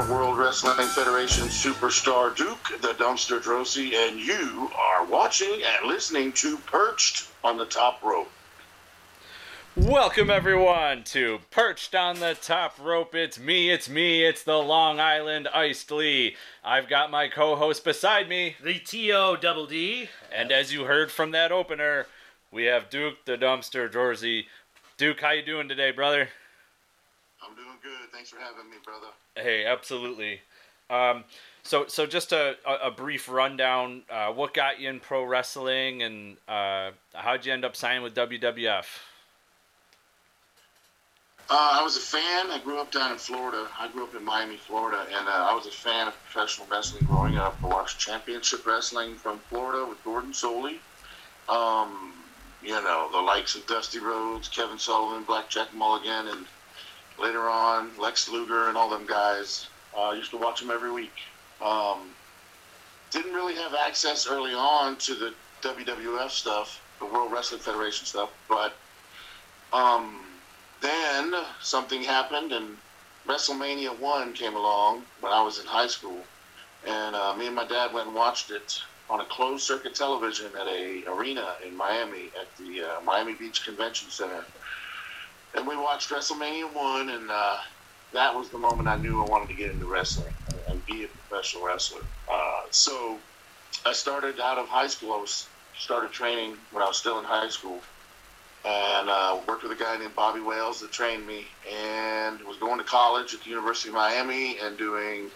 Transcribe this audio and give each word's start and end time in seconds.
former 0.00 0.14
World 0.14 0.38
Wrestling 0.38 0.86
Federation 0.88 1.44
superstar 1.48 2.34
Duke 2.34 2.80
the 2.80 2.94
Dumpster 2.94 3.38
Droese, 3.40 3.92
and 3.92 4.18
you 4.18 4.70
are 4.74 5.04
watching 5.04 5.60
and 5.62 5.88
listening 5.88 6.32
to 6.32 6.56
Perched 6.58 7.28
on 7.44 7.58
the 7.58 7.66
Top 7.66 8.02
Rope. 8.02 8.30
Welcome 9.76 10.30
everyone 10.30 11.04
to 11.04 11.40
Perched 11.50 11.94
on 11.94 12.20
the 12.20 12.34
Top 12.40 12.78
Rope. 12.80 13.14
It's 13.14 13.38
me, 13.38 13.70
it's 13.70 13.90
me, 13.90 14.24
it's 14.24 14.42
the 14.42 14.56
Long 14.56 15.00
Island 15.00 15.48
Iced 15.52 15.90
Lee. 15.90 16.36
I've 16.64 16.88
got 16.88 17.10
my 17.10 17.28
co-host 17.28 17.84
beside 17.84 18.28
me, 18.28 18.56
The 18.62 18.78
T-O 18.78 19.36
double 19.36 19.66
D. 19.66 20.08
and 20.32 20.50
as 20.50 20.72
you 20.72 20.84
heard 20.84 21.10
from 21.10 21.32
that 21.32 21.52
opener, 21.52 22.06
we 22.50 22.64
have 22.64 22.88
Duke 22.88 23.24
the 23.26 23.36
Dumpster 23.36 23.90
Droese. 23.90 24.46
Duke, 24.96 25.20
how 25.20 25.32
you 25.32 25.44
doing 25.44 25.68
today, 25.68 25.90
brother? 25.90 26.30
I'm 27.46 27.54
doing 27.54 27.66
good. 27.66 27.69
Thanks 28.12 28.30
for 28.30 28.38
having 28.38 28.70
me, 28.70 28.76
brother. 28.84 29.06
Hey, 29.36 29.64
absolutely. 29.64 30.40
Um, 30.90 31.24
so, 31.62 31.86
so 31.86 32.06
just 32.06 32.32
a, 32.32 32.56
a, 32.66 32.90
brief 32.90 33.28
rundown. 33.28 34.02
Uh, 34.10 34.32
what 34.32 34.54
got 34.54 34.80
you 34.80 34.88
in 34.88 34.98
pro 34.98 35.24
wrestling, 35.24 36.02
and 36.02 36.36
uh, 36.48 36.90
how'd 37.14 37.46
you 37.46 37.52
end 37.52 37.64
up 37.64 37.76
signing 37.76 38.02
with 38.02 38.14
WWF? 38.14 38.86
Uh, 41.48 41.78
I 41.80 41.82
was 41.82 41.96
a 41.96 42.00
fan. 42.00 42.50
I 42.50 42.60
grew 42.62 42.80
up 42.80 42.92
down 42.92 43.12
in 43.12 43.18
Florida. 43.18 43.66
I 43.78 43.88
grew 43.88 44.04
up 44.04 44.14
in 44.14 44.24
Miami, 44.24 44.56
Florida, 44.56 45.04
and 45.12 45.28
uh, 45.28 45.48
I 45.50 45.54
was 45.54 45.66
a 45.66 45.70
fan 45.70 46.08
of 46.08 46.14
professional 46.24 46.66
wrestling 46.70 47.04
growing 47.06 47.36
up. 47.36 47.56
I 47.62 47.66
watched 47.66 47.98
championship 47.98 48.66
wrestling 48.66 49.14
from 49.14 49.38
Florida 49.48 49.84
with 49.84 50.02
Gordon 50.04 50.32
Solie. 50.32 50.78
Um, 51.48 52.14
you 52.62 52.70
know, 52.70 53.08
the 53.12 53.20
likes 53.20 53.54
of 53.56 53.66
Dusty 53.66 53.98
Rhodes, 53.98 54.48
Kevin 54.48 54.78
Sullivan, 54.78 55.24
Blackjack 55.24 55.74
Mulligan, 55.74 56.28
and 56.28 56.46
later 57.20 57.48
on 57.48 57.90
Lex 57.98 58.28
Luger 58.28 58.68
and 58.68 58.76
all 58.76 58.88
them 58.88 59.06
guys. 59.06 59.68
Uh, 59.96 60.10
I 60.10 60.14
used 60.14 60.30
to 60.30 60.38
watch 60.38 60.60
them 60.60 60.70
every 60.70 60.90
week. 60.90 61.12
Um, 61.62 62.10
didn't 63.10 63.34
really 63.34 63.54
have 63.54 63.74
access 63.74 64.26
early 64.26 64.54
on 64.54 64.96
to 64.96 65.14
the 65.14 65.34
WWF 65.62 66.30
stuff, 66.30 66.80
the 66.98 67.06
World 67.06 67.32
Wrestling 67.32 67.60
Federation 67.60 68.06
stuff, 68.06 68.30
but 68.48 68.74
um, 69.72 70.20
then 70.80 71.34
something 71.60 72.02
happened 72.02 72.52
and 72.52 72.76
WrestleMania 73.26 73.98
1 73.98 74.32
came 74.32 74.54
along 74.54 75.02
when 75.20 75.32
I 75.32 75.42
was 75.42 75.58
in 75.58 75.66
high 75.66 75.86
school. 75.86 76.18
And 76.86 77.14
uh, 77.14 77.34
me 77.36 77.46
and 77.46 77.54
my 77.54 77.66
dad 77.66 77.92
went 77.92 78.06
and 78.06 78.16
watched 78.16 78.50
it 78.50 78.80
on 79.10 79.20
a 79.20 79.24
closed 79.24 79.64
circuit 79.64 79.94
television 79.94 80.50
at 80.58 80.66
a 80.66 81.04
arena 81.06 81.54
in 81.66 81.76
Miami 81.76 82.30
at 82.40 82.56
the 82.56 82.82
uh, 82.82 83.00
Miami 83.04 83.34
Beach 83.34 83.64
Convention 83.64 84.08
Center. 84.08 84.44
And 85.54 85.66
we 85.66 85.76
watched 85.76 86.10
WrestleMania 86.10 86.72
1 86.72 87.08
and 87.08 87.30
uh, 87.30 87.58
that 88.12 88.34
was 88.34 88.48
the 88.50 88.58
moment 88.58 88.88
I 88.88 88.96
knew 88.96 89.22
I 89.22 89.28
wanted 89.28 89.48
to 89.48 89.54
get 89.54 89.70
into 89.70 89.86
wrestling 89.86 90.32
and 90.68 90.84
be 90.86 91.04
a 91.04 91.08
professional 91.08 91.64
wrestler. 91.64 92.02
Uh, 92.30 92.62
so 92.70 93.18
I 93.86 93.92
started 93.92 94.40
out 94.40 94.58
of 94.58 94.68
high 94.68 94.86
school. 94.88 95.12
I 95.12 95.18
was 95.18 95.46
started 95.78 96.12
training 96.12 96.56
when 96.72 96.82
I 96.82 96.86
was 96.86 96.96
still 96.96 97.18
in 97.18 97.24
high 97.24 97.48
school 97.48 97.80
and 98.64 99.08
uh, 99.08 99.38
worked 99.46 99.62
with 99.62 99.72
a 99.72 99.82
guy 99.82 99.96
named 99.96 100.14
Bobby 100.14 100.40
Wales 100.40 100.80
that 100.80 100.92
trained 100.92 101.26
me, 101.26 101.46
and 101.72 102.40
was 102.42 102.58
going 102.58 102.78
to 102.78 102.84
college 102.84 103.32
at 103.32 103.42
the 103.42 103.48
University 103.48 103.88
of 103.88 103.94
Miami 103.94 104.58
and 104.58 104.76
doing 104.76 105.30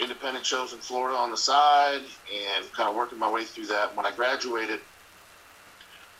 independent 0.00 0.44
shows 0.44 0.72
in 0.72 0.80
Florida 0.80 1.16
on 1.16 1.30
the 1.30 1.36
side, 1.36 2.02
and 2.34 2.72
kind 2.72 2.88
of 2.88 2.96
working 2.96 3.18
my 3.18 3.30
way 3.30 3.44
through 3.44 3.66
that. 3.66 3.94
When 3.96 4.04
I 4.04 4.10
graduated 4.10 4.80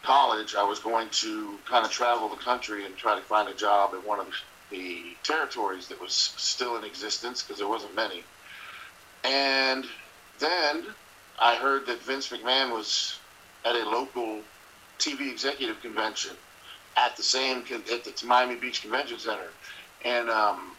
college, 0.04 0.54
I 0.54 0.62
was 0.62 0.78
going 0.78 1.08
to 1.10 1.58
kind 1.66 1.84
of 1.84 1.90
travel 1.90 2.28
the 2.28 2.36
country 2.36 2.84
and 2.84 2.96
try 2.96 3.16
to 3.16 3.22
find 3.22 3.48
a 3.48 3.54
job 3.54 3.94
at 3.94 4.06
one 4.06 4.20
of 4.20 4.28
the 4.70 5.02
territories 5.22 5.88
that 5.88 6.00
was 6.00 6.12
still 6.14 6.76
in 6.76 6.84
existence 6.84 7.42
because 7.42 7.58
there 7.58 7.68
wasn't 7.68 7.94
many. 7.94 8.22
And 9.24 9.86
then 10.38 10.84
I 11.38 11.56
heard 11.56 11.86
that 11.86 12.02
Vince 12.02 12.28
McMahon 12.28 12.72
was 12.72 13.18
at 13.64 13.74
a 13.74 13.88
local 13.88 14.40
TV 14.98 15.30
executive 15.30 15.80
convention 15.80 16.36
at 16.96 17.16
the 17.16 17.22
same 17.22 17.64
at 17.72 18.04
the 18.04 18.26
Miami 18.26 18.54
Beach 18.56 18.82
Convention 18.82 19.18
Center, 19.18 19.48
and 20.04 20.30
um, 20.30 20.76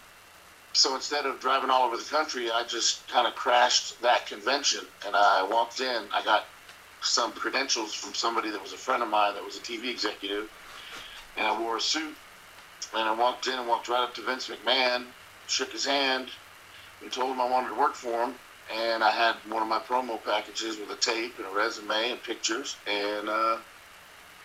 so 0.72 0.96
instead 0.96 1.26
of 1.26 1.40
driving 1.40 1.70
all 1.70 1.88
over 1.88 1.98
the 1.98 2.04
country, 2.04 2.50
I 2.50 2.64
just 2.64 3.06
kind 3.10 3.28
of 3.28 3.36
crashed 3.36 4.02
that 4.02 4.28
convention, 4.28 4.86
and 5.06 5.16
I 5.16 5.44
walked 5.44 5.82
in. 5.82 6.04
I 6.14 6.24
got 6.24 6.46
some 7.06 7.32
credentials 7.32 7.94
from 7.94 8.14
somebody 8.14 8.50
that 8.50 8.62
was 8.62 8.74
a 8.74 8.78
friend 8.78 9.04
of 9.04 9.10
mine 9.10 9.36
that 9.36 9.44
was 9.44 9.58
a 9.58 9.62
TV 9.62 9.90
executive, 9.90 10.50
and 11.38 11.46
I 11.46 11.60
wore 11.60 11.78
a 11.78 11.82
suit, 11.82 12.16
and 12.94 13.08
I 13.08 13.14
walked 13.14 13.48
in 13.48 13.54
and 13.54 13.68
walked 13.68 13.88
right 13.88 14.04
up 14.04 14.16
to 14.16 14.22
Vince 14.22 14.50
McMahon, 14.50 15.06
shook 15.48 15.72
his 15.72 15.86
hand, 15.86 16.30
and 17.02 17.12
told 17.12 17.32
him 17.32 17.42
I 17.42 17.50
wanted 17.50 17.70
to 17.70 17.76
work 17.76 17.96
for 17.96 18.24
him. 18.24 18.36
And 18.74 19.04
I 19.04 19.12
had 19.12 19.36
one 19.48 19.62
of 19.62 19.68
my 19.68 19.78
promo 19.78 20.24
packages 20.24 20.80
with 20.80 20.90
a 20.90 20.96
tape 20.96 21.38
and 21.38 21.46
a 21.46 21.52
resume 21.52 22.12
and 22.12 22.24
pictures, 22.24 22.76
and 22.88 23.30
uh, 23.30 23.58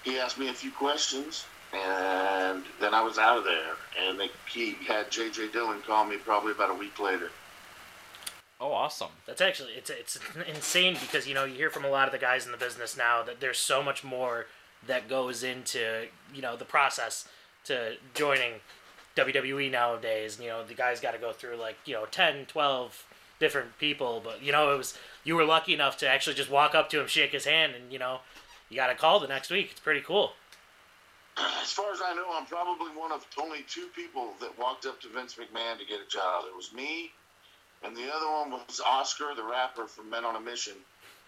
he 0.04 0.19
asked 0.19 0.38
me 0.38 0.48
a 0.48 0.53
few 0.53 0.71
questions, 0.71 1.47
and 1.72 2.65
then 2.78 2.92
I 2.92 3.03
was 3.03 3.16
out 3.16 3.38
of 3.38 3.44
there. 3.44 3.77
And 4.06 4.21
they, 4.21 4.31
he 4.53 4.72
had 4.87 5.10
J.J. 5.10 5.53
Dillon 5.53 5.81
call 5.87 6.04
me 6.04 6.16
probably 6.19 6.53
about 6.53 6.71
a 6.71 6.75
week 6.75 6.98
later. 7.00 7.31
Oh, 8.60 8.72
awesome. 8.72 9.09
That's 9.26 9.41
actually 9.41 9.72
it's 9.72 9.88
it's 9.88 10.19
insane 10.47 10.97
because 11.00 11.26
you 11.26 11.34
know 11.34 11.44
you 11.44 11.54
hear 11.54 11.71
from 11.71 11.84
a 11.84 11.88
lot 11.88 12.06
of 12.06 12.12
the 12.12 12.19
guys 12.19 12.44
in 12.44 12.53
the 12.53 12.59
business 12.59 12.97
now 12.97 13.22
that 13.22 13.41
there's 13.41 13.59
so 13.59 13.82
much 13.82 14.04
more 14.04 14.47
that 14.87 15.09
goes 15.09 15.43
into 15.43 16.06
you 16.34 16.43
know 16.43 16.56
the 16.56 16.66
process 16.66 17.26
to 17.65 17.94
joining 18.15 18.54
WWE 19.16 19.71
nowadays. 19.71 20.38
You 20.41 20.48
know 20.48 20.65
the 20.65 20.75
guys 20.75 21.00
got 21.00 21.12
to 21.12 21.19
go 21.19 21.32
through 21.32 21.56
like 21.56 21.76
you 21.87 21.94
know 21.94 22.04
10, 22.10 22.47
12 22.47 23.06
different 23.38 23.78
people, 23.78 24.21
but 24.22 24.43
you 24.43 24.53
know 24.53 24.75
it 24.75 24.77
was 24.77 24.97
you 25.25 25.37
were 25.37 25.44
lucky 25.44 25.72
enough 25.72 25.97
to 25.98 26.09
actually 26.09 26.34
just 26.37 26.50
walk 26.50 26.75
up 26.75 26.91
to 26.91 27.00
him, 27.00 27.06
shake 27.06 27.32
his 27.32 27.47
hand, 27.47 27.72
and 27.75 27.91
you 27.91 27.98
know 27.98 28.21
you 28.69 28.77
got 28.77 28.91
a 28.91 28.94
call 28.94 29.21
the 29.21 29.27
next 29.27 29.50
week. 29.50 29.69
It's 29.71 29.81
pretty 29.81 30.03
cool. 30.03 30.32
As 31.62 31.72
far 31.72 31.92
as 31.92 32.00
I 32.04 32.15
know, 32.15 32.27
I'm 32.34 32.44
probably 32.44 32.88
one 32.88 33.12
of 33.12 33.25
only 33.41 33.65
two 33.69 33.87
people 33.97 34.34
that 34.41 34.59
walked 34.59 34.84
up 34.84 35.00
to 35.00 35.09
Vince 35.09 35.37
McMahon 35.37 35.78
to 35.78 35.87
get 35.87 35.98
a 36.00 36.09
job. 36.10 36.44
It 36.47 36.54
was 36.54 36.75
me, 36.75 37.12
and 37.84 37.96
the 37.96 38.12
other 38.14 38.26
one 38.30 38.50
was 38.50 38.80
Oscar, 38.86 39.34
the 39.36 39.44
rapper 39.44 39.86
from 39.86 40.10
Men 40.10 40.24
on 40.24 40.36
a 40.36 40.41
Mission. 40.41 40.74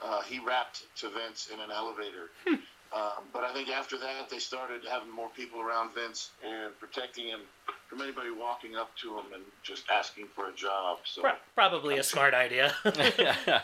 Uh, 0.05 0.23
he 0.23 0.39
rapped 0.39 0.83
to 0.97 1.09
Vince 1.11 1.49
in 1.53 1.61
an 1.61 1.71
elevator. 1.71 2.31
um, 2.49 3.25
but 3.33 3.45
I 3.45 3.53
think 3.53 3.69
after 3.69 3.97
that, 3.99 4.29
they 4.29 4.39
started 4.39 4.83
having 4.91 5.11
more 5.11 5.29
people 5.37 5.61
around 5.61 5.95
Vince 5.95 6.31
and 6.45 6.77
protecting 6.81 7.27
him 7.27 7.41
from 7.89 8.01
anybody 8.03 8.31
walking 8.31 8.75
up 8.75 8.91
to 8.97 9.17
him 9.19 9.27
and 9.35 9.43
just 9.63 9.85
asking 9.93 10.27
for 10.35 10.49
a 10.49 10.53
job. 10.53 10.99
So 11.05 11.23
Pro- 11.23 11.33
Probably 11.55 11.99
a 11.99 12.03
smart 12.03 12.35
idea. 12.35 12.75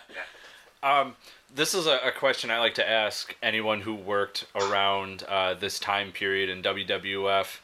Um, 0.80 1.16
this 1.52 1.74
is 1.74 1.86
a, 1.86 1.98
a 2.04 2.12
question 2.12 2.50
I 2.52 2.60
like 2.60 2.74
to 2.74 2.88
ask 2.88 3.34
anyone 3.42 3.80
who 3.80 3.96
worked 3.96 4.46
around 4.54 5.24
uh, 5.24 5.54
this 5.54 5.80
time 5.80 6.12
period 6.12 6.48
in 6.48 6.62
WWF. 6.62 7.58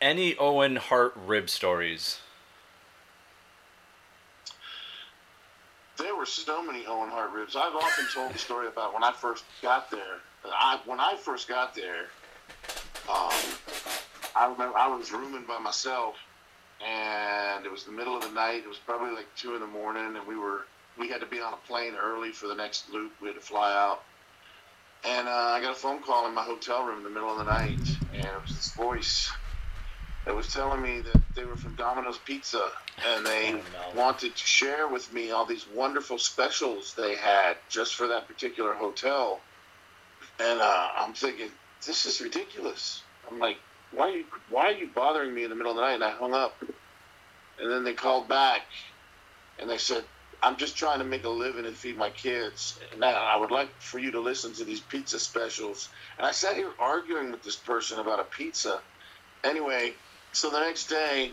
Any 0.00 0.36
Owen 0.36 0.76
Hart 0.76 1.14
rib 1.16 1.50
stories? 1.50 2.20
There 5.98 6.14
were 6.14 6.26
so 6.26 6.62
many 6.62 6.84
Owen 6.86 7.08
Hart 7.08 7.32
ribs. 7.32 7.56
I've 7.56 7.74
often 7.74 8.06
told 8.12 8.32
the 8.32 8.38
story 8.38 8.68
about 8.68 8.92
when 8.92 9.02
I 9.02 9.12
first 9.12 9.44
got 9.62 9.90
there. 9.90 10.20
I, 10.44 10.78
when 10.84 11.00
I 11.00 11.16
first 11.16 11.48
got 11.48 11.74
there, 11.74 12.06
um, 13.08 13.32
I 14.34 14.44
remember 14.44 14.76
I 14.76 14.94
was 14.94 15.10
rooming 15.10 15.44
by 15.48 15.58
myself, 15.58 16.16
and 16.86 17.64
it 17.64 17.72
was 17.72 17.84
the 17.84 17.92
middle 17.92 18.14
of 18.14 18.22
the 18.22 18.30
night. 18.30 18.62
It 18.64 18.68
was 18.68 18.78
probably 18.78 19.14
like 19.14 19.26
two 19.36 19.54
in 19.54 19.60
the 19.60 19.66
morning, 19.66 20.16
and 20.16 20.26
we 20.26 20.36
were 20.36 20.66
we 20.98 21.08
had 21.08 21.20
to 21.20 21.26
be 21.26 21.40
on 21.40 21.52
a 21.54 21.66
plane 21.68 21.94
early 21.94 22.30
for 22.30 22.46
the 22.46 22.54
next 22.54 22.92
loop. 22.92 23.12
We 23.20 23.28
had 23.28 23.36
to 23.36 23.42
fly 23.42 23.72
out, 23.72 24.02
and 25.04 25.28
uh, 25.28 25.30
I 25.30 25.60
got 25.62 25.72
a 25.72 25.78
phone 25.78 26.02
call 26.02 26.26
in 26.28 26.34
my 26.34 26.42
hotel 26.42 26.84
room 26.84 26.98
in 26.98 27.04
the 27.04 27.10
middle 27.10 27.30
of 27.30 27.38
the 27.38 27.44
night, 27.44 27.80
and 28.12 28.24
it 28.24 28.42
was 28.42 28.54
this 28.54 28.72
voice 28.74 29.30
that 30.26 30.34
was 30.34 30.52
telling 30.52 30.82
me 30.82 31.00
that 31.00 31.20
they 31.34 31.44
were 31.44 31.56
from 31.56 31.74
Domino's 31.76 32.18
Pizza, 32.18 32.68
and 33.08 33.24
they 33.24 33.52
Oh, 33.54 33.56
no. 33.94 34.00
wanted 34.00 34.34
to 34.34 34.46
share 34.46 34.88
with 34.88 35.12
me 35.12 35.30
all 35.30 35.46
these 35.46 35.66
wonderful 35.68 36.18
specials 36.18 36.94
they 36.94 37.14
had 37.14 37.56
just 37.68 37.94
for 37.94 38.08
that 38.08 38.26
particular 38.26 38.74
hotel. 38.74 39.40
And 40.40 40.60
uh, 40.60 40.88
I'm 40.96 41.14
thinking, 41.14 41.48
this 41.86 42.04
is 42.06 42.20
ridiculous. 42.20 43.02
I'm 43.30 43.38
like, 43.38 43.56
why 43.92 44.08
are 44.08 44.16
you 44.16 44.24
why 44.50 44.64
are 44.66 44.72
you 44.72 44.88
bothering 44.94 45.32
me 45.32 45.44
in 45.44 45.50
the 45.50 45.56
middle 45.56 45.70
of 45.70 45.76
the 45.76 45.82
night? 45.82 45.94
And 45.94 46.04
I 46.04 46.10
hung 46.10 46.34
up. 46.34 46.54
And 47.58 47.70
then 47.70 47.84
they 47.84 47.94
called 47.94 48.28
back, 48.28 48.62
and 49.58 49.70
they 49.70 49.78
said, 49.78 50.04
I'm 50.42 50.56
just 50.56 50.76
trying 50.76 50.98
to 50.98 51.04
make 51.04 51.24
a 51.24 51.30
living 51.30 51.64
and 51.64 51.74
feed 51.74 51.96
my 51.96 52.10
kids. 52.10 52.78
And 52.92 53.04
I 53.04 53.12
I 53.12 53.36
would 53.36 53.52
like 53.52 53.68
for 53.80 53.98
you 54.00 54.10
to 54.10 54.20
listen 54.20 54.52
to 54.54 54.64
these 54.64 54.80
pizza 54.80 55.18
specials. 55.20 55.88
And 56.18 56.26
I 56.26 56.32
sat 56.32 56.56
here 56.56 56.70
arguing 56.80 57.30
with 57.30 57.42
this 57.44 57.56
person 57.56 58.00
about 58.00 58.18
a 58.20 58.24
pizza. 58.24 58.80
Anyway, 59.44 59.94
so 60.32 60.50
the 60.50 60.60
next 60.60 60.88
day, 60.88 61.32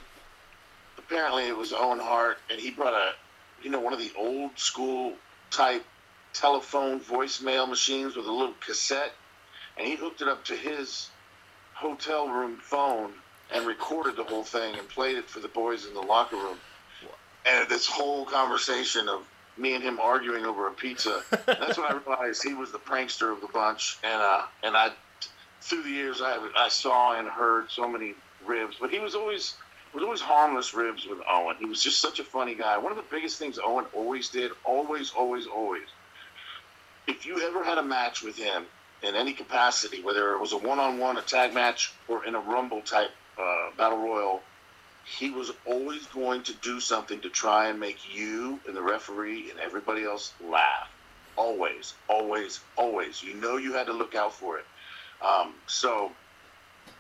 apparently 0.98 1.48
it 1.48 1.56
was 1.56 1.74
Owen 1.74 2.00
Hart, 2.00 2.38
and 2.50 2.60
he 2.60 2.72
brought 2.72 2.94
a, 2.94 3.12
you 3.62 3.70
know, 3.70 3.80
one 3.80 3.94
of 3.94 4.00
the 4.00 4.12
old 4.18 4.58
school 4.58 5.14
type 5.52 5.84
telephone 6.34 7.00
voicemail 7.00 7.68
machines 7.68 8.16
with 8.16 8.26
a 8.26 8.32
little 8.32 8.56
cassette, 8.66 9.14
and 9.78 9.88
he 9.88 9.96
hooked 9.96 10.22
it 10.22 10.28
up 10.28 10.44
to 10.46 10.56
his 10.56 11.10
hotel 11.74 12.28
room 12.28 12.58
phone 12.58 13.12
and 13.54 13.66
recorded 13.66 14.16
the 14.16 14.24
whole 14.24 14.44
thing 14.44 14.76
and 14.78 14.88
played 14.90 15.18
it 15.18 15.30
for 15.30 15.40
the 15.40 15.48
boys 15.48 15.86
in 15.86 15.94
the 15.94 16.02
locker 16.02 16.36
room. 16.36 16.58
and 17.46 17.70
this 17.70 17.86
whole 17.88 18.26
conversation 18.26 19.08
of 19.10 19.28
me 19.58 19.76
and 19.76 19.84
him 19.84 20.00
arguing 20.00 20.46
over 20.46 20.68
a 20.68 20.72
pizza. 20.72 21.22
that's 21.46 21.78
when 21.78 21.92
I 21.92 22.00
realized 22.06 22.44
he 22.44 22.54
was 22.54 22.72
the 22.72 22.80
prankster 22.80 23.32
of 23.32 23.42
the 23.42 23.48
bunch, 23.48 23.98
and 24.04 24.22
uh, 24.22 24.44
and 24.64 24.76
I 24.76 24.92
through 25.62 25.84
the 25.84 25.90
years 25.90 26.22
I 26.22 26.38
I 26.56 26.70
saw 26.70 27.18
and 27.18 27.28
heard 27.28 27.70
so 27.70 27.88
many 27.88 28.16
ribs, 28.46 28.78
but 28.80 28.90
he 28.90 29.00
was 29.00 29.16
always 29.16 29.56
was 29.94 30.04
always 30.04 30.22
harmless 30.22 30.74
ribs 30.74 31.06
with 31.06 31.20
Owen. 31.30 31.56
He 31.60 31.66
was 31.66 31.84
just 31.84 32.00
such 32.00 32.20
a 32.20 32.24
funny 32.24 32.56
guy. 32.56 32.78
One 32.78 32.92
of 32.92 32.98
the 32.98 33.04
biggest 33.12 33.38
things 33.38 33.60
Owen 33.64 33.86
always 33.94 34.30
did, 34.30 34.52
always, 34.64 35.12
always, 35.12 35.46
always. 35.46 35.88
If 37.08 37.26
you 37.26 37.42
ever 37.48 37.64
had 37.64 37.78
a 37.78 37.84
match 37.84 38.24
with 38.24 38.36
him 38.36 38.66
in 39.04 39.16
any 39.16 39.34
capacity, 39.34 40.02
whether 40.02 40.34
it 40.34 40.40
was 40.40 40.54
a 40.54 40.58
one-on-one, 40.58 41.18
a 41.18 41.22
tag 41.22 41.54
match, 41.54 41.94
or 42.08 42.26
in 42.26 42.34
a 42.34 42.40
Rumble 42.40 42.82
type 42.82 43.12
uh, 43.38 43.70
battle 43.78 44.00
royal, 44.00 44.42
he 45.06 45.30
was 45.30 45.52
always 45.66 46.08
going 46.08 46.44
to 46.44 46.54
do 46.54 46.80
something 46.80 47.20
to 47.22 47.30
try 47.30 47.68
and 47.68 47.80
make 47.80 48.16
you 48.16 48.60
and 48.66 48.76
the 48.76 48.82
referee 48.82 49.52
and 49.52 49.60
everybody 49.60 50.04
else 50.04 50.34
laugh. 50.50 50.90
Always, 51.36 51.94
always, 52.08 52.62
always. 52.78 53.22
You 53.22 53.34
know 53.36 53.58
you 53.58 53.74
had 53.74 53.88
to 53.88 53.94
look 53.94 54.16
out 54.16 54.34
for 54.34 54.58
it. 54.58 54.66
Um, 55.22 55.54
so 55.68 56.12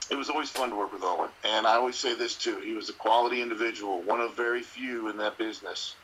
it 0.10 0.16
was 0.16 0.30
always 0.30 0.50
fun 0.50 0.70
to 0.70 0.76
work 0.76 0.94
with 0.94 1.04
Owen. 1.04 1.30
And 1.44 1.66
I 1.66 1.76
always 1.76 1.96
say 1.96 2.16
this 2.16 2.36
too: 2.36 2.60
he 2.60 2.74
was 2.74 2.90
a 2.90 2.94
quality 2.94 3.42
individual, 3.42 4.02
one 4.02 4.22
of 4.22 4.36
very 4.36 4.62
few 4.62 5.10
in 5.10 5.18
that 5.18 5.38
business. 5.38 5.96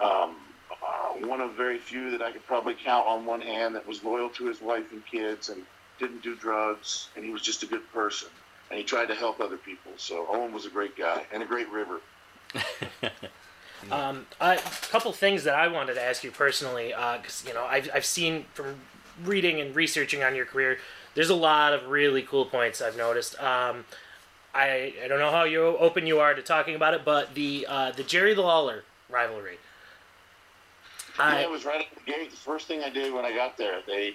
Um, 0.00 0.36
uh, 0.70 1.26
one 1.26 1.40
of 1.40 1.52
very 1.52 1.78
few 1.78 2.10
that 2.10 2.22
I 2.22 2.32
could 2.32 2.46
probably 2.46 2.74
count 2.74 3.06
on 3.06 3.26
one 3.26 3.40
hand 3.40 3.74
that 3.74 3.86
was 3.86 4.02
loyal 4.02 4.30
to 4.30 4.46
his 4.46 4.60
wife 4.60 4.90
and 4.92 5.04
kids 5.04 5.48
and 5.48 5.62
didn't 5.98 6.22
do 6.22 6.34
drugs, 6.34 7.08
and 7.14 7.24
he 7.24 7.30
was 7.30 7.42
just 7.42 7.62
a 7.62 7.66
good 7.66 7.90
person. 7.92 8.28
And 8.70 8.78
he 8.78 8.84
tried 8.84 9.06
to 9.06 9.14
help 9.14 9.40
other 9.40 9.58
people. 9.58 9.92
So 9.96 10.26
Owen 10.30 10.52
was 10.52 10.64
a 10.64 10.70
great 10.70 10.96
guy 10.96 11.24
and 11.32 11.42
a 11.42 11.46
great 11.46 11.70
ribber. 11.70 12.00
Um, 13.90 14.26
a 14.40 14.58
couple 14.90 15.12
things 15.12 15.44
that 15.44 15.54
I 15.54 15.66
wanted 15.66 15.94
to 15.94 16.02
ask 16.02 16.22
you 16.22 16.30
personally, 16.30 16.88
because 16.88 17.44
uh, 17.44 17.48
you 17.48 17.54
know 17.54 17.64
I've 17.64 17.90
I've 17.92 18.04
seen 18.04 18.44
from 18.54 18.76
reading 19.24 19.60
and 19.60 19.74
researching 19.74 20.22
on 20.22 20.34
your 20.34 20.46
career, 20.46 20.78
there's 21.14 21.30
a 21.30 21.34
lot 21.34 21.72
of 21.72 21.88
really 21.88 22.22
cool 22.22 22.46
points 22.46 22.80
I've 22.80 22.96
noticed. 22.96 23.40
Um, 23.40 23.84
I 24.54 24.94
I 25.02 25.08
don't 25.08 25.18
know 25.18 25.30
how 25.30 25.44
you 25.44 25.62
open 25.64 26.06
you 26.06 26.20
are 26.20 26.34
to 26.34 26.42
talking 26.42 26.74
about 26.74 26.94
it, 26.94 27.04
but 27.04 27.34
the 27.34 27.66
uh, 27.68 27.92
the 27.92 28.02
Jerry 28.02 28.34
Lawler 28.34 28.84
rivalry. 29.08 29.58
Yeah, 31.18 31.24
I, 31.26 31.40
it 31.40 31.50
was 31.50 31.64
right 31.64 31.86
at 31.90 31.94
the 31.94 32.10
gate. 32.10 32.30
The 32.30 32.36
first 32.36 32.66
thing 32.66 32.82
I 32.82 32.90
did 32.90 33.12
when 33.12 33.24
I 33.24 33.34
got 33.34 33.56
there, 33.56 33.80
they 33.86 34.14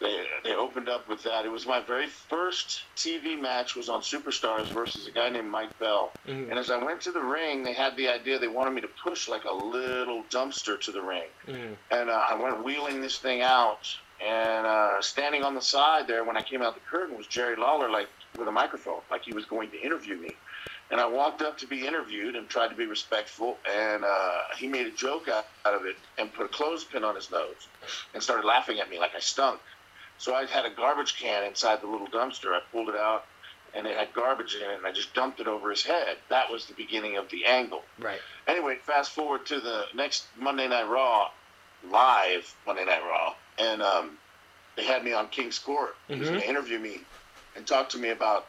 they 0.00 0.24
they 0.42 0.54
opened 0.54 0.88
up 0.88 1.08
with 1.08 1.22
that. 1.22 1.44
It 1.44 1.50
was 1.50 1.66
my 1.66 1.80
very 1.80 2.06
first 2.06 2.82
TV 2.96 3.40
match 3.40 3.76
was 3.76 3.88
on 3.88 4.00
Superstars 4.00 4.66
versus 4.66 5.06
a 5.06 5.10
guy 5.10 5.28
named 5.28 5.50
Mike 5.50 5.76
Bell. 5.78 6.12
Mm-hmm. 6.26 6.50
And 6.50 6.58
as 6.58 6.70
I 6.70 6.82
went 6.82 7.00
to 7.02 7.12
the 7.12 7.22
ring, 7.22 7.62
they 7.62 7.72
had 7.72 7.96
the 7.96 8.08
idea 8.08 8.38
they 8.38 8.48
wanted 8.48 8.72
me 8.72 8.80
to 8.80 8.88
push 8.88 9.28
like 9.28 9.44
a 9.44 9.54
little 9.54 10.24
dumpster 10.30 10.80
to 10.80 10.92
the 10.92 11.02
ring. 11.02 11.28
Mm-hmm. 11.46 11.74
And 11.90 12.10
uh, 12.10 12.26
I 12.30 12.34
went 12.40 12.64
wheeling 12.64 13.00
this 13.00 13.18
thing 13.18 13.42
out, 13.42 13.96
and 14.20 14.66
uh, 14.66 15.02
standing 15.02 15.42
on 15.42 15.54
the 15.54 15.60
side 15.60 16.06
there 16.06 16.24
when 16.24 16.36
I 16.36 16.42
came 16.42 16.62
out 16.62 16.74
the 16.74 16.80
curtain 16.80 17.16
was 17.16 17.26
Jerry 17.26 17.56
Lawler, 17.56 17.90
like 17.90 18.08
with 18.38 18.48
a 18.48 18.52
microphone, 18.52 19.00
like 19.10 19.22
he 19.22 19.32
was 19.32 19.44
going 19.44 19.70
to 19.70 19.80
interview 19.80 20.16
me. 20.16 20.30
And 20.90 21.00
I 21.00 21.06
walked 21.06 21.42
up 21.42 21.58
to 21.58 21.66
be 21.66 21.86
interviewed 21.86 22.36
and 22.36 22.48
tried 22.48 22.68
to 22.68 22.74
be 22.74 22.86
respectful. 22.86 23.58
And 23.68 24.04
uh, 24.04 24.40
he 24.56 24.68
made 24.68 24.86
a 24.86 24.90
joke 24.90 25.28
out, 25.28 25.46
out 25.64 25.74
of 25.74 25.86
it 25.86 25.96
and 26.18 26.32
put 26.32 26.44
a 26.44 26.48
clothespin 26.48 27.04
on 27.04 27.14
his 27.14 27.30
nose 27.30 27.68
and 28.12 28.22
started 28.22 28.46
laughing 28.46 28.80
at 28.80 28.90
me 28.90 28.98
like 28.98 29.14
I 29.16 29.20
stunk. 29.20 29.60
So 30.18 30.34
I 30.34 30.46
had 30.46 30.64
a 30.64 30.70
garbage 30.70 31.16
can 31.16 31.44
inside 31.44 31.80
the 31.80 31.86
little 31.86 32.06
dumpster. 32.06 32.52
I 32.52 32.60
pulled 32.70 32.88
it 32.88 32.96
out 32.96 33.24
and 33.74 33.86
it 33.86 33.96
had 33.96 34.12
garbage 34.14 34.54
in 34.54 34.70
it 34.70 34.76
and 34.76 34.86
I 34.86 34.92
just 34.92 35.12
dumped 35.14 35.40
it 35.40 35.48
over 35.48 35.70
his 35.70 35.82
head. 35.82 36.18
That 36.28 36.50
was 36.50 36.66
the 36.66 36.74
beginning 36.74 37.16
of 37.16 37.28
the 37.30 37.44
angle. 37.46 37.82
Right. 37.98 38.20
Anyway, 38.46 38.78
fast 38.82 39.10
forward 39.10 39.46
to 39.46 39.60
the 39.60 39.86
next 39.94 40.26
Monday 40.38 40.68
Night 40.68 40.88
Raw, 40.88 41.30
live 41.90 42.54
Monday 42.66 42.84
Night 42.84 43.02
Raw, 43.02 43.34
and 43.58 43.82
um, 43.82 44.18
they 44.76 44.84
had 44.84 45.04
me 45.04 45.12
on 45.12 45.28
King's 45.28 45.58
Court. 45.58 45.94
He 46.08 46.14
was 46.14 46.22
mm-hmm. 46.22 46.34
going 46.34 46.42
to 46.42 46.48
interview 46.48 46.78
me 46.78 47.00
and 47.56 47.66
talk 47.66 47.90
to 47.90 47.98
me 47.98 48.10
about 48.10 48.46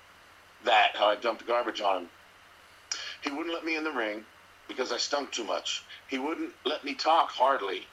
that, 0.63 0.91
how 0.95 1.07
I 1.07 1.15
dumped 1.15 1.45
garbage 1.45 1.81
on 1.81 2.03
him. 2.03 2.09
He 3.21 3.31
wouldn't 3.31 3.53
let 3.53 3.65
me 3.65 3.75
in 3.75 3.83
the 3.83 3.91
ring 3.91 4.25
because 4.67 4.91
I 4.91 4.97
stunk 4.97 5.31
too 5.31 5.43
much. 5.43 5.83
He 6.07 6.17
wouldn't 6.17 6.53
let 6.63 6.83
me 6.83 6.93
talk 6.93 7.31
hardly. 7.31 7.85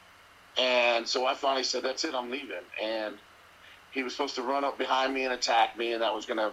And 0.59 1.07
so 1.07 1.27
I 1.27 1.35
finally 1.35 1.65
said, 1.65 1.83
That's 1.83 2.05
it, 2.05 2.15
I'm 2.15 2.31
leaving. 2.31 2.57
And 2.83 3.17
he 3.91 4.03
was 4.03 4.13
supposed 4.15 4.35
to 4.37 4.43
run 4.43 4.65
up 4.65 4.79
behind 4.79 5.15
me 5.15 5.25
and 5.25 5.33
attack 5.33 5.77
me, 5.77 5.93
and 5.93 6.03
that 6.03 6.15
was 6.15 6.27
going 6.27 6.39
to 6.39 6.53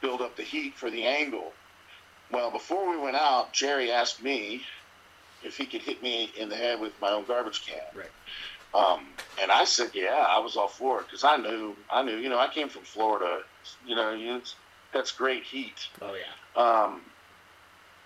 build 0.00 0.20
up 0.20 0.36
the 0.36 0.42
heat 0.42 0.76
for 0.76 0.90
the 0.90 1.04
angle. 1.04 1.52
Well, 2.30 2.50
before 2.50 2.88
we 2.90 2.96
went 2.96 3.16
out, 3.16 3.52
Jerry 3.52 3.90
asked 3.90 4.22
me 4.22 4.62
if 5.42 5.56
he 5.56 5.66
could 5.66 5.82
hit 5.82 6.02
me 6.02 6.32
in 6.36 6.48
the 6.48 6.56
head 6.56 6.80
with 6.80 6.92
my 7.00 7.10
own 7.10 7.24
garbage 7.24 7.66
can. 7.66 7.80
Right. 7.94 8.10
Um, 8.74 9.06
and 9.40 9.52
I 9.52 9.64
said, 9.64 9.90
yeah, 9.94 10.24
I 10.28 10.40
was 10.40 10.56
all 10.56 10.68
for 10.68 11.00
it 11.00 11.06
because 11.06 11.22
I 11.22 11.36
knew, 11.36 11.76
I 11.90 12.02
knew, 12.02 12.16
you 12.16 12.28
know, 12.28 12.38
I 12.38 12.48
came 12.48 12.68
from 12.68 12.82
Florida. 12.82 13.42
You 13.86 13.94
know, 13.94 14.12
you, 14.12 14.40
that's 14.92 15.12
great 15.12 15.44
heat. 15.44 15.88
Oh 16.02 16.14
yeah. 16.14 16.60
Um, 16.60 17.02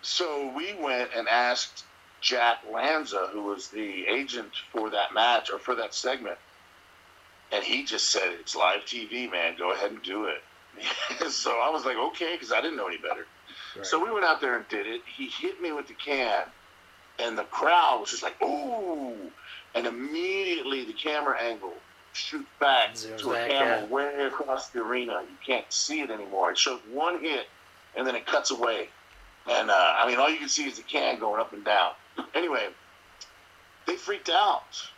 so 0.02 0.52
we 0.54 0.74
went 0.74 1.10
and 1.16 1.26
asked 1.28 1.84
Jack 2.20 2.58
Lanza, 2.72 3.28
who 3.32 3.42
was 3.42 3.68
the 3.68 4.06
agent 4.06 4.50
for 4.72 4.90
that 4.90 5.14
match 5.14 5.50
or 5.50 5.58
for 5.58 5.74
that 5.76 5.94
segment, 5.94 6.38
and 7.52 7.64
he 7.64 7.84
just 7.84 8.10
said, 8.10 8.32
"It's 8.40 8.56
live 8.56 8.80
TV, 8.84 9.30
man. 9.30 9.56
Go 9.56 9.72
ahead 9.72 9.90
and 9.90 10.02
do 10.02 10.24
it." 10.26 10.42
so 11.30 11.58
I 11.58 11.70
was 11.70 11.84
like, 11.84 11.96
"Okay," 11.96 12.32
because 12.34 12.52
I 12.52 12.60
didn't 12.60 12.76
know 12.76 12.88
any 12.88 12.98
better. 12.98 13.26
Right. 13.76 13.86
So 13.86 14.02
we 14.02 14.10
went 14.10 14.24
out 14.24 14.40
there 14.40 14.56
and 14.56 14.68
did 14.68 14.86
it. 14.86 15.02
He 15.06 15.28
hit 15.28 15.60
me 15.60 15.72
with 15.72 15.88
the 15.88 15.94
can, 15.94 16.44
and 17.18 17.38
the 17.38 17.44
crowd 17.44 18.00
was 18.00 18.10
just 18.10 18.22
like, 18.22 18.40
"Ooh!" 18.42 19.30
And 19.74 19.86
immediately 19.86 20.84
the 20.84 20.92
camera 20.92 21.40
angle 21.40 21.74
shoots 22.12 22.48
back 22.58 22.94
Zooms 22.94 23.18
to 23.18 23.32
a 23.32 23.48
camera 23.48 23.80
yeah. 23.80 23.86
way 23.86 24.26
across 24.26 24.68
the 24.70 24.80
arena. 24.80 25.20
You 25.22 25.36
can't 25.44 25.70
see 25.72 26.00
it 26.00 26.10
anymore. 26.10 26.50
It 26.50 26.58
shows 26.58 26.80
one 26.92 27.20
hit, 27.20 27.46
and 27.96 28.06
then 28.06 28.14
it 28.14 28.26
cuts 28.26 28.50
away. 28.50 28.88
And 29.48 29.70
uh, 29.70 29.94
I 29.98 30.08
mean, 30.08 30.18
all 30.18 30.30
you 30.30 30.38
can 30.38 30.48
see 30.48 30.66
is 30.66 30.76
the 30.76 30.82
can 30.82 31.18
going 31.18 31.40
up 31.40 31.52
and 31.52 31.64
down. 31.64 31.92
Anyway, 32.34 32.68
they 33.86 33.96
freaked 33.96 34.30
out 34.30 34.88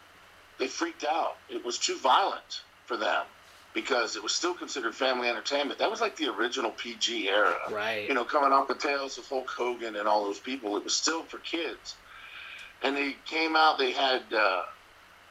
they 0.60 0.68
freaked 0.68 1.04
out. 1.04 1.36
It 1.48 1.64
was 1.64 1.78
too 1.78 1.96
violent 1.96 2.62
for 2.84 2.96
them 2.96 3.24
because 3.72 4.14
it 4.14 4.22
was 4.22 4.32
still 4.32 4.54
considered 4.54 4.94
family 4.94 5.28
entertainment. 5.28 5.78
That 5.78 5.90
was 5.90 6.00
like 6.00 6.16
the 6.16 6.28
original 6.28 6.70
PG 6.70 7.28
era. 7.28 7.56
Right. 7.70 8.06
You 8.06 8.14
know, 8.14 8.24
coming 8.24 8.52
off 8.52 8.68
the 8.68 8.74
tails 8.74 9.16
of 9.18 9.26
Hulk 9.26 9.48
Hogan 9.48 9.96
and 9.96 10.06
all 10.06 10.24
those 10.24 10.38
people, 10.38 10.76
it 10.76 10.84
was 10.84 10.94
still 10.94 11.22
for 11.24 11.38
kids. 11.38 11.96
And 12.82 12.96
they 12.96 13.16
came 13.26 13.56
out, 13.56 13.78
they 13.78 13.92
had 13.92 14.22
uh, 14.32 14.62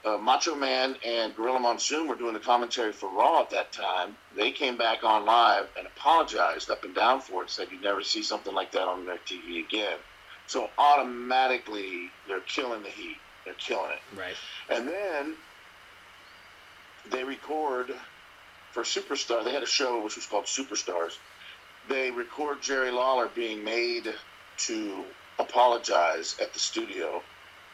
uh, 0.06 0.18
Macho 0.18 0.56
Man 0.56 0.96
and 1.06 1.36
Gorilla 1.36 1.60
Monsoon 1.60 2.08
were 2.08 2.15
doing 2.15 2.34
the 2.34 2.39
commentary 2.39 2.91
for 2.91 3.10
Raw 3.10 3.41
at 3.41 3.50
that 3.51 3.72
time. 3.72 4.15
They 4.36 4.51
came 4.51 4.77
back 4.77 5.03
on 5.03 5.25
live 5.25 5.68
and 5.77 5.88
apologized 5.88 6.70
up 6.70 6.84
and 6.84 6.94
down 6.94 7.22
for 7.22 7.44
it, 7.44 7.50
said 7.50 7.68
you'd 7.72 7.84
never 7.84 8.03
see 8.03 8.24
something 8.24 8.53
like 8.53 8.72
that 8.74 8.88
on 8.88 9.06
their 9.06 9.18
TV 9.18 9.65
again. 9.65 9.98
So 10.48 10.70
automatically, 10.77 12.10
they're 12.27 12.39
killing 12.41 12.84
the 12.84 12.89
heat. 12.89 13.18
They're 13.46 13.53
killing 13.56 13.91
it. 13.91 14.18
Right. 14.18 14.36
And 14.70 14.88
then 14.88 15.36
they 17.12 17.24
record 17.24 17.94
for 18.72 18.84
Superstar. 18.84 19.44
They 19.44 19.51
had 19.51 19.63
a 19.63 19.68
show 19.68 20.03
which 20.03 20.15
was 20.15 20.25
called 20.25 20.46
Superstars. 20.46 21.18
They 21.88 22.12
record 22.12 22.62
Jerry 22.62 22.91
Lawler 22.91 23.29
being 23.34 23.63
made 23.63 24.13
to 24.65 25.03
apologize 25.39 26.36
at 26.41 26.53
the 26.53 26.60
studio. 26.60 27.22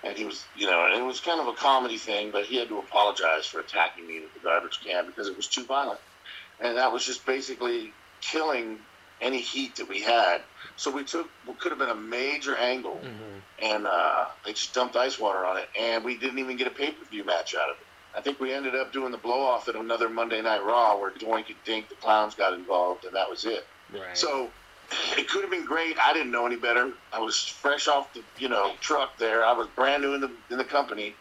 And 0.05 0.15
he 0.15 0.23
was, 0.23 0.45
you 0.55 0.67
know, 0.67 0.87
it 0.95 1.03
was 1.03 1.19
kind 1.19 1.41
of 1.41 1.47
a 1.47 1.53
comedy 1.53 1.97
thing, 1.97 2.29
but 2.31 2.45
he 2.45 2.57
had 2.57 2.69
to 2.69 2.77
apologize 2.77 3.47
for 3.47 3.59
attacking 3.59 4.07
me 4.07 4.19
with 4.19 4.33
the 4.35 4.39
garbage 4.39 4.79
can 4.85 5.07
because 5.07 5.27
it 5.27 5.35
was 5.35 5.47
too 5.47 5.65
violent. 5.65 5.99
And 6.61 6.77
that 6.77 6.93
was 6.93 7.03
just 7.03 7.25
basically 7.25 7.91
killing 8.21 8.77
any 9.19 9.39
heat 9.39 9.77
that 9.77 9.89
we 9.89 10.01
had. 10.01 10.41
So 10.77 10.91
we 10.91 11.03
took 11.03 11.29
what 11.45 11.59
could 11.59 11.71
have 11.71 11.79
been 11.79 11.89
a 11.89 11.95
major 11.95 12.55
angle, 12.55 12.99
mm-hmm. 13.03 13.65
and 13.65 13.87
uh, 13.87 14.25
they 14.45 14.51
just 14.51 14.73
dumped 14.73 14.95
ice 14.95 15.17
water 15.17 15.45
on 15.45 15.57
it, 15.57 15.69
and 15.79 16.03
we 16.03 16.17
didn't 16.17 16.39
even 16.39 16.57
get 16.57 16.67
a 16.67 16.71
pay 16.71 16.91
per 16.91 17.05
view 17.05 17.23
match 17.23 17.55
out 17.55 17.69
of 17.69 17.77
it. 17.77 17.85
I 18.15 18.21
think 18.21 18.39
we 18.39 18.53
ended 18.53 18.75
up 18.75 18.93
doing 18.93 19.11
the 19.11 19.17
blow 19.17 19.41
off 19.41 19.67
at 19.67 19.75
another 19.75 20.07
Monday 20.09 20.41
Night 20.41 20.63
Raw 20.63 20.97
where 20.97 21.11
Doink 21.11 21.47
and 21.47 21.55
Dink, 21.65 21.89
the 21.89 21.95
clowns, 21.95 22.35
got 22.35 22.53
involved, 22.53 23.05
and 23.05 23.15
that 23.15 23.29
was 23.29 23.45
it. 23.45 23.65
Right. 23.91 24.17
So 24.17 24.49
it 25.17 25.27
could 25.29 25.41
have 25.41 25.51
been 25.51 25.65
great. 25.65 25.97
I 25.99 26.13
didn't 26.13 26.31
know 26.31 26.45
any 26.45 26.55
better. 26.55 26.91
I 27.11 27.19
was 27.19 27.37
fresh 27.37 27.87
off 27.87 28.13
the 28.13 28.21
you 28.37 28.49
know 28.49 28.73
truck 28.81 29.17
there. 29.17 29.45
I 29.45 29.53
was 29.53 29.67
brand 29.75 30.03
new 30.03 30.13
in 30.13 30.21
the 30.21 30.31
in 30.49 30.57
the 30.57 30.65
company. 30.65 31.15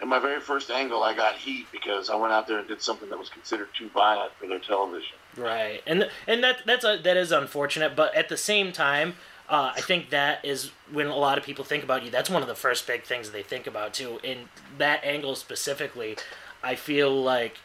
And 0.00 0.10
my 0.10 0.18
very 0.18 0.40
first 0.40 0.68
angle, 0.68 1.04
I 1.04 1.14
got 1.14 1.36
heat 1.36 1.66
because 1.70 2.10
I 2.10 2.16
went 2.16 2.32
out 2.32 2.48
there 2.48 2.58
and 2.58 2.66
did 2.66 2.82
something 2.82 3.08
that 3.10 3.18
was 3.20 3.28
considered 3.28 3.68
too 3.72 3.88
violent 3.90 4.32
for 4.32 4.48
their 4.48 4.58
television. 4.58 5.14
Right, 5.36 5.80
and 5.86 6.10
and 6.26 6.42
that 6.42 6.62
that's 6.66 6.84
a, 6.84 6.98
that 7.04 7.16
is 7.16 7.30
unfortunate, 7.30 7.94
but 7.94 8.12
at 8.16 8.28
the 8.28 8.36
same 8.36 8.72
time, 8.72 9.14
uh, 9.48 9.72
I 9.76 9.80
think 9.80 10.10
that 10.10 10.44
is 10.44 10.72
when 10.90 11.06
a 11.06 11.16
lot 11.16 11.38
of 11.38 11.44
people 11.44 11.64
think 11.64 11.84
about 11.84 12.02
you. 12.02 12.10
That's 12.10 12.28
one 12.28 12.42
of 12.42 12.48
the 12.48 12.54
first 12.56 12.86
big 12.86 13.04
things 13.04 13.30
they 13.30 13.44
think 13.44 13.66
about 13.68 13.94
too. 13.94 14.18
In 14.24 14.48
that 14.76 15.04
angle 15.04 15.36
specifically, 15.36 16.16
I 16.64 16.74
feel 16.74 17.22
like 17.22 17.58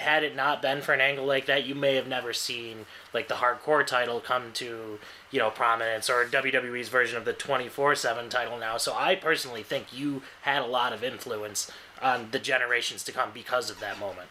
had 0.00 0.24
it 0.24 0.34
not 0.34 0.60
been 0.60 0.80
for 0.80 0.92
an 0.92 1.00
angle 1.00 1.24
like 1.26 1.46
that, 1.46 1.64
you 1.64 1.74
may 1.74 1.94
have 1.94 2.06
never 2.06 2.32
seen 2.32 2.86
like 3.14 3.28
the 3.28 3.34
hardcore 3.34 3.86
title 3.86 4.20
come 4.20 4.52
to 4.54 4.98
you 5.30 5.38
know 5.38 5.50
prominence 5.50 6.10
or 6.10 6.24
WWE's 6.24 6.88
version 6.88 7.16
of 7.16 7.24
the 7.24 7.32
twenty 7.32 7.68
four 7.68 7.94
seven 7.94 8.28
title 8.28 8.58
now. 8.58 8.76
So 8.76 8.94
I 8.94 9.14
personally 9.14 9.62
think 9.62 9.92
you 9.92 10.22
had 10.42 10.62
a 10.62 10.66
lot 10.66 10.92
of 10.92 11.04
influence 11.04 11.70
on 12.02 12.28
the 12.30 12.38
generations 12.38 13.04
to 13.04 13.12
come 13.12 13.30
because 13.32 13.70
of 13.70 13.80
that 13.80 13.98
moment. 13.98 14.28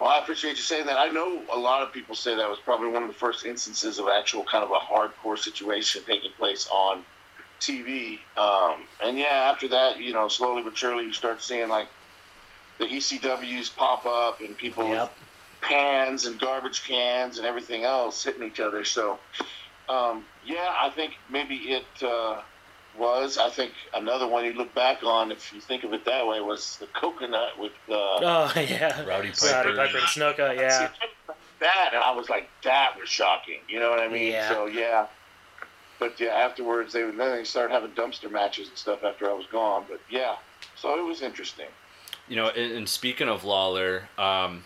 Well, 0.00 0.10
I 0.10 0.18
appreciate 0.18 0.56
you 0.56 0.62
saying 0.62 0.86
that. 0.86 0.98
I 0.98 1.08
know 1.08 1.40
a 1.52 1.58
lot 1.58 1.82
of 1.82 1.92
people 1.92 2.14
say 2.14 2.34
that 2.34 2.48
was 2.48 2.58
probably 2.58 2.88
one 2.88 3.02
of 3.02 3.08
the 3.08 3.14
first 3.14 3.46
instances 3.46 3.98
of 3.98 4.08
actual 4.08 4.44
kind 4.44 4.62
of 4.62 4.70
a 4.70 4.74
hardcore 4.74 5.38
situation 5.38 6.02
taking 6.06 6.32
place 6.32 6.68
on 6.70 7.02
TV. 7.60 8.18
Um, 8.36 8.82
and 9.02 9.18
yeah, 9.18 9.50
after 9.50 9.68
that, 9.68 9.98
you 9.98 10.12
know, 10.12 10.28
slowly 10.28 10.62
but 10.62 10.76
surely, 10.76 11.04
you 11.04 11.12
start 11.12 11.42
seeing 11.42 11.68
like 11.68 11.88
the 12.78 12.84
ECWs 12.86 13.74
pop 13.74 14.04
up 14.06 14.40
and 14.40 14.56
people 14.56 14.88
Yep. 14.88 15.02
with 15.02 15.10
pans 15.62 16.26
and 16.26 16.38
garbage 16.38 16.84
cans 16.86 17.38
and 17.38 17.46
everything 17.46 17.84
else 17.84 18.22
hitting 18.22 18.42
each 18.42 18.60
other. 18.60 18.84
So, 18.84 19.18
um, 19.88 20.24
yeah, 20.44 20.74
I 20.80 20.90
think 20.90 21.14
maybe 21.30 21.56
it 21.56 21.86
uh, 22.02 22.42
was. 22.98 23.38
I 23.38 23.50
think 23.50 23.72
another 23.94 24.26
one 24.26 24.44
you 24.44 24.52
look 24.52 24.74
back 24.74 25.02
on, 25.02 25.32
if 25.32 25.52
you 25.52 25.60
think 25.60 25.84
of 25.84 25.92
it 25.92 26.04
that 26.04 26.26
way, 26.26 26.40
was 26.40 26.76
the 26.76 26.86
coconut 26.88 27.58
with. 27.58 27.72
Uh, 27.88 27.94
Oh 27.94 28.52
yeah, 28.56 28.98
Rowdy 29.00 29.08
Rowdy 29.08 29.30
Piper. 29.32 29.74
Piper 29.76 29.98
and 29.98 30.06
Snuka. 30.06 30.50
See, 30.56 30.62
Yeah, 30.62 30.88
that 31.60 31.90
and 31.94 32.02
I 32.04 32.12
was 32.12 32.28
like, 32.28 32.48
that 32.64 32.94
was 33.00 33.08
shocking. 33.08 33.60
You 33.68 33.80
know 33.80 33.90
what 33.90 34.00
I 34.00 34.08
mean? 34.08 34.32
Yeah. 34.32 34.48
So 34.50 34.66
yeah. 34.66 35.06
But 35.98 36.20
yeah, 36.20 36.28
afterwards 36.28 36.92
they 36.92 37.02
then 37.02 37.16
they 37.16 37.44
started 37.44 37.72
having 37.72 37.90
dumpster 37.92 38.30
matches 38.30 38.68
and 38.68 38.76
stuff 38.76 39.02
after 39.02 39.30
I 39.30 39.32
was 39.32 39.46
gone. 39.46 39.86
But 39.88 40.00
yeah, 40.10 40.36
so 40.76 40.98
it 40.98 41.02
was 41.02 41.22
interesting. 41.22 41.66
You 42.28 42.36
know, 42.36 42.48
and, 42.48 42.72
and 42.72 42.88
speaking 42.88 43.28
of 43.28 43.44
Lawler, 43.44 44.08
um, 44.18 44.64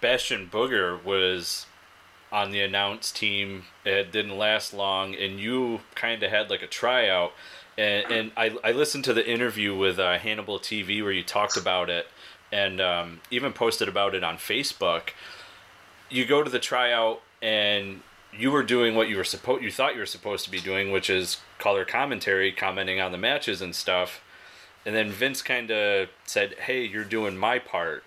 Bastion 0.00 0.48
Booger 0.50 1.02
was 1.02 1.66
on 2.32 2.50
the 2.50 2.60
announced 2.60 3.16
team. 3.16 3.64
It 3.84 4.12
didn't 4.12 4.36
last 4.36 4.72
long, 4.74 5.14
and 5.14 5.38
you 5.38 5.80
kind 5.94 6.22
of 6.22 6.30
had 6.30 6.50
like 6.50 6.62
a 6.62 6.66
tryout. 6.66 7.32
And, 7.78 8.10
and 8.10 8.32
I, 8.36 8.56
I 8.64 8.72
listened 8.72 9.04
to 9.04 9.14
the 9.14 9.28
interview 9.28 9.76
with 9.76 9.98
uh, 9.98 10.18
Hannibal 10.18 10.58
TV 10.58 11.02
where 11.02 11.12
you 11.12 11.22
talked 11.22 11.56
about 11.56 11.90
it, 11.90 12.06
and 12.50 12.80
um, 12.80 13.20
even 13.30 13.52
posted 13.52 13.88
about 13.88 14.14
it 14.14 14.24
on 14.24 14.36
Facebook. 14.36 15.10
You 16.08 16.24
go 16.24 16.42
to 16.42 16.50
the 16.50 16.58
tryout, 16.58 17.20
and 17.42 18.00
you 18.32 18.50
were 18.50 18.62
doing 18.62 18.94
what 18.94 19.08
you 19.08 19.16
were 19.16 19.24
supposed 19.24 19.62
you 19.62 19.70
thought 19.70 19.94
you 19.94 20.00
were 20.00 20.06
supposed 20.06 20.44
to 20.44 20.50
be 20.50 20.60
doing, 20.60 20.90
which 20.90 21.10
is 21.10 21.38
color 21.58 21.84
commentary, 21.84 22.52
commenting 22.52 23.00
on 23.00 23.12
the 23.12 23.18
matches 23.18 23.60
and 23.60 23.74
stuff. 23.74 24.20
And 24.86 24.94
then 24.94 25.10
Vince 25.10 25.42
kind 25.42 25.70
of 25.72 26.08
said, 26.24 26.54
"Hey, 26.60 26.84
you're 26.86 27.04
doing 27.04 27.36
my 27.36 27.58
part." 27.58 28.04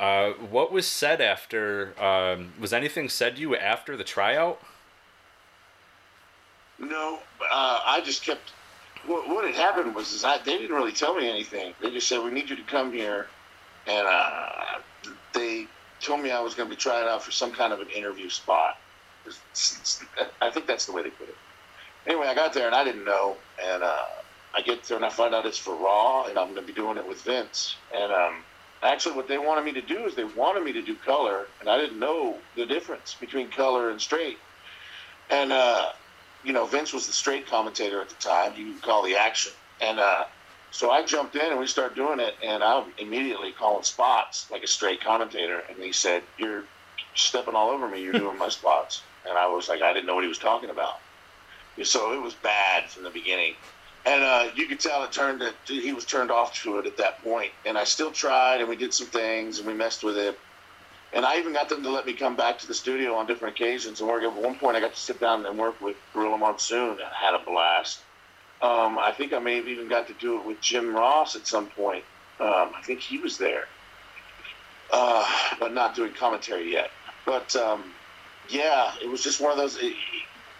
Uh, 0.00 0.30
what 0.32 0.72
was 0.72 0.86
said 0.86 1.20
after? 1.20 1.94
Um, 2.02 2.54
was 2.58 2.72
anything 2.72 3.10
said 3.10 3.36
to 3.36 3.42
you 3.42 3.54
after 3.54 3.96
the 3.96 4.04
tryout? 4.04 4.60
No, 6.78 7.20
uh, 7.52 7.80
I 7.84 8.00
just 8.00 8.24
kept. 8.24 8.50
What, 9.06 9.28
what 9.28 9.44
had 9.44 9.54
happened 9.54 9.94
was 9.94 10.12
is 10.12 10.24
I, 10.24 10.38
they 10.38 10.58
didn't 10.58 10.74
really 10.74 10.92
tell 10.92 11.14
me 11.14 11.28
anything. 11.28 11.74
They 11.82 11.90
just 11.90 12.08
said 12.08 12.24
we 12.24 12.30
need 12.30 12.48
you 12.48 12.56
to 12.56 12.62
come 12.62 12.92
here, 12.92 13.28
and 13.86 14.08
uh, 14.08 14.78
they 15.34 15.66
told 16.00 16.20
me 16.20 16.30
I 16.30 16.40
was 16.40 16.54
going 16.54 16.68
to 16.68 16.74
be 16.74 16.80
trying 16.80 17.06
out 17.06 17.22
for 17.22 17.30
some 17.30 17.52
kind 17.52 17.74
of 17.74 17.80
an 17.80 17.88
interview 17.90 18.30
spot. 18.30 18.78
I 20.40 20.50
think 20.50 20.66
that's 20.66 20.86
the 20.86 20.92
way 20.92 21.02
they 21.02 21.10
put 21.10 21.28
it. 21.28 21.36
Anyway, 22.06 22.26
I 22.26 22.34
got 22.34 22.52
there 22.52 22.66
and 22.66 22.74
I 22.74 22.84
didn't 22.84 23.04
know, 23.04 23.36
and 23.62 23.82
uh, 23.82 24.04
I 24.56 24.62
get 24.62 24.84
there 24.84 24.96
and 24.96 25.04
I 25.04 25.10
find 25.10 25.34
out 25.34 25.44
it's 25.44 25.58
for 25.58 25.74
Raw, 25.74 26.24
and 26.24 26.38
I'm 26.38 26.54
going 26.54 26.60
to 26.60 26.66
be 26.66 26.72
doing 26.72 26.96
it 26.96 27.06
with 27.06 27.20
Vince. 27.22 27.76
And 27.94 28.10
um, 28.10 28.36
actually, 28.82 29.14
what 29.14 29.28
they 29.28 29.38
wanted 29.38 29.64
me 29.64 29.72
to 29.72 29.82
do 29.82 30.06
is 30.06 30.14
they 30.14 30.24
wanted 30.24 30.64
me 30.64 30.72
to 30.72 30.82
do 30.82 30.94
color, 30.94 31.46
and 31.60 31.68
I 31.68 31.76
didn't 31.76 31.98
know 31.98 32.38
the 32.56 32.64
difference 32.64 33.14
between 33.20 33.50
color 33.50 33.90
and 33.90 34.00
straight. 34.00 34.38
And 35.28 35.52
uh, 35.52 35.90
you 36.42 36.52
know, 36.52 36.64
Vince 36.64 36.92
was 36.92 37.06
the 37.06 37.12
straight 37.12 37.46
commentator 37.46 38.00
at 38.00 38.08
the 38.08 38.14
time. 38.14 38.54
You 38.56 38.72
could 38.72 38.82
call 38.82 39.02
the 39.02 39.16
action, 39.16 39.52
and 39.80 40.00
uh, 40.00 40.24
so 40.70 40.90
I 40.90 41.04
jumped 41.04 41.36
in 41.36 41.50
and 41.50 41.58
we 41.58 41.66
started 41.66 41.94
doing 41.94 42.20
it. 42.20 42.34
And 42.42 42.62
I'm 42.62 42.92
immediately 42.98 43.52
calling 43.52 43.82
spots 43.82 44.50
like 44.50 44.62
a 44.62 44.66
straight 44.66 45.02
commentator. 45.02 45.62
And 45.68 45.78
he 45.78 45.92
said, 45.92 46.22
"You're 46.38 46.64
stepping 47.14 47.54
all 47.54 47.70
over 47.70 47.88
me. 47.88 48.02
You're 48.02 48.14
doing 48.14 48.38
my 48.38 48.48
spots." 48.60 49.02
And 49.28 49.36
I 49.36 49.48
was 49.48 49.68
like, 49.68 49.82
I 49.82 49.92
didn't 49.92 50.06
know 50.06 50.14
what 50.14 50.24
he 50.24 50.28
was 50.28 50.38
talking 50.38 50.70
about. 50.70 51.00
So 51.82 52.14
it 52.14 52.22
was 52.22 52.34
bad 52.34 52.88
from 52.88 53.02
the 53.02 53.10
beginning. 53.10 53.54
And 54.06 54.22
uh, 54.22 54.48
you 54.54 54.66
could 54.66 54.78
tell 54.78 55.02
it 55.02 55.10
turned 55.10 55.42
it, 55.42 55.54
he 55.66 55.92
was 55.92 56.04
turned 56.04 56.30
off 56.30 56.54
to 56.62 56.78
it 56.78 56.86
at 56.86 56.96
that 56.98 57.22
point. 57.24 57.50
And 57.64 57.76
I 57.76 57.84
still 57.84 58.12
tried, 58.12 58.60
and 58.60 58.68
we 58.68 58.76
did 58.76 58.94
some 58.94 59.08
things, 59.08 59.58
and 59.58 59.66
we 59.66 59.74
messed 59.74 60.04
with 60.04 60.16
it. 60.16 60.38
And 61.12 61.24
I 61.24 61.38
even 61.38 61.52
got 61.52 61.68
them 61.68 61.82
to 61.82 61.90
let 61.90 62.06
me 62.06 62.12
come 62.12 62.36
back 62.36 62.58
to 62.60 62.66
the 62.68 62.74
studio 62.74 63.14
on 63.14 63.26
different 63.26 63.56
occasions 63.56 64.00
and 64.00 64.08
work. 64.08 64.22
At 64.22 64.32
one 64.34 64.56
point, 64.56 64.76
I 64.76 64.80
got 64.80 64.94
to 64.94 65.00
sit 65.00 65.18
down 65.18 65.44
and 65.44 65.58
work 65.58 65.80
with 65.80 65.96
Gorilla 66.12 66.38
Monsoon. 66.38 66.90
and 66.90 67.00
had 67.00 67.34
a 67.34 67.44
blast. 67.44 68.00
Um, 68.62 68.98
I 68.98 69.12
think 69.12 69.32
I 69.32 69.38
may 69.38 69.56
have 69.56 69.68
even 69.68 69.88
got 69.88 70.06
to 70.06 70.14
do 70.14 70.38
it 70.38 70.46
with 70.46 70.60
Jim 70.60 70.94
Ross 70.94 71.36
at 71.36 71.46
some 71.46 71.66
point. 71.66 72.04
Um, 72.38 72.72
I 72.76 72.82
think 72.84 73.00
he 73.00 73.18
was 73.18 73.38
there, 73.38 73.64
uh, 74.92 75.26
but 75.58 75.74
not 75.74 75.94
doing 75.94 76.12
commentary 76.12 76.72
yet. 76.72 76.90
But 77.24 77.54
um, 77.56 77.92
yeah, 78.48 78.92
it 79.02 79.08
was 79.08 79.22
just 79.22 79.40
one 79.40 79.52
of 79.52 79.58
those. 79.58 79.76
It, 79.76 79.94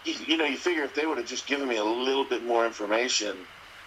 you, 0.07 0.37
know, 0.37 0.45
you 0.45 0.57
figure 0.57 0.83
if 0.83 0.93
they 0.93 1.05
would 1.05 1.17
have 1.17 1.27
just 1.27 1.47
given 1.47 1.67
me 1.67 1.77
a 1.77 1.83
little 1.83 2.25
bit 2.25 2.45
more 2.45 2.65
information, 2.65 3.35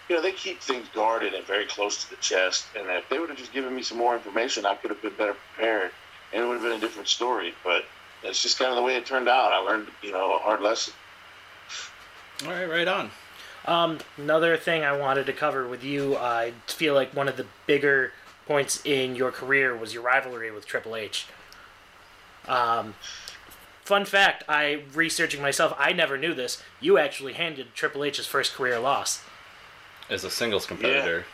you 0.08 0.16
know, 0.16 0.22
they 0.22 0.32
keep 0.32 0.60
things 0.60 0.86
guarded 0.94 1.34
and 1.34 1.44
very 1.46 1.66
close 1.66 2.04
to 2.04 2.10
the 2.10 2.16
chest. 2.16 2.66
And 2.76 2.88
if 2.88 3.08
they 3.08 3.18
would 3.18 3.28
have 3.28 3.38
just 3.38 3.52
given 3.52 3.74
me 3.74 3.82
some 3.82 3.98
more 3.98 4.14
information, 4.14 4.66
I 4.66 4.74
could 4.74 4.90
have 4.90 5.00
been 5.00 5.14
better 5.16 5.36
prepared, 5.54 5.92
and 6.32 6.42
it 6.42 6.46
would 6.46 6.54
have 6.54 6.62
been 6.62 6.76
a 6.76 6.80
different 6.80 7.08
story. 7.08 7.54
But 7.64 7.84
it's 8.22 8.42
just 8.42 8.58
kind 8.58 8.70
of 8.70 8.76
the 8.76 8.82
way 8.82 8.96
it 8.96 9.06
turned 9.06 9.28
out. 9.28 9.52
I 9.52 9.58
learned, 9.58 9.88
you 10.02 10.12
know, 10.12 10.34
a 10.34 10.38
hard 10.38 10.60
lesson. 10.60 10.94
All 12.44 12.50
right, 12.50 12.68
right 12.68 12.88
on. 12.88 13.10
Um, 13.66 13.98
another 14.16 14.56
thing 14.56 14.82
I 14.82 14.96
wanted 14.96 15.26
to 15.26 15.32
cover 15.32 15.68
with 15.68 15.84
you, 15.84 16.16
I 16.16 16.54
feel 16.66 16.94
like 16.94 17.14
one 17.14 17.28
of 17.28 17.36
the 17.36 17.46
bigger 17.66 18.12
points 18.46 18.84
in 18.84 19.14
your 19.14 19.30
career 19.30 19.76
was 19.76 19.94
your 19.94 20.02
rivalry 20.02 20.50
with 20.50 20.66
Triple 20.66 20.96
H. 20.96 21.26
Um, 22.48 22.94
fun 23.90 24.04
fact: 24.04 24.44
I 24.48 24.84
researching 24.94 25.42
myself, 25.42 25.74
I 25.76 25.92
never 25.92 26.16
knew 26.16 26.32
this. 26.32 26.62
You 26.80 26.96
actually 26.96 27.32
handed 27.32 27.74
Triple 27.74 28.04
H 28.04 28.18
his 28.18 28.26
first 28.26 28.54
career 28.54 28.78
loss. 28.78 29.20
As 30.08 30.22
a 30.22 30.30
singles 30.30 30.64
competitor. 30.64 31.24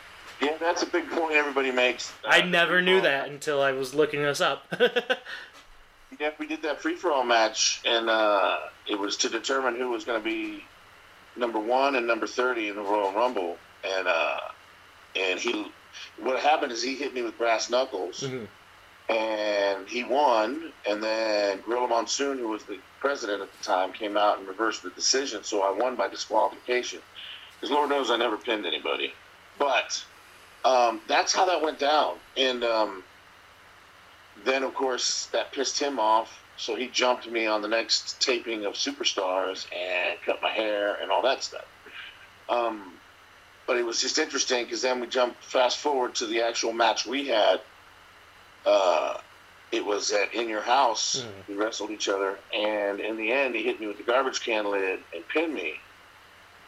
Yeah, 0.41 0.57
that's 0.59 0.81
a 0.81 0.87
big 0.87 1.07
point 1.11 1.33
everybody 1.35 1.69
makes. 1.71 2.11
I 2.27 2.41
Uh, 2.41 2.45
never 2.45 2.81
knew 2.81 2.99
that 3.01 3.29
until 3.29 3.61
I 3.61 3.71
was 3.73 3.93
looking 3.93 4.21
this 4.23 4.41
up. 4.41 4.65
Yeah, 6.21 6.31
we 6.39 6.47
did 6.47 6.61
that 6.63 6.81
free 6.81 6.95
for 6.95 7.11
all 7.11 7.23
match, 7.25 7.81
and 7.85 8.09
uh, 8.09 8.57
it 8.87 8.97
was 8.97 9.17
to 9.17 9.29
determine 9.29 9.75
who 9.75 9.89
was 9.89 10.03
going 10.05 10.17
to 10.19 10.23
be 10.23 10.63
number 11.35 11.59
one 11.59 11.95
and 11.95 12.07
number 12.07 12.25
thirty 12.25 12.69
in 12.69 12.75
the 12.77 12.81
Royal 12.81 13.11
Rumble. 13.11 13.57
And 13.83 14.07
uh, 14.07 14.39
and 15.17 15.37
he, 15.39 15.69
what 16.19 16.39
happened 16.39 16.71
is 16.71 16.81
he 16.81 16.95
hit 16.95 17.13
me 17.13 17.21
with 17.23 17.37
brass 17.37 17.69
knuckles, 17.69 18.21
Mhm. 18.21 18.47
And 19.09 19.87
he 19.87 20.03
won. 20.03 20.71
And 20.87 21.01
then 21.01 21.61
Gorilla 21.65 21.87
Monsoon, 21.87 22.37
who 22.37 22.49
was 22.49 22.63
the 22.63 22.79
president 22.99 23.41
at 23.41 23.49
the 23.57 23.63
time, 23.63 23.93
came 23.93 24.17
out 24.17 24.39
and 24.39 24.47
reversed 24.47 24.83
the 24.83 24.89
decision, 24.91 25.43
so 25.43 25.61
I 25.61 25.71
won 25.71 25.95
by 25.95 26.07
disqualification. 26.07 26.99
Because 27.55 27.71
Lord 27.71 27.89
knows 27.89 28.11
I 28.11 28.17
never 28.17 28.37
pinned 28.37 28.65
anybody, 28.65 29.13
but 29.57 30.03
um, 30.63 31.01
that's 31.07 31.33
how 31.33 31.45
that 31.45 31.61
went 31.61 31.79
down. 31.79 32.15
And 32.35 32.63
um, 32.63 33.03
then 34.43 34.63
of 34.63 34.73
course 34.73 35.27
that 35.27 35.51
pissed 35.51 35.79
him 35.79 35.99
off 35.99 36.43
so 36.57 36.75
he 36.75 36.87
jumped 36.87 37.29
me 37.29 37.45
on 37.45 37.61
the 37.61 37.67
next 37.67 38.19
taping 38.21 38.65
of 38.65 38.73
superstars 38.73 39.67
and 39.73 40.19
cut 40.25 40.41
my 40.41 40.49
hair 40.49 40.95
and 41.01 41.11
all 41.11 41.21
that 41.21 41.43
stuff 41.43 41.65
um, 42.49 42.93
but 43.65 43.77
it 43.77 43.85
was 43.85 44.01
just 44.01 44.17
interesting 44.17 44.63
because 44.63 44.81
then 44.81 44.99
we 44.99 45.07
jumped 45.07 45.43
fast 45.43 45.77
forward 45.77 46.15
to 46.15 46.25
the 46.25 46.41
actual 46.41 46.73
match 46.73 47.05
we 47.05 47.27
had 47.27 47.61
uh, 48.67 49.17
it 49.71 49.85
was 49.85 50.11
at 50.11 50.33
in 50.33 50.49
your 50.49 50.61
house 50.61 51.15
Mhm. 51.17 51.47
we 51.47 51.55
wrestled 51.55 51.91
each 51.91 52.09
other 52.09 52.31
and 52.53 52.99
in 52.99 53.17
the 53.17 53.31
end 53.31 53.55
he 53.55 53.63
hit 53.63 53.79
me 53.79 53.87
with 53.87 53.97
the 53.97 54.03
garbage 54.03 54.41
can 54.41 54.65
lid 54.69 54.99
and 55.13 55.27
pinned 55.33 55.53
me 55.53 55.71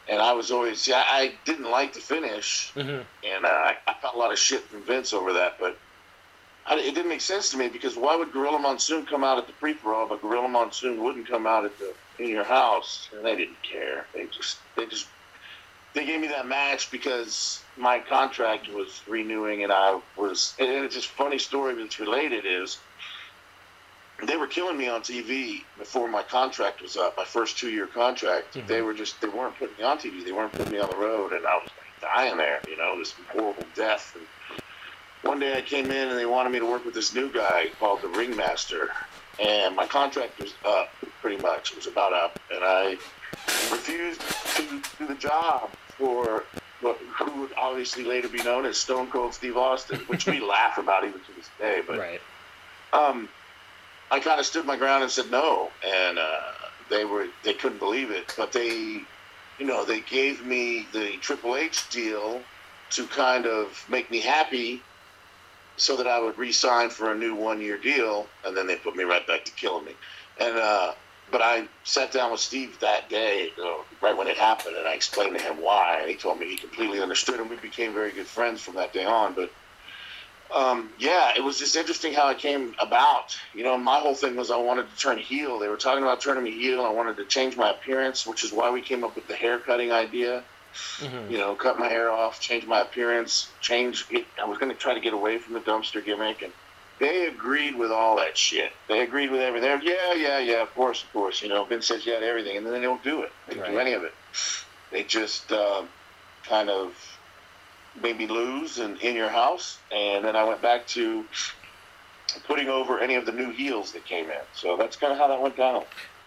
and 0.08 0.20
i 0.22 0.32
was 0.32 0.50
always 0.50 0.88
yeah, 0.88 1.04
i 1.06 1.38
didn't 1.44 1.70
like 1.70 1.92
the 1.92 2.00
finish 2.00 2.72
Mhm. 2.76 3.06
and 3.22 3.44
uh, 3.44 3.48
I, 3.48 3.76
I 3.86 3.94
got 4.02 4.14
a 4.14 4.18
lot 4.18 4.32
of 4.32 4.38
shit 4.38 4.68
from 4.70 4.84
Vince 4.86 5.12
over 5.12 5.34
that, 5.34 5.54
but 5.60 5.76
I, 6.66 6.76
it 6.78 6.94
didn't 6.94 7.08
make 7.08 7.20
sense 7.22 7.50
to 7.50 7.56
me 7.58 7.68
because 7.68 7.96
why 7.96 8.16
would 8.16 8.32
Gorilla 8.32 8.58
Monsoon 8.58 9.06
come 9.06 9.24
out 9.24 9.38
at 9.38 9.46
the 9.46 9.52
pre 9.54 9.74
pro, 9.74 10.08
but 10.08 10.20
Gorilla 10.22 10.48
Monsoon 10.48 11.02
wouldn't 11.02 11.28
come 11.28 11.46
out 11.46 11.64
at 11.64 11.78
the 11.78 11.94
in 12.18 12.28
your 12.30 12.44
house? 12.44 13.08
And 13.12 13.24
they 13.24 13.34
didn't 13.36 13.58
care. 13.70 14.08
They 14.14 14.26
just 14.28 14.56
they 14.76 14.86
just 14.86 15.06
they 15.94 16.06
gave 16.06 16.20
me 16.20 16.28
that 16.28 16.46
match 16.46 16.90
because 16.90 17.62
my 17.76 17.98
contract 17.98 18.68
was 18.72 19.02
renewing, 19.08 19.64
and 19.64 19.72
I 19.72 20.00
was. 20.16 20.54
And 20.58 20.68
it's 20.84 20.94
just 20.94 21.08
a 21.10 21.12
funny 21.14 21.38
story 21.38 21.74
that's 21.74 21.98
related 21.98 22.44
is 22.46 22.78
they 24.26 24.36
were 24.36 24.46
killing 24.46 24.76
me 24.76 24.88
on 24.88 25.00
TV 25.02 25.62
before 25.78 26.06
my 26.06 26.22
contract 26.22 26.82
was 26.82 26.96
up. 26.96 27.16
My 27.16 27.24
first 27.24 27.58
two 27.58 27.70
year 27.70 27.86
contract, 27.86 28.54
Mhm. 28.54 28.66
they 28.66 28.82
were 28.82 28.92
just 28.94 29.20
they 29.20 29.28
weren't 29.28 29.58
putting 29.58 29.76
me 29.78 29.82
on 29.84 29.98
TV. 29.98 30.22
They 30.24 30.32
weren't 30.32 30.52
putting 30.52 30.72
me 30.72 30.78
on 30.78 30.90
the 30.90 30.96
road, 30.96 31.32
and 31.32 31.46
I 31.46 31.54
was 31.56 31.64
like 31.68 32.00
dying 32.14 32.36
there. 32.36 32.60
You 32.68 32.76
know, 32.76 32.98
this 32.98 33.14
horrible 33.32 33.64
death. 33.74 34.14
And 34.14 34.26
one 35.22 35.38
day 35.40 35.56
I 35.56 35.62
came 35.62 35.90
in 35.90 36.08
and 36.08 36.18
they 36.18 36.26
wanted 36.26 36.50
me 36.50 36.58
to 36.58 36.66
work 36.66 36.84
with 36.84 36.94
this 36.94 37.14
new 37.14 37.30
guy 37.30 37.70
called 37.78 38.02
the 38.02 38.08
Ringmaster, 38.08 38.90
and 39.38 39.74
my 39.74 39.86
contract 39.86 40.38
was 40.38 40.52
up 40.64 40.90
pretty 41.22 41.40
much. 41.42 41.70
It 41.72 41.76
was 41.76 41.86
about 41.86 42.12
up, 42.12 42.38
and 42.50 42.62
I 42.62 42.98
refused 43.70 44.20
to 44.56 44.82
do 44.98 45.06
the 45.06 45.14
job 45.14 45.70
for 45.96 46.44
what, 46.80 46.96
who 47.18 47.40
would 47.42 47.50
obviously 47.56 48.04
later 48.04 48.28
be 48.28 48.42
known 48.42 48.64
as 48.64 48.76
Stone 48.78 49.08
Cold 49.08 49.34
Steve 49.34 49.56
Austin, 49.56 50.00
which 50.06 50.26
we 50.26 50.40
laugh 50.54 50.78
about 50.78 51.04
even 51.04 51.20
to 51.20 51.32
this 51.36 51.50
day. 51.58 51.82
But 51.86 51.98
Right. 51.98 52.20
um, 52.92 53.28
I 54.10 54.18
kind 54.20 54.40
of 54.40 54.46
stood 54.46 54.64
my 54.66 54.76
ground 54.76 55.02
and 55.02 55.12
said 55.12 55.30
no, 55.30 55.70
and 55.86 56.18
uh, 56.18 56.40
they 56.88 57.04
were 57.04 57.26
they 57.44 57.54
couldn't 57.54 57.78
believe 57.78 58.10
it, 58.10 58.34
but 58.36 58.52
they, 58.52 59.02
you 59.58 59.66
know, 59.66 59.84
they 59.84 60.00
gave 60.00 60.44
me 60.44 60.86
the 60.92 61.12
Triple 61.20 61.56
H 61.56 61.88
deal 61.90 62.40
to 62.90 63.06
kind 63.06 63.46
of 63.46 63.84
make 63.88 64.10
me 64.10 64.18
happy, 64.20 64.82
so 65.76 65.96
that 65.96 66.06
I 66.08 66.18
would 66.18 66.36
re-sign 66.36 66.90
for 66.90 67.12
a 67.12 67.14
new 67.14 67.34
one-year 67.36 67.78
deal, 67.78 68.26
and 68.44 68.56
then 68.56 68.66
they 68.66 68.74
put 68.76 68.96
me 68.96 69.04
right 69.04 69.24
back 69.26 69.44
to 69.44 69.52
killing 69.52 69.84
me, 69.84 69.92
and 70.40 70.56
uh, 70.56 70.92
but 71.30 71.42
I 71.42 71.66
sat 71.84 72.12
down 72.12 72.32
with 72.32 72.40
Steve 72.40 72.78
that 72.80 73.08
day, 73.08 73.50
you 73.56 73.62
know, 73.62 73.80
right 74.00 74.16
when 74.16 74.26
it 74.26 74.36
happened, 74.36 74.76
and 74.76 74.86
I 74.86 74.94
explained 74.94 75.36
to 75.38 75.42
him 75.42 75.60
why, 75.62 75.98
and 76.00 76.10
he 76.10 76.16
told 76.16 76.38
me 76.38 76.48
he 76.48 76.56
completely 76.56 77.00
understood, 77.00 77.40
and 77.40 77.48
we 77.48 77.56
became 77.56 77.92
very 77.94 78.12
good 78.12 78.26
friends 78.26 78.60
from 78.60 78.74
that 78.74 78.92
day 78.92 79.04
on, 79.04 79.34
but 79.34 79.50
um, 80.52 80.90
yeah, 80.98 81.32
it 81.36 81.44
was 81.44 81.58
just 81.58 81.76
interesting 81.76 82.12
how 82.12 82.28
it 82.30 82.38
came 82.38 82.74
about. 82.80 83.38
You 83.54 83.62
know, 83.62 83.78
my 83.78 84.00
whole 84.00 84.14
thing 84.14 84.34
was 84.34 84.50
I 84.50 84.56
wanted 84.56 84.90
to 84.90 84.96
turn 84.96 85.18
heel. 85.18 85.60
They 85.60 85.68
were 85.68 85.76
talking 85.76 86.02
about 86.02 86.20
turning 86.20 86.42
me 86.42 86.50
heel. 86.50 86.84
I 86.84 86.90
wanted 86.90 87.16
to 87.18 87.24
change 87.24 87.56
my 87.56 87.70
appearance, 87.70 88.26
which 88.26 88.42
is 88.42 88.52
why 88.52 88.70
we 88.70 88.80
came 88.80 89.04
up 89.04 89.14
with 89.14 89.28
the 89.28 89.36
hair 89.36 89.60
cutting 89.60 89.92
idea. 89.92 90.42
Mhm. 90.98 91.30
You 91.30 91.38
know, 91.38 91.54
cut 91.54 91.78
my 91.78 91.88
hair 91.88 92.10
off, 92.10 92.40
change 92.40 92.64
my 92.66 92.80
appearance, 92.80 93.48
change. 93.60 94.06
It. 94.10 94.26
I 94.40 94.44
was 94.44 94.58
going 94.58 94.72
to 94.72 94.78
try 94.78 94.94
to 94.94 95.00
get 95.00 95.12
away 95.12 95.38
from 95.38 95.54
the 95.54 95.60
dumpster 95.60 96.04
gimmick, 96.04 96.42
and 96.42 96.52
they 97.00 97.26
agreed 97.26 97.74
with 97.76 97.90
all 97.90 98.16
that 98.16 98.36
shit. 98.36 98.72
They 98.88 99.00
agreed 99.00 99.30
with 99.30 99.40
everything. 99.40 99.68
They're, 99.68 99.82
yeah, 99.82 100.12
yeah, 100.14 100.38
yeah. 100.38 100.62
Of 100.62 100.72
course, 100.74 101.02
of 101.02 101.12
course. 101.12 101.42
You 101.42 101.48
know, 101.48 101.64
Vince 101.64 101.86
says 101.86 102.06
yeah 102.06 102.20
to 102.20 102.26
everything, 102.26 102.56
and 102.56 102.64
then 102.66 102.72
they 102.74 102.82
don't 102.82 103.02
do 103.02 103.22
it. 103.22 103.32
They 103.48 103.54
don't 103.54 103.70
do 103.70 103.78
any 103.78 103.94
of 103.94 104.04
it. 104.04 104.12
They 104.92 105.02
just 105.04 105.50
uh, 105.50 105.82
kind 106.44 106.68
of 106.68 106.94
made 108.00 108.18
me 108.18 108.26
lose 108.26 108.78
and 108.78 108.98
in 109.00 109.16
your 109.16 109.28
house, 109.30 109.78
and 109.90 110.24
then 110.24 110.36
I 110.36 110.44
went 110.44 110.62
back 110.62 110.86
to 110.88 111.24
putting 112.46 112.68
over 112.68 113.00
any 113.00 113.16
of 113.16 113.26
the 113.26 113.32
new 113.32 113.50
heels 113.50 113.92
that 113.92 114.04
came 114.04 114.26
in. 114.26 114.36
So 114.54 114.76
that's 114.76 114.96
kind 114.96 115.12
of 115.12 115.18
how 115.18 115.26
that 115.28 115.40
went 115.42 115.56
down. 115.56 115.84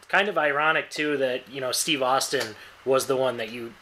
kind 0.09 0.27
of 0.27 0.37
ironic 0.37 0.89
too 0.89 1.17
that 1.17 1.49
you 1.49 1.61
know 1.61 1.71
Steve 1.71 2.01
Austin 2.01 2.55
was 2.83 3.07
the 3.07 3.15
one 3.15 3.37
that 3.37 3.51
you 3.51 3.73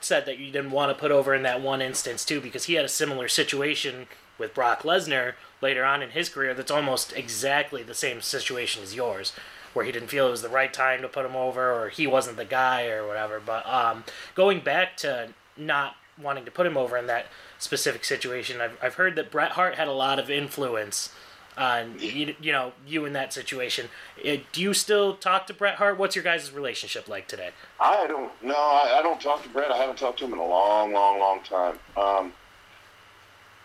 said 0.00 0.24
that 0.26 0.38
you 0.38 0.52
didn't 0.52 0.70
want 0.70 0.94
to 0.94 1.00
put 1.00 1.10
over 1.10 1.34
in 1.34 1.42
that 1.42 1.60
one 1.60 1.82
instance 1.82 2.24
too 2.24 2.40
because 2.40 2.64
he 2.64 2.74
had 2.74 2.84
a 2.84 2.88
similar 2.88 3.26
situation 3.28 4.06
with 4.38 4.54
Brock 4.54 4.82
Lesnar 4.82 5.34
later 5.60 5.84
on 5.84 6.02
in 6.02 6.10
his 6.10 6.28
career 6.28 6.54
that's 6.54 6.70
almost 6.70 7.12
exactly 7.12 7.82
the 7.82 7.94
same 7.94 8.20
situation 8.20 8.82
as 8.82 8.94
yours 8.94 9.32
where 9.74 9.84
he 9.84 9.92
didn't 9.92 10.08
feel 10.08 10.28
it 10.28 10.30
was 10.30 10.42
the 10.42 10.48
right 10.48 10.72
time 10.72 11.02
to 11.02 11.08
put 11.08 11.26
him 11.26 11.36
over 11.36 11.72
or 11.72 11.88
he 11.88 12.06
wasn't 12.06 12.36
the 12.36 12.44
guy 12.44 12.86
or 12.86 13.06
whatever 13.06 13.40
but 13.44 13.66
um, 13.66 14.04
going 14.34 14.60
back 14.60 14.96
to 14.96 15.28
not 15.56 15.96
wanting 16.20 16.44
to 16.44 16.50
put 16.50 16.66
him 16.66 16.76
over 16.76 16.96
in 16.96 17.06
that 17.06 17.26
specific 17.58 18.04
situation 18.04 18.60
I've, 18.60 18.78
I've 18.82 18.94
heard 18.94 19.16
that 19.16 19.30
Bret 19.30 19.52
Hart 19.52 19.74
had 19.74 19.88
a 19.88 19.92
lot 19.92 20.18
of 20.18 20.30
influence 20.30 21.12
on 21.58 21.96
you, 21.98 22.34
you 22.40 22.52
know 22.52 22.72
you 22.86 23.04
in 23.04 23.12
that 23.12 23.32
situation. 23.32 23.88
Uh, 24.24 24.36
do 24.52 24.62
you 24.62 24.72
still 24.72 25.16
talk 25.16 25.46
to 25.48 25.54
Bret 25.54 25.74
Hart? 25.74 25.98
What's 25.98 26.14
your 26.14 26.22
guys' 26.22 26.52
relationship 26.52 27.08
like 27.08 27.26
today? 27.26 27.50
I 27.80 28.06
don't 28.06 28.30
no, 28.42 28.54
I, 28.54 28.98
I 28.98 29.02
don't 29.02 29.20
talk 29.20 29.42
to 29.42 29.48
Bret 29.48 29.70
I 29.70 29.76
haven't 29.76 29.98
talked 29.98 30.20
to 30.20 30.24
him 30.24 30.32
in 30.32 30.38
a 30.38 30.46
long, 30.46 30.92
long, 30.92 31.18
long 31.18 31.40
time. 31.42 31.78
Um, 31.96 32.32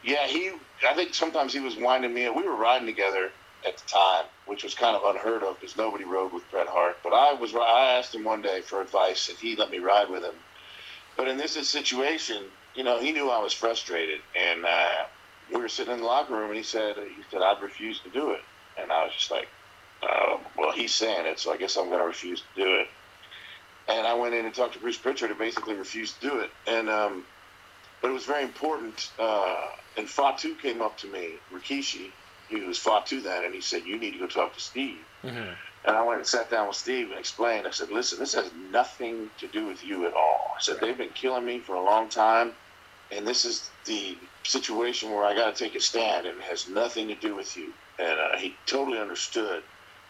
yeah, 0.04 0.28
he. 0.28 0.52
I 0.88 0.94
think 0.94 1.14
sometimes 1.14 1.54
he 1.54 1.60
was 1.60 1.76
winding 1.78 2.14
me. 2.14 2.26
up. 2.26 2.36
We 2.36 2.44
were 2.44 2.56
riding 2.56 2.88
together 2.88 3.32
at 3.66 3.78
the 3.78 3.88
time, 3.88 4.26
which 4.46 4.64
was 4.64 4.74
kind 4.76 4.96
of 4.96 5.04
unheard 5.04 5.44
of 5.44 5.60
because 5.60 5.78
nobody 5.78 6.04
rode 6.04 6.34
with 6.34 6.50
Bret 6.52 6.68
Hart. 6.68 6.98
But 7.04 7.14
I 7.14 7.34
was. 7.34 7.54
I 7.56 7.98
asked 7.98 8.14
him 8.14 8.24
one 8.24 8.42
day 8.42 8.62
for 8.62 8.82
advice, 8.82 9.30
and 9.30 9.38
he 9.38 9.56
let 9.56 9.72
me 9.72 9.80
ride 9.80 10.10
with 10.10 10.24
him. 10.24 10.36
But 11.16 11.28
in 11.28 11.38
this 11.38 11.54
situation, 11.70 12.44
you 12.76 12.84
know, 12.84 13.00
he 13.00 13.12
knew 13.12 13.30
I 13.30 13.40
was 13.40 13.54
frustrated, 13.54 14.20
and 14.36 14.66
uh, 14.66 15.06
we 15.54 15.62
were 15.62 15.70
sitting 15.70 15.94
in 15.94 16.00
the 16.00 16.06
locker 16.06 16.34
room, 16.34 16.50
and 16.50 16.58
he 16.58 16.64
said, 16.64 16.96
he 16.98 17.24
said, 17.30 17.42
I'd 17.42 17.62
refuse 17.62 18.00
to 18.02 18.10
do 18.10 18.32
it, 18.32 18.42
and 18.80 18.92
I 18.92 19.06
was 19.06 19.14
just 19.14 19.32
like, 19.32 19.48
uh, 20.02 20.38
well, 20.58 20.72
he's 20.72 20.94
saying 20.94 21.26
it, 21.26 21.40
so 21.40 21.54
I 21.54 21.58
guess 21.58 21.78
I'm 21.78 21.88
going 21.88 22.00
to 22.00 22.06
refuse 22.06 22.42
to 22.42 22.64
do 22.64 22.76
it. 22.76 22.88
And 23.88 24.08
I 24.08 24.14
went 24.16 24.34
in 24.34 24.46
and 24.46 24.56
talked 24.56 24.74
to 24.74 24.80
Bruce 24.80 24.98
Pritchard, 24.98 25.30
and 25.30 25.38
basically 25.40 25.76
refused 25.76 26.20
to 26.22 26.30
do 26.30 26.40
it. 26.40 26.50
And 26.68 26.90
um, 26.90 27.26
but 28.04 28.12
it 28.12 28.14
was 28.14 28.26
very 28.26 28.44
important. 28.44 29.12
Uh, 29.18 29.70
and 29.96 30.08
Fatu 30.08 30.56
came 30.56 30.82
up 30.82 30.98
to 31.00 31.08
me, 31.08 31.36
Rikishi, 31.52 32.12
he 32.50 32.60
was 32.60 32.78
Fatu 32.78 33.22
then, 33.22 33.46
and 33.46 33.56
he 33.56 33.62
said, 33.62 33.86
"You 33.86 33.98
need 33.98 34.12
to 34.12 34.20
go 34.20 34.28
talk 34.28 34.54
to 34.54 34.60
Steve." 34.60 35.00
Mm-hmm. 35.24 35.54
And 35.86 35.98
I 35.98 36.04
went 36.04 36.20
and 36.20 36.28
sat 36.28 36.52
down 36.52 36.68
with 36.68 36.76
Steve 36.76 37.10
and 37.12 37.20
explained. 37.20 37.66
I 37.66 37.72
said, 37.72 37.90
"Listen, 37.90 38.20
this 38.20 38.34
has 38.34 38.52
nothing 38.72 39.32
to 39.40 39.48
do 39.48 39.66
with 39.66 39.86
you 39.86 40.06
at 40.06 40.14
all." 40.14 40.54
I 40.58 40.62
said, 40.62 40.80
"They've 40.82 40.98
been 40.98 41.10
killing 41.16 41.46
me 41.46 41.60
for 41.60 41.76
a 41.76 41.82
long 41.82 42.10
time, 42.10 42.52
and 43.10 43.26
this 43.26 43.46
is 43.46 43.70
the 43.86 44.18
situation 44.44 45.10
where 45.12 45.24
I 45.24 45.34
got 45.34 45.56
to 45.56 45.64
take 45.64 45.74
a 45.74 45.80
stand, 45.80 46.28
and 46.28 46.38
it 46.38 46.44
has 46.44 46.68
nothing 46.68 47.08
to 47.08 47.16
do 47.16 47.34
with 47.36 47.56
you." 47.56 47.74
And 47.98 48.20
uh, 48.20 48.38
he 48.38 48.56
totally 48.66 49.00
understood. 49.00 49.64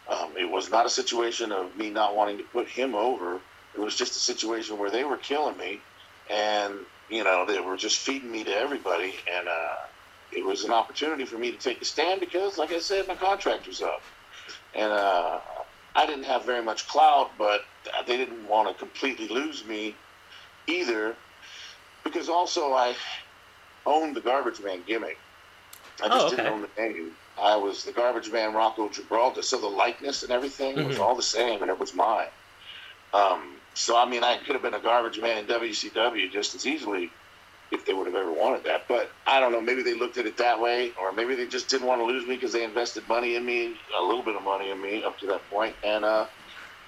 Um, 0.08 0.36
it 0.36 0.50
was 0.50 0.68
not 0.68 0.84
a 0.84 0.90
situation 0.90 1.52
of 1.52 1.76
me 1.76 1.90
not 1.90 2.16
wanting 2.16 2.38
to 2.38 2.44
put 2.44 2.66
him 2.66 2.96
over. 2.96 3.40
It 3.74 3.80
was 3.80 3.94
just 3.94 4.16
a 4.16 4.20
situation 4.20 4.78
where 4.78 4.90
they 4.90 5.04
were 5.04 5.16
killing 5.16 5.56
me, 5.56 5.80
and 6.28 6.74
you 7.14 7.22
know 7.22 7.44
they 7.46 7.60
were 7.60 7.76
just 7.76 7.98
feeding 7.98 8.30
me 8.30 8.42
to 8.44 8.50
everybody, 8.50 9.14
and 9.32 9.46
uh, 9.46 9.76
it 10.32 10.44
was 10.44 10.64
an 10.64 10.72
opportunity 10.72 11.24
for 11.24 11.38
me 11.38 11.52
to 11.52 11.58
take 11.58 11.80
a 11.80 11.84
stand 11.84 12.18
because, 12.20 12.58
like 12.58 12.72
I 12.72 12.80
said, 12.80 13.06
my 13.06 13.14
contract 13.14 13.68
was 13.68 13.80
up, 13.80 14.02
and 14.74 14.90
uh, 14.90 15.38
I 15.94 16.06
didn't 16.06 16.24
have 16.24 16.44
very 16.44 16.62
much 16.62 16.88
clout, 16.88 17.30
but 17.38 17.64
they 18.06 18.16
didn't 18.16 18.48
want 18.48 18.68
to 18.68 18.74
completely 18.74 19.28
lose 19.28 19.64
me 19.64 19.94
either, 20.66 21.14
because 22.02 22.28
also 22.28 22.72
I 22.72 22.96
owned 23.86 24.16
the 24.16 24.20
garbage 24.20 24.60
man 24.60 24.80
gimmick. 24.86 25.18
I 26.02 26.08
just 26.08 26.22
Oh, 26.22 26.26
okay. 26.26 26.36
didn't 26.36 26.52
own 26.52 26.62
the 26.62 26.82
name. 26.82 27.12
I 27.40 27.54
was 27.56 27.84
the 27.84 27.92
garbage 27.92 28.30
man 28.32 28.54
Rocco 28.54 28.88
Gibraltar, 28.88 29.42
so 29.42 29.60
the 29.60 29.68
likeness 29.68 30.24
and 30.24 30.32
everything 30.32 30.84
was 30.84 30.96
Mhm. 30.96 31.00
all 31.00 31.14
the 31.14 31.22
same, 31.22 31.62
and 31.62 31.70
it 31.70 31.78
was 31.78 31.94
mine. 31.94 32.28
Um, 33.12 33.60
so 33.74 33.96
I 33.96 34.08
mean, 34.08 34.24
I 34.24 34.38
could 34.38 34.54
have 34.54 34.62
been 34.62 34.74
a 34.74 34.80
garbage 34.80 35.20
man 35.20 35.38
in 35.38 35.46
WCW 35.46 36.30
just 36.30 36.54
as 36.54 36.66
easily 36.66 37.10
if 37.70 37.84
they 37.84 37.92
would 37.92 38.06
have 38.06 38.14
ever 38.14 38.32
wanted 38.32 38.64
that. 38.64 38.86
But 38.88 39.10
I 39.26 39.40
don't 39.40 39.52
know. 39.52 39.60
Maybe 39.60 39.82
they 39.82 39.94
looked 39.94 40.16
at 40.16 40.26
it 40.26 40.36
that 40.38 40.60
way, 40.60 40.92
or 41.00 41.12
maybe 41.12 41.34
they 41.34 41.46
just 41.46 41.68
didn't 41.68 41.86
want 41.86 42.00
to 42.00 42.04
lose 42.04 42.26
me 42.26 42.36
because 42.36 42.52
they 42.52 42.64
invested 42.64 43.06
money 43.08 43.36
in 43.36 43.44
me, 43.44 43.76
a 43.98 44.02
little 44.02 44.22
bit 44.22 44.36
of 44.36 44.42
money 44.42 44.70
in 44.70 44.80
me 44.80 45.02
up 45.02 45.18
to 45.18 45.26
that 45.26 45.42
point, 45.50 45.74
and 45.84 46.04
uh, 46.04 46.26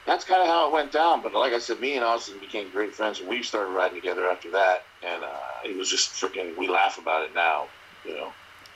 that's 0.07 0.25
kind 0.25 0.41
of 0.41 0.49
how 0.49 0.69
it 0.69 0.73
went 0.73 0.93
down. 0.93 1.23
But 1.23 1.35
like 1.35 1.53
I 1.53 1.59
said, 1.59 1.81
me 1.81 1.95
and 1.95 2.05
Austin 2.05 2.39
became 2.39 2.71
great 2.71 2.95
friends, 2.95 3.21
and 3.21 3.29
we 3.29 3.43
started 3.43 3.73
riding 3.73 4.01
together 4.01 4.27
after 4.29 4.51
that. 4.53 4.85
And 5.05 5.25
uh, 5.25 5.29
it 5.65 5.77
was 5.77 5.91
just 5.91 6.11
freaking. 6.11 6.57
We 6.57 6.69
laugh 6.69 6.99
about 6.99 7.25
it 7.25 7.35
now, 7.35 7.67
you 8.05 8.15
know. 8.15 8.33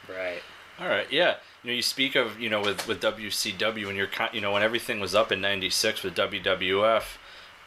Right. 0.09 0.43
All 0.81 0.89
right, 0.89 1.07
yeah. 1.13 1.37
You 1.63 1.71
know, 1.71 1.75
you 1.75 1.83
speak 1.83 2.15
of 2.17 2.41
you 2.41 2.49
know 2.49 2.61
with 2.61 2.89
with 2.89 3.01
WCW 3.01 3.87
when 3.87 3.97
you're 3.97 4.07
ki- 4.07 4.33
you 4.33 4.41
know 4.41 4.53
when 4.53 4.63
everything 4.63 4.99
was 4.99 5.15
up 5.15 5.31
in 5.31 5.41
'96 5.41 6.03
with 6.03 6.17
WWF. 6.17 7.03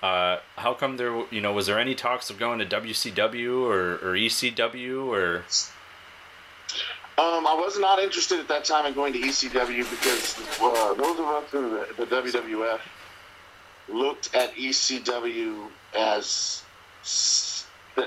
Uh, 0.03 0.39
how 0.57 0.73
come 0.73 0.97
there? 0.97 1.23
You 1.31 1.39
know, 1.39 1.53
was 1.53 1.67
there 1.67 1.79
any 1.79 1.95
talks 1.95 2.29
of 2.29 2.37
going 2.37 2.59
to 2.59 2.65
WCW 2.65 3.61
or, 3.61 3.93
or 3.93 4.17
ECW 4.17 5.07
or? 5.07 5.45
Um, 7.17 7.47
I 7.47 7.53
was 7.53 7.79
not 7.79 7.99
interested 7.99 8.37
at 8.41 8.49
that 8.49 8.65
time 8.65 8.85
in 8.85 8.93
going 8.93 9.13
to 9.13 9.19
ECW 9.19 9.89
because 9.89 10.37
uh, 10.59 10.93
those 10.95 11.19
of 11.19 11.25
us 11.25 11.53
in 11.53 11.69
the, 11.69 11.87
the 11.97 12.05
WWF 12.05 12.79
looked 13.87 14.35
at 14.35 14.53
ECW 14.55 15.69
as 15.97 16.63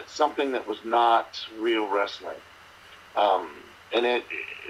something 0.07 0.53
that 0.53 0.67
was 0.67 0.79
not 0.85 1.47
real 1.59 1.89
wrestling, 1.89 2.37
um, 3.17 3.49
and 3.95 4.05
it 4.05 4.25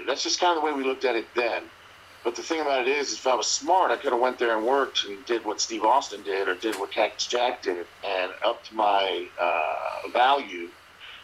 that's 0.05 0.23
just 0.23 0.39
kind 0.39 0.55
of 0.55 0.63
the 0.63 0.65
way 0.65 0.71
we 0.71 0.85
looked 0.85 1.03
at 1.03 1.17
it 1.17 1.25
then. 1.35 1.63
But 2.27 2.35
the 2.35 2.43
thing 2.43 2.59
about 2.59 2.81
it 2.81 2.89
is, 2.89 3.13
if 3.13 3.25
I 3.25 3.35
was 3.35 3.47
smart, 3.47 3.89
I 3.89 3.95
could 3.95 4.11
have 4.11 4.19
went 4.19 4.37
there 4.37 4.57
and 4.57 4.67
worked 4.67 5.05
and 5.05 5.25
did 5.25 5.45
what 5.45 5.61
Steve 5.61 5.85
Austin 5.85 6.23
did 6.23 6.49
or 6.49 6.55
did 6.55 6.75
what 6.75 6.91
Cactus 6.91 7.25
Jack 7.25 7.61
did 7.61 7.87
and 8.05 8.33
upped 8.43 8.73
my 8.73 9.29
uh, 9.39 10.09
value 10.11 10.67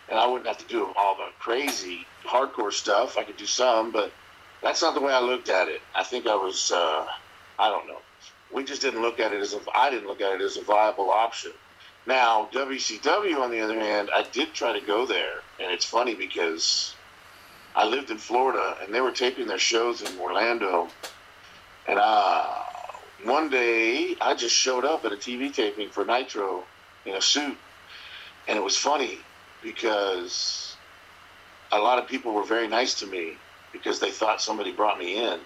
and 0.08 0.18
I 0.18 0.26
wouldn't 0.26 0.48
have 0.48 0.60
to 0.60 0.66
do 0.66 0.94
all 0.96 1.18
the 1.18 1.28
crazy 1.40 2.08
hardcore 2.24 2.72
stuff. 2.72 3.18
I 3.18 3.26
could 3.26 3.36
do 3.36 3.46
some, 3.46 3.92
but 3.92 4.14
that's 4.62 4.82
not 4.82 4.94
the 4.94 5.02
way 5.02 5.12
I 5.12 5.20
looked 5.20 5.50
at 5.50 5.68
it. 5.68 5.82
I 5.94 6.06
think 6.06 6.26
I 6.26 6.36
was, 6.36 6.72
uh, 6.72 7.06
I 7.60 7.70
don't 7.70 7.86
know. 7.86 8.00
We 8.54 8.64
just 8.64 8.82
didn't 8.82 9.02
look 9.02 9.20
at 9.20 9.34
it 9.34 9.42
as 9.42 9.54
a, 9.54 9.60
I 9.76 9.90
didn't 9.90 10.08
look 10.08 10.22
at 10.22 10.40
it 10.40 10.42
as 10.42 10.56
a 10.56 10.64
viable 10.64 11.10
option. 11.10 11.52
Now, 12.08 12.48
WCW, 12.54 13.42
on 13.42 13.52
the 13.52 13.60
other 13.60 13.78
hand, 13.78 14.10
I 14.16 14.24
did 14.32 14.54
try 14.54 14.72
to 14.72 14.86
go 14.86 15.06
there, 15.06 15.42
and 15.60 15.70
it's 15.70 15.84
funny 15.84 16.16
because 16.16 16.93
I 17.76 17.86
lived 17.86 18.12
in 18.12 18.18
Florida, 18.18 18.78
and 18.82 18.94
they 18.94 19.02
were 19.02 19.12
taping 19.12 19.48
their 19.48 19.58
shows 19.58 20.02
in 20.02 20.20
Orlando, 20.20 20.90
and 21.88 22.00
uh, 22.00 22.46
one 23.24 23.50
day 23.50 24.16
I 24.22 24.36
just 24.36 24.56
showed 24.56 24.86
up 24.86 25.06
at 25.06 25.12
a 25.12 25.16
TV 25.16 25.54
taping 25.54 25.90
for 25.90 26.06
Nitro 26.06 26.64
in 27.06 27.16
a 27.16 27.22
suit, 27.22 27.58
and 28.48 28.58
it 28.58 28.64
was 28.64 28.78
funny 28.78 29.18
because 29.62 30.76
a 31.72 31.80
lot 31.80 31.98
of 31.98 32.08
people 32.08 32.34
were 32.34 32.44
very 32.44 32.68
nice 32.68 32.94
to 33.00 33.08
me 33.08 33.34
because 33.72 34.00
they 34.00 34.12
thought 34.12 34.42
somebody 34.42 34.72
brought 34.72 35.00
me 35.00 35.24
in. 35.24 35.40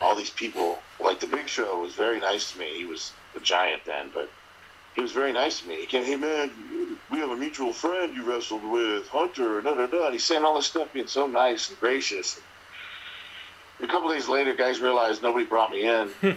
All 0.00 0.14
these 0.14 0.30
people, 0.30 0.78
like 1.00 1.18
the 1.18 1.26
Big 1.26 1.48
Show, 1.48 1.80
was 1.80 1.94
very 1.94 2.20
nice 2.20 2.52
to 2.52 2.58
me. 2.58 2.76
He 2.76 2.84
was 2.84 3.12
a 3.34 3.40
giant 3.40 3.84
then, 3.84 4.10
but 4.14 4.30
he 4.94 5.00
was 5.00 5.12
very 5.12 5.32
nice 5.32 5.60
to 5.60 5.68
me. 5.68 5.76
He 5.76 5.86
came, 5.86 6.04
hey 6.04 6.16
man, 6.16 6.50
we 7.10 7.18
have 7.18 7.30
a 7.30 7.36
mutual 7.36 7.72
friend 7.72 8.14
you 8.14 8.24
wrestled 8.24 8.64
with, 8.64 9.08
Hunter, 9.08 9.60
da 9.60 9.74
da 9.74 9.86
da. 9.86 10.04
And 10.06 10.12
he's 10.12 10.24
saying 10.24 10.44
all 10.44 10.56
this 10.56 10.66
stuff, 10.66 10.92
being 10.92 11.06
so 11.06 11.26
nice 11.26 11.68
and 11.68 11.78
gracious. 11.78 12.40
A 13.80 13.86
couple 13.86 14.10
days 14.10 14.28
later, 14.28 14.54
guys 14.54 14.80
realized 14.80 15.22
nobody 15.22 15.44
brought 15.44 15.70
me 15.70 15.86
in, 15.86 16.10
and 16.22 16.36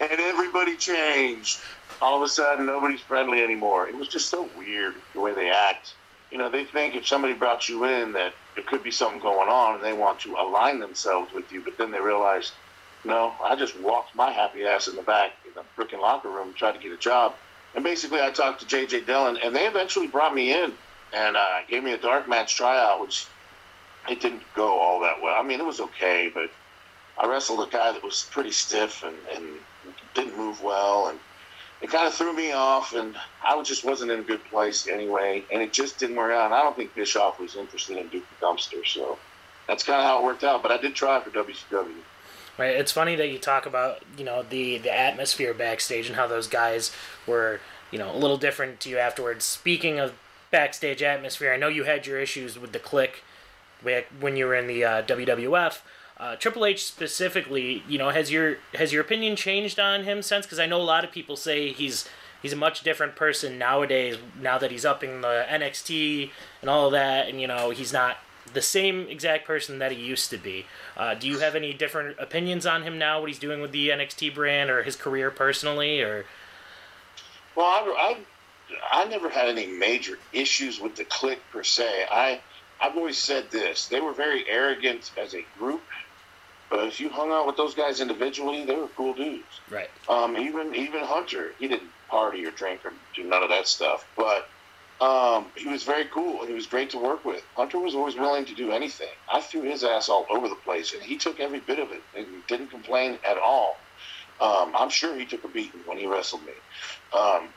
everybody 0.00 0.76
changed. 0.76 1.58
All 2.00 2.16
of 2.16 2.22
a 2.22 2.28
sudden, 2.28 2.64
nobody's 2.64 3.00
friendly 3.00 3.42
anymore. 3.42 3.88
It 3.88 3.96
was 3.96 4.08
just 4.08 4.30
so 4.30 4.48
weird 4.56 4.94
the 5.12 5.20
way 5.20 5.34
they 5.34 5.50
act. 5.50 5.94
You 6.30 6.38
know, 6.38 6.50
they 6.50 6.64
think 6.64 6.94
if 6.94 7.06
somebody 7.06 7.34
brought 7.34 7.68
you 7.68 7.84
in 7.84 8.12
that 8.12 8.34
there 8.54 8.64
could 8.64 8.82
be 8.82 8.90
something 8.90 9.20
going 9.20 9.48
on, 9.48 9.76
and 9.76 9.84
they 9.84 9.92
want 9.92 10.20
to 10.20 10.36
align 10.36 10.78
themselves 10.78 11.32
with 11.34 11.50
you, 11.52 11.60
but 11.60 11.76
then 11.76 11.90
they 11.90 12.00
realize, 12.00 12.52
no, 13.08 13.32
I 13.42 13.56
just 13.56 13.80
walked 13.80 14.14
my 14.14 14.30
happy 14.30 14.64
ass 14.64 14.86
in 14.86 14.94
the 14.94 15.02
back 15.02 15.32
in 15.46 15.52
the 15.54 15.64
freaking 15.76 16.00
locker 16.00 16.28
room, 16.28 16.52
tried 16.52 16.72
to 16.72 16.78
get 16.78 16.92
a 16.92 16.96
job, 16.96 17.34
and 17.74 17.82
basically 17.82 18.20
I 18.20 18.30
talked 18.30 18.60
to 18.60 18.66
J.J. 18.66 19.00
Dillon, 19.00 19.38
and 19.42 19.56
they 19.56 19.66
eventually 19.66 20.06
brought 20.06 20.34
me 20.34 20.52
in 20.52 20.74
and 21.14 21.36
uh, 21.36 21.60
gave 21.68 21.82
me 21.82 21.92
a 21.92 21.98
dark 21.98 22.28
match 22.28 22.54
tryout, 22.54 23.00
which 23.00 23.26
it 24.10 24.20
didn't 24.20 24.42
go 24.54 24.78
all 24.78 25.00
that 25.00 25.22
well. 25.22 25.34
I 25.34 25.42
mean, 25.42 25.58
it 25.58 25.64
was 25.64 25.80
okay, 25.80 26.30
but 26.32 26.50
I 27.16 27.26
wrestled 27.26 27.66
a 27.66 27.70
guy 27.70 27.92
that 27.92 28.02
was 28.02 28.28
pretty 28.30 28.50
stiff 28.50 29.02
and, 29.02 29.16
and 29.34 29.44
didn't 30.12 30.36
move 30.36 30.62
well, 30.62 31.08
and 31.08 31.18
it 31.80 31.90
kind 31.90 32.06
of 32.06 32.12
threw 32.12 32.34
me 32.34 32.52
off, 32.52 32.92
and 32.92 33.16
I 33.42 33.60
just 33.62 33.84
wasn't 33.84 34.10
in 34.10 34.20
a 34.20 34.22
good 34.22 34.44
place 34.44 34.86
anyway, 34.86 35.44
and 35.50 35.62
it 35.62 35.72
just 35.72 35.98
didn't 35.98 36.16
work 36.16 36.32
out. 36.32 36.46
And 36.46 36.54
I 36.54 36.62
don't 36.62 36.76
think 36.76 36.94
Bischoff 36.94 37.40
was 37.40 37.56
interested 37.56 37.96
in 37.96 38.08
Duke 38.08 38.24
the 38.38 38.46
Dumpster, 38.46 38.86
so 38.86 39.18
that's 39.66 39.82
kind 39.82 39.98
of 39.98 40.04
how 40.04 40.18
it 40.18 40.24
worked 40.24 40.44
out. 40.44 40.62
But 40.62 40.72
I 40.72 40.76
did 40.76 40.94
try 40.94 41.20
for 41.20 41.30
WCW. 41.30 41.94
Right. 42.58 42.74
It's 42.74 42.90
funny 42.90 43.14
that 43.14 43.28
you 43.28 43.38
talk 43.38 43.66
about 43.66 44.02
you 44.16 44.24
know 44.24 44.42
the 44.42 44.78
the 44.78 44.92
atmosphere 44.92 45.54
backstage 45.54 46.08
and 46.08 46.16
how 46.16 46.26
those 46.26 46.48
guys 46.48 46.90
were 47.24 47.60
you 47.92 48.00
know 48.00 48.12
a 48.12 48.18
little 48.18 48.36
different 48.36 48.80
to 48.80 48.90
you 48.90 48.98
afterwards. 48.98 49.44
Speaking 49.44 50.00
of 50.00 50.14
backstage 50.50 51.00
atmosphere, 51.00 51.52
I 51.52 51.56
know 51.56 51.68
you 51.68 51.84
had 51.84 52.04
your 52.06 52.18
issues 52.18 52.58
with 52.58 52.72
the 52.72 52.80
Kliq 52.80 53.10
when 54.18 54.36
you 54.36 54.46
were 54.46 54.56
in 54.56 54.66
the 54.66 54.84
uh, 54.84 55.02
WWF. 55.02 55.78
Uh, 56.16 56.34
Triple 56.34 56.64
H 56.64 56.84
specifically, 56.84 57.84
you 57.88 57.96
know, 57.96 58.10
has 58.10 58.32
your 58.32 58.56
has 58.74 58.92
your 58.92 59.02
opinion 59.02 59.36
changed 59.36 59.78
on 59.78 60.02
him 60.02 60.20
since? 60.20 60.44
Because 60.44 60.58
I 60.58 60.66
know 60.66 60.80
a 60.80 60.82
lot 60.82 61.04
of 61.04 61.12
people 61.12 61.36
say 61.36 61.72
he's 61.72 62.08
he's 62.42 62.52
a 62.52 62.56
much 62.56 62.82
different 62.82 63.14
person 63.14 63.56
nowadays. 63.56 64.16
Now 64.40 64.58
that 64.58 64.72
he's 64.72 64.84
upping 64.84 65.20
the 65.20 65.46
NXT 65.48 66.30
and 66.60 66.68
all 66.68 66.86
of 66.86 66.92
that, 66.92 67.28
and 67.28 67.40
you 67.40 67.46
know, 67.46 67.70
he's 67.70 67.92
not 67.92 68.16
the 68.50 68.62
same 68.62 69.08
exact 69.08 69.46
person 69.46 69.78
that 69.78 69.92
he 69.92 69.98
used 69.98 70.30
to 70.30 70.38
be. 70.38 70.66
Uh, 70.96 71.14
do 71.14 71.28
you 71.28 71.38
have 71.38 71.54
any 71.54 71.72
different 71.72 72.16
opinions 72.18 72.66
on 72.66 72.82
him 72.82 72.98
now? 72.98 73.20
What 73.20 73.28
he's 73.28 73.38
doing 73.38 73.60
with 73.60 73.72
the 73.72 73.88
NXT 73.88 74.34
brand 74.34 74.70
or 74.70 74.82
his 74.82 74.96
career 74.96 75.30
personally, 75.30 76.00
or? 76.00 76.24
Well, 77.54 77.66
I, 77.66 78.16
I, 78.92 79.02
I 79.02 79.04
never 79.06 79.28
had 79.28 79.48
any 79.48 79.66
major 79.66 80.18
issues 80.32 80.80
with 80.80 80.96
the 80.96 81.04
Kliq 81.04 81.38
per 81.52 81.62
se. 81.62 82.06
I 82.10 82.40
I've 82.80 82.96
always 82.96 83.18
said 83.18 83.50
this: 83.50 83.88
they 83.88 84.00
were 84.00 84.12
very 84.12 84.48
arrogant 84.48 85.10
as 85.16 85.34
a 85.34 85.44
group 85.58 85.82
but 86.70 86.86
if 86.86 87.00
you 87.00 87.08
hung 87.08 87.30
out 87.30 87.46
with 87.46 87.56
those 87.56 87.74
guys 87.74 88.00
individually, 88.00 88.64
they 88.64 88.76
were 88.76 88.88
cool 88.88 89.14
dudes. 89.14 89.60
Right. 89.70 89.90
Um, 90.08 90.36
even 90.36 90.74
even 90.74 91.02
Hunter, 91.02 91.52
he 91.58 91.68
didn't 91.68 91.90
party 92.08 92.44
or 92.44 92.50
drink 92.50 92.84
or 92.84 92.92
do 93.14 93.24
none 93.24 93.42
of 93.42 93.48
that 93.48 93.66
stuff, 93.66 94.06
but 94.16 94.48
um, 95.00 95.46
he 95.56 95.68
was 95.68 95.84
very 95.84 96.06
cool. 96.06 96.44
He 96.46 96.52
was 96.52 96.66
great 96.66 96.90
to 96.90 96.98
work 96.98 97.24
with. 97.24 97.42
Hunter 97.56 97.78
was 97.78 97.94
always 97.94 98.16
willing 98.16 98.44
to 98.46 98.54
do 98.54 98.72
anything. 98.72 99.08
I 99.32 99.40
threw 99.40 99.62
his 99.62 99.84
ass 99.84 100.08
all 100.08 100.26
over 100.30 100.48
the 100.48 100.56
place, 100.56 100.92
and 100.92 101.02
he 101.02 101.16
took 101.16 101.40
every 101.40 101.60
bit 101.60 101.78
of 101.78 101.92
it 101.92 102.02
and 102.16 102.26
didn't 102.46 102.68
complain 102.68 103.18
at 103.28 103.38
all. 103.38 103.76
Um, 104.40 104.72
I'm 104.76 104.90
sure 104.90 105.16
he 105.16 105.24
took 105.24 105.44
a 105.44 105.48
beating 105.48 105.80
when 105.86 105.98
he 105.98 106.06
wrestled 106.06 106.42
me, 106.44 106.52
um, 107.16 107.48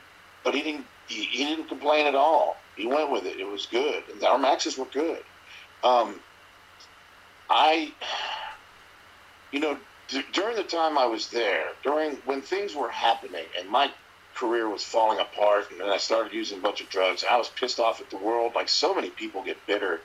but 0.44 0.54
he 0.54 0.62
didn't. 0.62 0.86
He, 1.08 1.26
he, 1.26 1.44
didn't 1.44 1.68
complain 1.68 2.08
at 2.08 2.16
all. 2.16 2.56
He 2.78 2.88
went 2.88 3.12
with 3.12 3.26
it. 3.26 3.38
It 3.38 3.46
was 3.46 3.66
good. 3.66 4.04
And 4.14 4.24
our 4.24 4.38
matches 4.38 4.78
were 4.78 4.86
good. 4.86 5.22
Um, 5.84 6.16
I 7.50 7.92
you 9.52 9.60
know, 9.60 9.78
d- 10.08 10.24
during 10.34 10.56
the 10.56 10.64
time 10.64 10.98
I 10.98 11.06
was 11.06 11.30
there, 11.30 11.68
during 11.84 12.16
when 12.26 12.42
things 12.42 12.76
were 12.76 12.90
happening 12.90 13.46
and 13.60 13.70
my 13.70 13.92
career 14.36 14.70
was 14.70 14.84
falling 14.84 15.20
apart, 15.20 15.72
and 15.72 15.80
then 15.80 15.90
I 15.90 15.98
started 15.98 16.34
using 16.34 16.60
a 16.60 16.62
bunch 16.62 16.82
of 16.82 16.90
drugs, 16.90 17.24
I 17.30 17.38
was 17.38 17.50
pissed 17.50 17.80
off 17.80 18.02
at 18.02 18.10
the 18.10 18.18
world. 18.18 18.54
Like 18.56 18.70
so 18.70 18.94
many 18.94 19.10
people 19.10 19.44
get 19.44 19.66
bitter. 19.68 20.02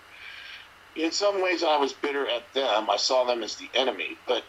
In 0.94 1.12
some 1.12 1.42
ways, 1.42 1.62
I 1.62 1.76
was 1.76 1.92
bitter 1.92 2.26
at 2.26 2.52
them. 2.54 2.88
I 2.88 2.96
saw 2.96 3.24
them 3.24 3.42
as 3.42 3.56
the 3.56 3.68
enemy. 3.74 4.16
But 4.26 4.44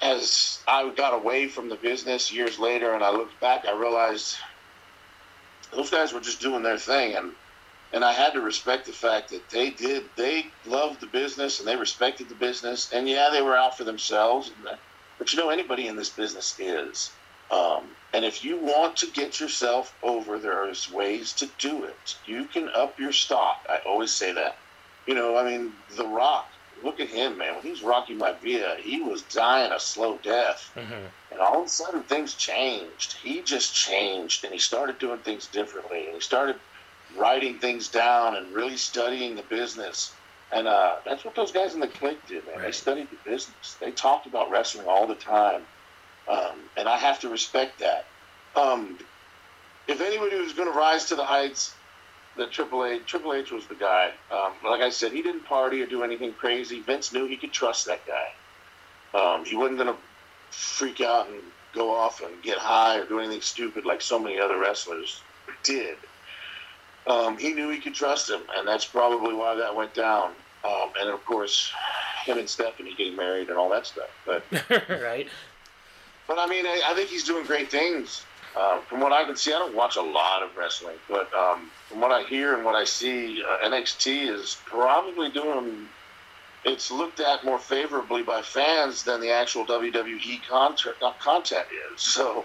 as 0.00 0.62
I 0.66 0.88
got 0.90 1.14
away 1.14 1.48
from 1.48 1.68
the 1.68 1.76
business 1.76 2.32
years 2.32 2.58
later 2.58 2.92
and 2.92 3.04
I 3.04 3.10
looked 3.10 3.38
back, 3.40 3.66
I 3.66 3.72
realized 3.72 4.36
those 5.72 5.90
guys 5.90 6.12
were 6.12 6.20
just 6.20 6.40
doing 6.40 6.62
their 6.62 6.78
thing. 6.78 7.14
And 7.14 7.32
and 7.92 8.04
I 8.04 8.12
had 8.12 8.32
to 8.32 8.40
respect 8.40 8.86
the 8.86 8.92
fact 8.92 9.30
that 9.30 9.48
they 9.50 9.70
did. 9.70 10.04
They 10.16 10.46
loved 10.66 11.00
the 11.00 11.06
business 11.06 11.60
and 11.60 11.68
they 11.68 11.76
respected 11.76 12.28
the 12.28 12.34
business. 12.34 12.92
And 12.92 13.08
yeah, 13.08 13.28
they 13.30 13.42
were 13.42 13.56
out 13.56 13.76
for 13.76 13.84
themselves. 13.84 14.50
But 15.18 15.32
you 15.32 15.38
know, 15.38 15.50
anybody 15.50 15.86
in 15.86 15.96
this 15.96 16.10
business 16.10 16.56
is. 16.58 17.10
Um, 17.50 17.84
and 18.12 18.24
if 18.24 18.44
you 18.44 18.56
want 18.56 18.96
to 18.98 19.06
get 19.08 19.40
yourself 19.40 19.94
over, 20.02 20.38
there's 20.38 20.90
ways 20.90 21.32
to 21.34 21.48
do 21.58 21.84
it. 21.84 22.16
You 22.26 22.46
can 22.46 22.68
up 22.70 22.98
your 22.98 23.12
stock. 23.12 23.64
I 23.68 23.78
always 23.86 24.10
say 24.10 24.32
that. 24.32 24.56
You 25.06 25.14
know, 25.14 25.36
I 25.36 25.44
mean, 25.44 25.72
The 25.96 26.06
Rock. 26.06 26.48
Look 26.82 27.00
at 27.00 27.08
him, 27.08 27.38
man. 27.38 27.54
When 27.54 27.62
he 27.62 27.70
was 27.70 27.82
Rocky 27.82 28.14
Maivia, 28.14 28.76
he 28.78 29.00
was 29.00 29.22
dying 29.22 29.72
a 29.72 29.80
slow 29.80 30.18
death. 30.22 30.70
Mm-hmm. 30.76 31.06
And 31.30 31.40
all 31.40 31.60
of 31.60 31.66
a 31.66 31.68
sudden, 31.68 32.02
things 32.02 32.34
changed. 32.34 33.14
He 33.22 33.40
just 33.42 33.74
changed, 33.74 34.44
and 34.44 34.52
he 34.52 34.58
started 34.58 34.98
doing 34.98 35.18
things 35.18 35.46
differently. 35.46 36.06
And 36.06 36.14
he 36.14 36.20
started 36.20 36.56
writing 37.16 37.58
things 37.58 37.88
down 37.88 38.36
and 38.36 38.54
really 38.54 38.76
studying 38.76 39.36
the 39.36 39.42
business. 39.42 40.12
And 40.52 40.68
uh, 40.68 40.96
that's 41.04 41.24
what 41.24 41.34
those 41.34 41.50
guys 41.50 41.74
in 41.74 41.80
the 41.80 41.88
clique 41.88 42.24
did, 42.26 42.46
man. 42.46 42.56
Right. 42.56 42.66
They 42.66 42.72
studied 42.72 43.08
the 43.10 43.30
business. 43.30 43.76
They 43.80 43.90
talked 43.90 44.26
about 44.26 44.50
wrestling 44.50 44.86
all 44.86 45.06
the 45.06 45.14
time. 45.14 45.62
Um, 46.28 46.58
and 46.76 46.88
I 46.88 46.96
have 46.96 47.20
to 47.20 47.28
respect 47.28 47.80
that. 47.80 48.06
Um, 48.54 48.98
if 49.86 50.00
anybody 50.00 50.36
was 50.36 50.52
going 50.52 50.70
to 50.70 50.76
rise 50.76 51.06
to 51.06 51.16
the 51.16 51.24
heights, 51.24 51.74
the 52.36 52.46
Triple 52.46 52.84
H, 52.84 53.02
Triple 53.06 53.32
H 53.32 53.52
was 53.52 53.66
the 53.66 53.74
guy. 53.74 54.10
Um, 54.30 54.52
like 54.64 54.80
I 54.80 54.90
said, 54.90 55.12
he 55.12 55.22
didn't 55.22 55.44
party 55.44 55.80
or 55.82 55.86
do 55.86 56.02
anything 56.02 56.32
crazy. 56.32 56.80
Vince 56.80 57.12
knew 57.12 57.26
he 57.26 57.36
could 57.36 57.52
trust 57.52 57.86
that 57.86 58.00
guy. 58.06 59.18
Um, 59.18 59.44
he 59.44 59.56
wasn't 59.56 59.78
going 59.78 59.94
to 59.94 60.00
freak 60.50 61.00
out 61.00 61.28
and 61.28 61.40
go 61.72 61.94
off 61.94 62.22
and 62.22 62.42
get 62.42 62.58
high 62.58 62.98
or 62.98 63.04
do 63.04 63.20
anything 63.20 63.40
stupid 63.40 63.84
like 63.84 64.00
so 64.00 64.18
many 64.18 64.38
other 64.38 64.58
wrestlers 64.58 65.20
did 65.62 65.96
um, 67.06 67.38
he 67.38 67.52
knew 67.52 67.70
he 67.70 67.78
could 67.78 67.94
trust 67.94 68.28
him, 68.28 68.40
and 68.56 68.66
that's 68.66 68.84
probably 68.84 69.34
why 69.34 69.54
that 69.54 69.74
went 69.74 69.94
down. 69.94 70.32
Um, 70.64 70.90
and 71.00 71.08
of 71.08 71.24
course, 71.24 71.72
him 72.24 72.38
and 72.38 72.48
Stephanie 72.48 72.94
getting 72.96 73.14
married 73.14 73.48
and 73.48 73.56
all 73.56 73.68
that 73.70 73.86
stuff. 73.86 74.10
But 74.24 74.44
right. 74.88 75.28
But 76.26 76.38
I 76.38 76.46
mean, 76.46 76.66
I, 76.66 76.80
I, 76.86 76.94
think 76.94 77.08
he's 77.08 77.24
doing 77.24 77.46
great 77.46 77.70
things. 77.70 78.24
Uh, 78.56 78.80
from 78.82 79.00
what 79.00 79.12
I 79.12 79.24
can 79.24 79.36
see, 79.36 79.52
I 79.52 79.58
don't 79.58 79.74
watch 79.74 79.96
a 79.96 80.02
lot 80.02 80.42
of 80.42 80.56
wrestling, 80.56 80.96
but 81.08 81.32
um, 81.34 81.70
from 81.88 82.00
what 82.00 82.10
I 82.10 82.22
hear 82.22 82.54
and 82.54 82.64
what 82.64 82.74
I 82.74 82.84
see, 82.84 83.42
uh, 83.42 83.68
NXT 83.68 84.28
is 84.28 84.56
probably 84.64 85.30
doing. 85.30 85.88
It's 86.64 86.90
looked 86.90 87.20
at 87.20 87.44
more 87.44 87.58
favorably 87.58 88.22
by 88.22 88.42
fans 88.42 89.04
than 89.04 89.20
the 89.20 89.30
actual 89.30 89.64
WWE 89.66 90.42
content, 90.48 90.96
uh, 91.00 91.12
content 91.20 91.66
is. 91.92 92.00
So, 92.00 92.44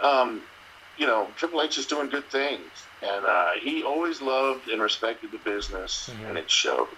um, 0.00 0.42
you 0.96 1.06
know, 1.06 1.26
Triple 1.36 1.60
H 1.60 1.76
is 1.76 1.86
doing 1.86 2.08
good 2.08 2.24
things 2.30 2.70
and 3.02 3.24
uh, 3.24 3.50
he 3.60 3.82
always 3.82 4.20
loved 4.20 4.68
and 4.68 4.80
respected 4.80 5.32
the 5.32 5.38
business, 5.38 6.10
mm-hmm. 6.12 6.26
and 6.26 6.38
it 6.38 6.50
shows. 6.50 6.88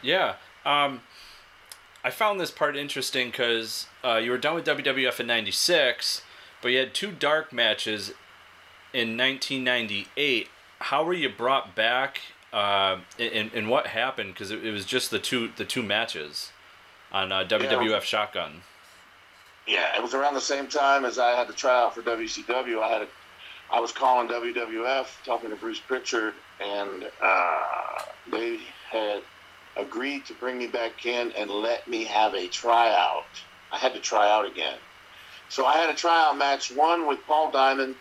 Yeah, 0.00 0.34
um, 0.64 1.02
I 2.02 2.10
found 2.10 2.40
this 2.40 2.50
part 2.50 2.76
interesting 2.76 3.30
because 3.30 3.86
uh, 4.04 4.16
you 4.16 4.30
were 4.30 4.38
done 4.38 4.54
with 4.54 4.66
WWF 4.66 5.20
in 5.20 5.26
'96, 5.26 6.22
but 6.60 6.68
you 6.68 6.78
had 6.78 6.94
two 6.94 7.12
dark 7.12 7.52
matches 7.52 8.10
in 8.92 9.16
1998. 9.16 10.48
How 10.80 11.04
were 11.04 11.14
you 11.14 11.28
brought 11.28 11.74
back, 11.74 12.20
uh, 12.52 12.98
and, 13.18 13.50
and 13.54 13.68
what 13.68 13.88
happened? 13.88 14.34
Because 14.34 14.50
it, 14.50 14.64
it, 14.64 14.72
was 14.72 14.84
just 14.84 15.10
the 15.10 15.18
two 15.18 15.50
the 15.56 15.64
two 15.64 15.82
matches 15.82 16.52
on 17.10 17.30
WWF 17.30 17.78
uh, 17.78 17.82
yeah. 17.82 18.00
Shotgun. 18.00 18.62
Yeah, 19.66 19.96
it 19.96 20.02
was 20.02 20.12
around 20.12 20.34
the 20.34 20.40
same 20.40 20.66
time 20.66 21.04
as 21.04 21.18
I 21.18 21.36
had 21.36 21.46
to 21.46 21.52
try 21.52 21.82
out 21.82 21.94
for 21.94 22.02
WCW. 22.02 22.82
I 22.82 22.88
had 22.88 23.02
a 23.02 23.08
I 23.72 23.80
was 23.80 23.90
calling 23.90 24.28
WWF, 24.28 25.24
talking 25.24 25.48
to 25.48 25.56
Bruce 25.56 25.80
Pritchard, 25.80 26.34
and 26.60 27.10
uh, 27.22 28.02
they 28.30 28.58
had 28.90 29.22
agreed 29.78 30.26
to 30.26 30.34
bring 30.34 30.58
me 30.58 30.66
back 30.66 31.06
in 31.06 31.32
and 31.32 31.50
let 31.50 31.88
me 31.88 32.04
have 32.04 32.34
a 32.34 32.48
tryout. 32.48 33.24
I 33.72 33.78
had 33.78 33.94
to 33.94 34.00
try 34.00 34.30
out 34.30 34.46
again. 34.46 34.76
So 35.48 35.66
I 35.66 35.78
had 35.78 35.90
a 35.90 35.94
tryout 35.94 36.36
match, 36.38 36.70
one 36.70 37.06
with 37.06 37.18
Paul 37.26 37.50
Diamond, 37.50 37.94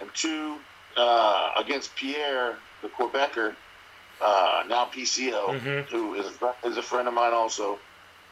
and 0.00 0.10
two 0.14 0.56
uh, 0.96 1.50
against 1.56 1.94
Pierre, 1.96 2.56
the 2.82 2.88
Quebecer, 2.88 3.54
uh, 4.20 4.62
now 4.68 4.84
PCO, 4.86 5.48
Mhm. 5.60 5.86
who 5.86 6.14
is 6.14 6.26
a, 6.40 6.54
is 6.68 6.76
a 6.76 6.82
friend 6.82 7.08
of 7.08 7.14
mine 7.14 7.32
also, 7.32 7.78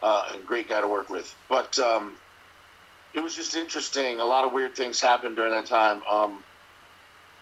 uh, 0.02 0.28
and 0.33 0.46
great 0.46 0.68
guy 0.68 0.81
to 0.81 0.87
work 0.87 1.09
with. 1.11 1.35
But 1.48 1.76
um, 1.81 2.16
it 3.14 3.20
was 3.20 3.35
just 3.35 3.57
interesting. 3.57 4.20
A 4.20 4.24
lot 4.24 4.44
of 4.44 4.52
weird 4.52 4.76
things 4.76 5.00
happened 5.00 5.35
during 5.37 5.52
that 5.52 5.66
time. 5.66 6.02
Um, 6.09 6.44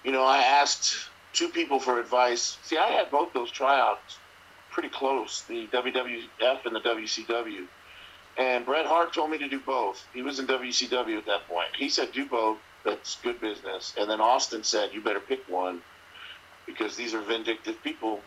you 0.04 0.12
know, 0.12 0.24
I 0.24 0.38
asked 0.38 0.94
two 1.34 1.48
people 1.48 1.78
for 1.80 2.00
advice. 2.00 2.56
See, 2.62 2.78
I 2.78 2.88
had 2.88 3.10
both 3.10 3.32
those 3.34 3.50
tryouts 3.50 4.16
pretty 4.70 4.88
close, 4.88 5.42
the 5.42 5.66
WWF 5.68 6.64
and 6.64 6.74
the 6.74 6.80
WCW. 6.80 7.66
And 8.38 8.64
Bret 8.64 8.86
Hart 8.86 9.12
told 9.12 9.30
me 9.30 9.38
to 9.38 9.48
do 9.48 9.60
both. 9.60 10.04
He 10.14 10.22
was 10.22 10.38
in 10.38 10.46
WCW 10.46 11.18
at 11.18 11.26
that 11.26 11.46
point. 11.48 11.68
He 11.76 11.88
said, 11.88 12.12
do 12.12 12.26
both. 12.26 12.58
That's 12.84 13.16
good 13.22 13.40
business. 13.40 13.94
And 13.98 14.08
then 14.08 14.20
Austin 14.20 14.64
said, 14.64 14.90
you 14.92 15.02
better 15.02 15.20
pick 15.20 15.46
one 15.48 15.82
because 16.66 16.96
these 16.96 17.14
are 17.14 17.20
vindictive 17.20 17.82
people. 17.82 18.20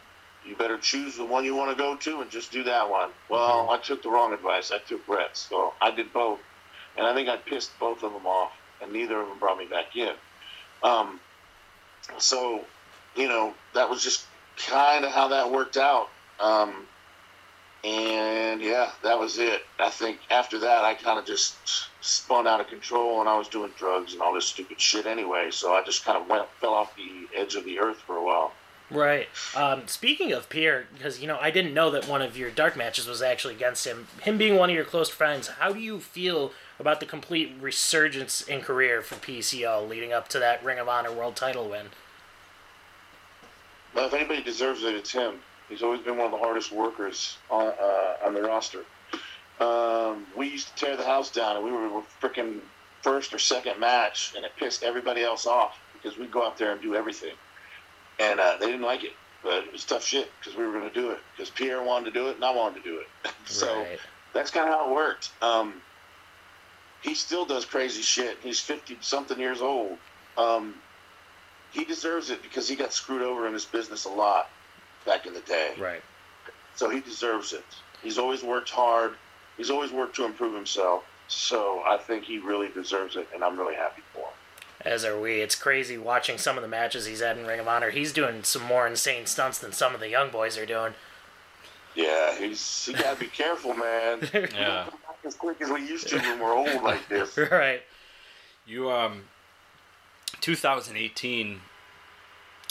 You 0.46 0.56
better 0.56 0.78
choose 0.78 1.16
the 1.16 1.26
one 1.26 1.46
you 1.46 1.56
want 1.56 1.76
to 1.76 1.82
go 1.82 1.96
to 1.96 2.22
and 2.22 2.30
just 2.30 2.52
do 2.52 2.64
that 2.64 2.90
one. 2.90 3.10
Well, 3.30 3.70
I 3.70 3.78
took 3.78 4.04
the 4.04 4.10
wrong 4.10 4.34
advice. 4.34 4.72
I 4.72 4.78
took 4.80 5.06
Bret's. 5.08 5.48
So 5.50 5.74
I 5.82 5.92
did 5.92 6.12
both. 6.14 6.40
And 6.98 7.08
I 7.08 7.14
think 7.14 7.30
I 7.30 7.38
pissed 7.38 7.72
both 7.80 8.04
of 8.04 8.14
them 8.14 8.28
off, 8.28 8.52
and 8.82 8.92
neither 8.94 9.20
of 9.20 9.28
them 9.28 9.40
brought 9.40 9.58
me 9.58 9.66
back 9.66 9.96
in. 9.96 10.14
Um, 10.84 11.20
so, 12.18 12.64
you 13.16 13.28
know, 13.28 13.54
that 13.74 13.90
was 13.90 14.04
just 14.04 14.26
kind 14.58 15.06
of 15.06 15.12
how 15.12 15.30
that 15.30 15.52
worked 15.52 15.78
out. 15.78 16.10
Um, 16.40 16.86
and 17.84 18.62
yeah, 18.62 18.92
that 19.04 19.20
was 19.20 19.40
it. 19.40 19.64
I 19.80 19.90
think 19.90 20.20
after 20.30 20.60
that, 20.60 20.86
I 20.86 20.94
kind 20.94 21.20
of 21.20 21.26
just 21.26 21.56
spun 22.02 22.48
out 22.48 22.62
of 22.62 22.68
control, 22.68 23.20
and 23.20 23.28
I 23.28 23.38
was 23.38 23.48
doing 23.48 23.72
drugs 23.78 24.14
and 24.14 24.22
all 24.22 24.34
this 24.34 24.46
stupid 24.46 24.80
shit 24.80 25.06
anyway. 25.06 25.50
So 25.52 25.74
I 25.74 25.84
just 25.84 26.06
kind 26.06 26.18
of 26.18 26.30
went 26.30 26.48
fell 26.62 26.74
off 26.74 26.96
the 26.96 27.28
edge 27.38 27.56
of 27.56 27.66
the 27.66 27.80
earth 27.80 27.98
for 27.98 28.16
a 28.16 28.24
while. 28.24 28.54
Right. 28.90 29.28
Um, 29.56 29.88
speaking 29.88 30.32
of 30.32 30.50
Pierre, 30.50 30.86
because 30.94 31.20
you 31.20 31.28
know 31.28 31.38
I 31.42 31.52
didn't 31.52 31.74
know 31.74 31.90
that 31.92 32.08
one 32.08 32.22
of 32.22 32.38
your 32.38 32.52
dark 32.52 32.78
matches 32.78 33.08
was 33.08 33.22
actually 33.22 33.56
against 33.56 33.86
him. 33.86 34.08
Him 34.22 34.38
being 34.38 34.56
one 34.56 34.70
of 34.70 34.76
your 34.76 34.86
close 34.86 35.10
friends, 35.10 35.48
how 35.48 35.74
do 35.74 35.80
you 35.80 36.00
feel 36.00 36.52
about 36.80 37.00
the 37.00 37.06
complete 37.06 37.54
resurgence 37.60 38.42
in 38.42 38.62
career 38.62 39.02
for 39.02 39.16
PCO 39.16 39.88
leading 39.88 40.14
up 40.14 40.28
to 40.30 40.40
that 40.40 40.64
Ring 40.64 40.80
of 40.80 40.88
Honor 40.88 41.12
World 41.12 41.36
Title 41.36 41.70
win? 41.70 41.88
Well, 43.94 44.08
if 44.08 44.14
anybody 44.14 44.42
deserves 44.42 44.84
it, 44.84 44.96
it's 44.96 45.12
him. 45.12 45.36
He's 45.74 45.82
always 45.82 46.02
been 46.02 46.18
one 46.18 46.28
of 46.28 46.32
the 46.32 46.38
hardest 46.38 46.72
workers 46.72 47.36
on 47.50 47.66
uh, 47.66 48.28
on 48.28 48.36
the 48.36 48.44
roster. 48.44 48.86
Um, 49.60 50.28
we 50.38 50.48
used 50.50 50.68
to 50.68 50.86
tear 50.86 50.96
the 50.96 51.04
house 51.04 51.32
down, 51.32 51.56
and 51.56 51.66
we 51.66 51.72
were 51.72 52.04
freaking 52.22 52.60
first 53.02 53.34
or 53.34 53.40
second 53.40 53.80
match, 53.80 54.34
and 54.36 54.46
it 54.46 54.52
pissed 54.56 54.84
everybody 54.84 55.24
else 55.24 55.48
off 55.48 55.80
because 55.94 56.16
we'd 56.16 56.30
go 56.30 56.46
out 56.46 56.60
there 56.60 56.74
and 56.74 56.82
do 56.82 56.94
everything, 56.94 57.34
and 58.20 58.40
uh, 58.40 58.58
they 58.60 58.68
didn't 58.68 58.84
like 58.84 59.04
it. 59.04 59.14
But 59.42 59.64
it 59.64 59.74
was 59.74 59.84
tough 59.84 60.06
shit 60.06 60.30
because 60.40 60.56
we 60.56 60.64
were 60.64 60.74
going 60.74 60.88
to 60.88 60.94
do 60.94 61.10
it 61.10 61.18
because 61.36 61.50
Pierre 61.50 61.82
wanted 61.82 62.06
to 62.06 62.12
do 62.12 62.28
it, 62.30 62.36
and 62.36 62.46
I 62.46 62.54
wanted 62.54 62.84
to 62.84 62.88
do 62.88 63.00
it. 63.00 63.32
so 63.46 63.76
right. 63.76 64.00
that's 64.32 64.52
kind 64.52 64.70
of 64.70 64.76
how 64.76 64.92
it 64.92 64.94
worked. 64.94 65.32
Um, 65.42 65.82
he 67.02 67.16
still 67.16 67.46
does 67.46 67.66
crazy 67.66 68.04
shit. 68.04 68.38
He's 68.44 68.60
fifty 68.60 68.96
something 69.02 69.40
years 69.40 69.60
old. 69.60 69.98
Um, 70.38 70.76
he 71.72 71.84
deserves 71.84 72.30
it 72.30 72.44
because 72.44 72.70
he 72.70 72.76
got 72.76 72.94
screwed 72.94 73.24
over 73.24 73.48
in 73.48 73.54
his 73.54 73.66
business 73.66 74.06
a 74.06 74.10
lot 74.10 74.50
back 75.06 75.26
in 75.26 75.34
the 75.34 75.42
day. 75.42 75.74
Right. 75.80 76.02
So 76.76 76.90
he 76.90 77.00
deserves 77.02 77.54
it. 77.54 77.66
He's 78.02 78.18
always 78.18 78.44
worked 78.44 78.70
hard. 78.70 79.14
He's 79.58 79.70
always 79.70 79.92
worked 79.92 80.16
to 80.18 80.26
improve 80.26 80.56
himself. 80.56 81.04
So 81.28 81.82
I 81.86 81.98
think 81.98 82.26
he 82.26 82.40
really 82.40 82.70
deserves 82.70 83.16
it, 83.16 83.28
and 83.34 83.44
I'm 83.44 83.58
really 83.58 83.76
happy 83.76 84.02
for 84.14 84.20
him. 84.20 84.34
As 84.82 85.06
are 85.06 85.20
we. 85.20 85.42
It's 85.42 85.56
crazy 85.56 85.98
watching 85.98 86.38
some 86.38 86.58
of 86.58 86.62
the 86.62 86.68
matches 86.68 87.06
he's 87.06 87.22
had 87.22 87.38
in 87.38 87.46
Ring 87.46 87.60
of 87.60 87.68
Honor. 87.68 87.92
He's 87.92 88.12
doing 88.12 88.44
some 88.44 88.64
more 88.64 88.86
insane 88.86 89.26
stunts 89.26 89.58
than 89.58 89.72
some 89.72 89.94
of 89.94 90.02
the 90.02 90.10
young 90.10 90.30
boys 90.30 90.58
are 90.58 90.66
doing. 90.66 90.94
Yeah, 91.96 92.36
he's 92.38 92.86
he 92.86 92.94
gotta 92.94 93.20
be 93.20 93.28
careful, 93.28 93.74
man. 93.74 94.28
Yeah. 94.34 94.86
Come 94.90 95.00
back 95.00 95.18
as 95.26 95.36
quick 95.36 95.62
as 95.62 95.70
we 95.70 95.88
used 95.88 96.08
to 96.10 96.18
when 96.18 96.40
we're 96.40 96.54
old 96.54 96.84
like 96.84 97.08
this. 97.08 97.38
right. 97.52 97.82
You 98.66 98.92
um, 98.92 99.24
2018. 100.42 101.62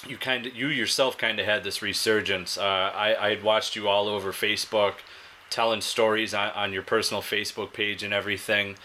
You 0.06 0.16
kind 0.16 0.46
of 0.46 0.54
you 0.54 0.68
yourself 0.68 1.16
kind 1.16 1.38
of 1.38 1.46
had 1.46 1.64
this 1.64 1.80
resurgence. 1.80 2.58
Uh, 2.58 2.62
I 2.62 3.26
I 3.26 3.30
had 3.30 3.42
watched 3.42 3.76
you 3.76 3.88
all 3.88 4.08
over 4.08 4.32
Facebook, 4.32 4.94
telling 5.50 5.80
stories 5.80 6.34
on, 6.34 6.50
on 6.50 6.72
your 6.72 6.82
personal 6.82 7.22
Facebook 7.22 7.72
page 7.72 8.02
and 8.02 8.12
everything, 8.12 8.76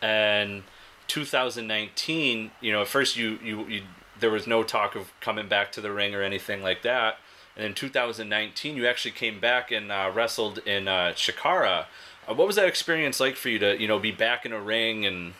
and 0.00 0.62
2019. 1.08 2.50
You 2.60 2.72
know, 2.72 2.82
at 2.82 2.88
first 2.88 3.16
you 3.16 3.38
you 3.42 3.66
you 3.66 3.82
there 4.18 4.30
was 4.30 4.46
no 4.46 4.62
talk 4.62 4.94
of 4.94 5.12
coming 5.20 5.48
back 5.48 5.72
to 5.72 5.80
the 5.80 5.92
ring 5.92 6.14
or 6.14 6.22
anything 6.22 6.62
like 6.62 6.82
that. 6.82 7.16
And 7.56 7.66
in 7.66 7.74
2019, 7.74 8.76
you 8.76 8.86
actually 8.86 9.10
came 9.10 9.40
back 9.40 9.70
and 9.70 9.92
uh, 9.92 10.10
wrestled 10.14 10.58
in 10.58 10.88
uh, 10.88 11.12
Chikara. 11.14 11.84
Uh, 12.26 12.34
what 12.34 12.46
was 12.46 12.56
that 12.56 12.66
experience 12.66 13.20
like 13.20 13.36
for 13.36 13.50
you 13.50 13.58
to 13.58 13.78
you 13.78 13.86
know 13.86 13.98
be 13.98 14.12
back 14.12 14.46
in 14.46 14.52
a 14.52 14.60
ring 14.60 15.04
and 15.04 15.34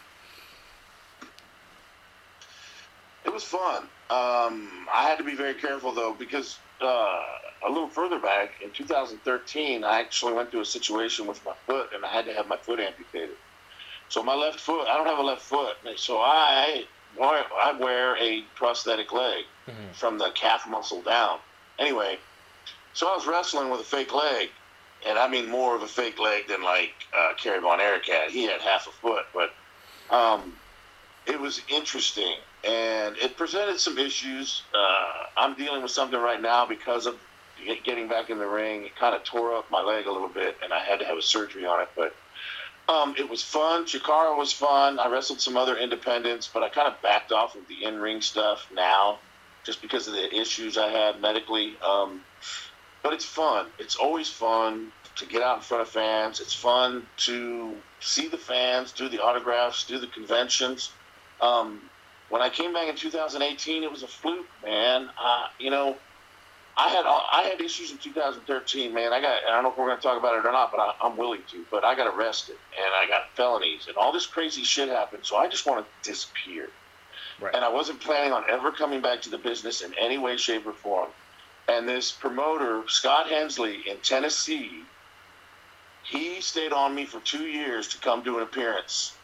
It 3.24 3.32
was 3.32 3.44
fun. 3.44 3.88
Um, 4.10 4.86
I 4.92 5.04
had 5.08 5.18
to 5.18 5.24
be 5.24 5.34
very 5.34 5.54
careful 5.54 5.94
though 5.94 6.14
because 6.18 6.58
uh, 6.82 6.86
a 7.66 7.68
little 7.68 7.88
further 7.88 8.18
back 8.18 8.50
in 8.62 8.72
2013, 8.72 9.84
I 9.84 10.00
actually 10.00 10.34
went 10.34 10.50
through 10.50 10.60
a 10.62 10.66
situation 10.66 11.26
with 11.26 11.44
my 11.44 11.54
foot, 11.66 11.90
and 11.94 12.04
I 12.04 12.08
had 12.08 12.26
to 12.26 12.34
have 12.34 12.48
my 12.48 12.56
foot 12.56 12.80
amputated. 12.80 13.36
So 14.08 14.22
my 14.22 14.34
left 14.34 14.60
foot, 14.60 14.86
I 14.88 14.96
don't 14.96 15.06
have 15.06 15.18
a 15.18 15.22
left 15.22 15.42
foot, 15.42 15.76
so 15.96 16.18
I 16.18 16.84
I 17.20 17.76
wear 17.78 18.16
a 18.16 18.42
prosthetic 18.56 19.12
leg 19.12 19.44
Mhm. 19.68 19.94
from 19.94 20.18
the 20.18 20.30
calf 20.30 20.66
muscle 20.66 21.02
down. 21.02 21.40
Anyway, 21.78 22.18
so 22.94 23.08
I 23.08 23.14
was 23.14 23.26
wrestling 23.26 23.70
with 23.70 23.80
a 23.80 23.84
fake 23.84 24.12
leg, 24.12 24.50
and 25.06 25.18
I 25.18 25.28
mean 25.28 25.48
more 25.48 25.74
of 25.74 25.82
a 25.82 25.88
fake 25.88 26.18
leg 26.18 26.48
than 26.48 26.62
like 26.62 26.94
uh, 27.16 27.34
Kerry 27.34 27.60
Von 27.60 27.80
Erich 27.80 28.06
had. 28.06 28.30
He 28.30 28.44
had 28.44 28.60
half 28.60 28.86
a 28.86 28.92
foot, 28.92 29.24
but 29.34 29.54
um, 30.10 30.52
it 31.26 31.40
was 31.40 31.60
interesting 31.68 32.36
and 32.64 33.16
it 33.16 33.36
presented 33.36 33.78
some 33.78 33.98
issues. 33.98 34.62
Uh, 34.74 35.26
I'm 35.36 35.54
dealing 35.54 35.82
with 35.82 35.90
something 35.90 36.18
right 36.18 36.40
now 36.40 36.66
because 36.66 37.06
of 37.06 37.16
getting 37.84 38.08
back 38.08 38.30
in 38.30 38.38
the 38.38 38.46
ring. 38.46 38.84
It 38.84 38.96
kind 38.96 39.14
of 39.14 39.24
tore 39.24 39.54
up 39.54 39.70
my 39.70 39.82
leg 39.82 40.06
a 40.06 40.12
little 40.12 40.28
bit, 40.28 40.56
and 40.62 40.72
I 40.72 40.80
had 40.80 40.98
to 41.00 41.04
have 41.04 41.16
a 41.16 41.22
surgery 41.22 41.66
on 41.66 41.80
it. 41.80 41.88
But 41.96 42.14
um, 42.88 43.14
it 43.18 43.28
was 43.28 43.42
fun. 43.42 43.84
Chikara 43.84 44.36
was 44.36 44.52
fun. 44.52 44.98
I 44.98 45.08
wrestled 45.08 45.40
some 45.40 45.56
other 45.56 45.76
independents, 45.76 46.50
but 46.52 46.62
I 46.62 46.68
kind 46.68 46.88
of 46.88 47.00
backed 47.02 47.32
off 47.32 47.54
of 47.54 47.66
the 47.68 47.84
in-ring 47.84 48.20
stuff 48.20 48.68
now, 48.74 49.18
just 49.64 49.82
because 49.82 50.08
of 50.08 50.14
the 50.14 50.34
issues 50.34 50.76
I 50.76 50.88
had 50.88 51.20
medically. 51.20 51.76
Um, 51.84 52.22
but 53.02 53.12
it's 53.12 53.24
fun. 53.24 53.66
It's 53.78 53.96
always 53.96 54.28
fun 54.28 54.92
to 55.16 55.26
get 55.26 55.42
out 55.42 55.56
in 55.56 55.62
front 55.62 55.82
of 55.82 55.88
fans. 55.88 56.40
It's 56.40 56.54
fun 56.54 57.06
to 57.18 57.76
see 58.00 58.28
the 58.28 58.38
fans, 58.38 58.92
do 58.92 59.08
the 59.08 59.22
autographs, 59.22 59.84
do 59.84 59.98
the 59.98 60.06
conventions. 60.06 60.90
Um, 61.42 61.82
when 62.30 62.40
I 62.40 62.48
came 62.48 62.72
back 62.72 62.88
in 62.88 62.96
2018, 62.96 63.82
it 63.82 63.90
was 63.90 64.02
a 64.02 64.06
fluke, 64.06 64.46
man. 64.64 65.10
Uh, 65.20 65.48
you 65.58 65.70
know, 65.70 65.96
I 66.76 66.88
had 66.88 67.04
I 67.04 67.42
had 67.50 67.60
issues 67.60 67.92
in 67.92 67.98
2013, 67.98 68.94
man. 68.94 69.12
I 69.12 69.20
got 69.20 69.42
I 69.44 69.50
don't 69.50 69.64
know 69.64 69.70
if 69.70 69.76
we're 69.76 69.86
going 69.86 69.98
to 69.98 70.02
talk 70.02 70.18
about 70.18 70.36
it 70.36 70.46
or 70.46 70.52
not, 70.52 70.70
but 70.70 70.80
I, 70.80 70.94
I'm 71.02 71.16
willing 71.18 71.42
to. 71.50 71.64
But 71.70 71.84
I 71.84 71.94
got 71.94 72.14
arrested 72.14 72.56
and 72.78 72.94
I 72.94 73.06
got 73.06 73.28
felonies 73.34 73.86
and 73.88 73.96
all 73.96 74.12
this 74.12 74.24
crazy 74.24 74.62
shit 74.62 74.88
happened. 74.88 75.26
So 75.26 75.36
I 75.36 75.48
just 75.48 75.66
want 75.66 75.84
to 75.84 76.10
disappear. 76.10 76.70
Right. 77.40 77.54
And 77.54 77.64
I 77.64 77.68
wasn't 77.68 78.00
planning 78.00 78.32
on 78.32 78.44
ever 78.48 78.72
coming 78.72 79.02
back 79.02 79.20
to 79.22 79.30
the 79.30 79.38
business 79.38 79.82
in 79.82 79.92
any 80.00 80.16
way, 80.16 80.36
shape, 80.36 80.66
or 80.66 80.72
form. 80.72 81.10
And 81.68 81.88
this 81.88 82.10
promoter, 82.10 82.82
Scott 82.88 83.28
Hensley 83.28 83.82
in 83.88 83.98
Tennessee, 83.98 84.84
he 86.04 86.40
stayed 86.40 86.72
on 86.72 86.94
me 86.94 87.04
for 87.04 87.20
two 87.20 87.44
years 87.44 87.88
to 87.88 87.98
come 87.98 88.22
do 88.22 88.38
an 88.38 88.44
appearance. 88.44 89.14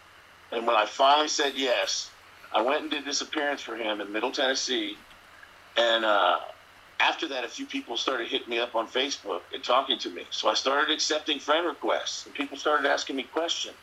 And 0.52 0.66
when 0.66 0.76
I 0.76 0.86
finally 0.86 1.28
said 1.28 1.52
yes, 1.56 2.10
I 2.54 2.62
went 2.62 2.82
and 2.82 2.90
did 2.90 3.04
this 3.04 3.20
appearance 3.20 3.60
for 3.60 3.76
him 3.76 4.00
in 4.00 4.12
Middle 4.12 4.32
Tennessee. 4.32 4.96
And 5.76 6.04
uh, 6.04 6.38
after 7.00 7.28
that, 7.28 7.44
a 7.44 7.48
few 7.48 7.66
people 7.66 7.96
started 7.96 8.28
hitting 8.28 8.48
me 8.48 8.58
up 8.58 8.74
on 8.74 8.88
Facebook 8.88 9.40
and 9.52 9.62
talking 9.62 9.98
to 10.00 10.10
me. 10.10 10.22
So 10.30 10.48
I 10.48 10.54
started 10.54 10.92
accepting 10.92 11.38
friend 11.38 11.66
requests, 11.66 12.26
and 12.26 12.34
people 12.34 12.56
started 12.56 12.88
asking 12.88 13.16
me 13.16 13.24
questions 13.24 13.76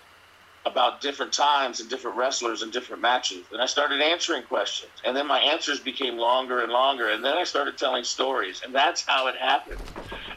about 0.65 0.99
different 1.01 1.31
times 1.31 1.79
and 1.79 1.89
different 1.89 2.17
wrestlers 2.17 2.61
and 2.63 2.71
different 2.73 3.01
matches. 3.01 3.43
And 3.51 3.61
I 3.61 3.65
started 3.67 4.01
answering 4.01 4.43
questions. 4.43 4.91
And 5.05 5.15
then 5.15 5.27
my 5.27 5.39
answers 5.39 5.79
became 5.79 6.17
longer 6.17 6.61
and 6.63 6.71
longer. 6.71 7.09
And 7.09 7.23
then 7.23 7.37
I 7.37 7.43
started 7.43 7.77
telling 7.77 8.03
stories. 8.03 8.61
And 8.65 8.73
that's 8.73 9.05
how 9.05 9.27
it 9.27 9.35
happened. 9.35 9.77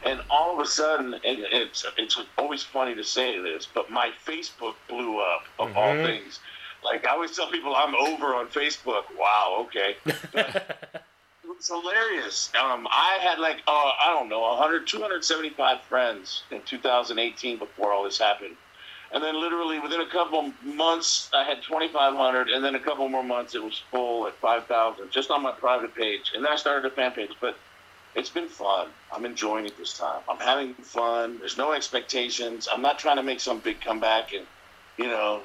And 0.04 0.20
all 0.30 0.54
of 0.54 0.60
a 0.60 0.68
sudden, 0.68 1.14
and 1.14 1.22
it's, 1.24 1.84
it's 1.96 2.20
always 2.36 2.62
funny 2.62 2.94
to 2.94 3.02
say 3.04 3.40
this, 3.40 3.66
but 3.72 3.90
my 3.90 4.10
Facebook 4.26 4.74
blew 4.88 5.18
up, 5.18 5.42
of 5.58 5.74
all 5.76 5.94
Mhm. 5.94 6.04
things. 6.04 6.40
Like 6.84 7.06
I 7.06 7.10
always 7.12 7.34
tell 7.34 7.50
people 7.50 7.74
I'm 7.74 7.94
over 7.94 8.34
on 8.36 8.48
Facebook. 8.48 9.04
Wow, 9.18 9.66
okay. 9.66 9.96
It 11.44 11.56
was 11.56 11.66
hilarious. 11.68 12.50
Um, 12.54 12.86
I 12.90 13.18
had 13.22 13.38
like, 13.38 13.56
uh, 13.66 13.70
I 14.00 14.14
don't 14.14 14.28
know, 14.28 14.40
100, 14.40 14.86
275 14.86 15.80
friends 15.82 16.42
in 16.50 16.60
2018 16.62 17.58
before 17.58 17.92
all 17.92 18.04
this 18.04 18.18
happened. 18.18 18.54
And 19.12 19.22
then 19.22 19.40
literally 19.40 19.78
within 19.78 20.00
a 20.00 20.06
couple 20.06 20.52
months, 20.62 21.30
I 21.34 21.44
had 21.44 21.62
2,500. 21.62 22.48
And 22.48 22.62
then 22.62 22.74
a 22.74 22.80
couple 22.80 23.08
more 23.08 23.22
months, 23.22 23.54
it 23.54 23.62
was 23.62 23.82
full 23.90 24.26
at 24.26 24.34
5,000 24.34 25.10
just 25.10 25.30
on 25.30 25.42
my 25.42 25.52
private 25.52 25.94
page. 25.94 26.32
And 26.34 26.44
then 26.44 26.52
I 26.52 26.56
started 26.56 26.90
a 26.90 26.94
fan 26.94 27.12
page. 27.12 27.30
But 27.40 27.56
it's 28.14 28.28
been 28.28 28.48
fun. 28.48 28.88
I'm 29.14 29.24
enjoying 29.24 29.66
it 29.66 29.78
this 29.78 29.96
time. 29.96 30.20
I'm 30.28 30.38
having 30.38 30.74
fun. 30.74 31.38
There's 31.38 31.56
no 31.56 31.72
expectations. 31.72 32.68
I'm 32.70 32.82
not 32.82 32.98
trying 32.98 33.16
to 33.16 33.22
make 33.22 33.40
some 33.40 33.60
big 33.60 33.80
comeback 33.80 34.32
and, 34.32 34.44
you 34.96 35.06
know, 35.06 35.42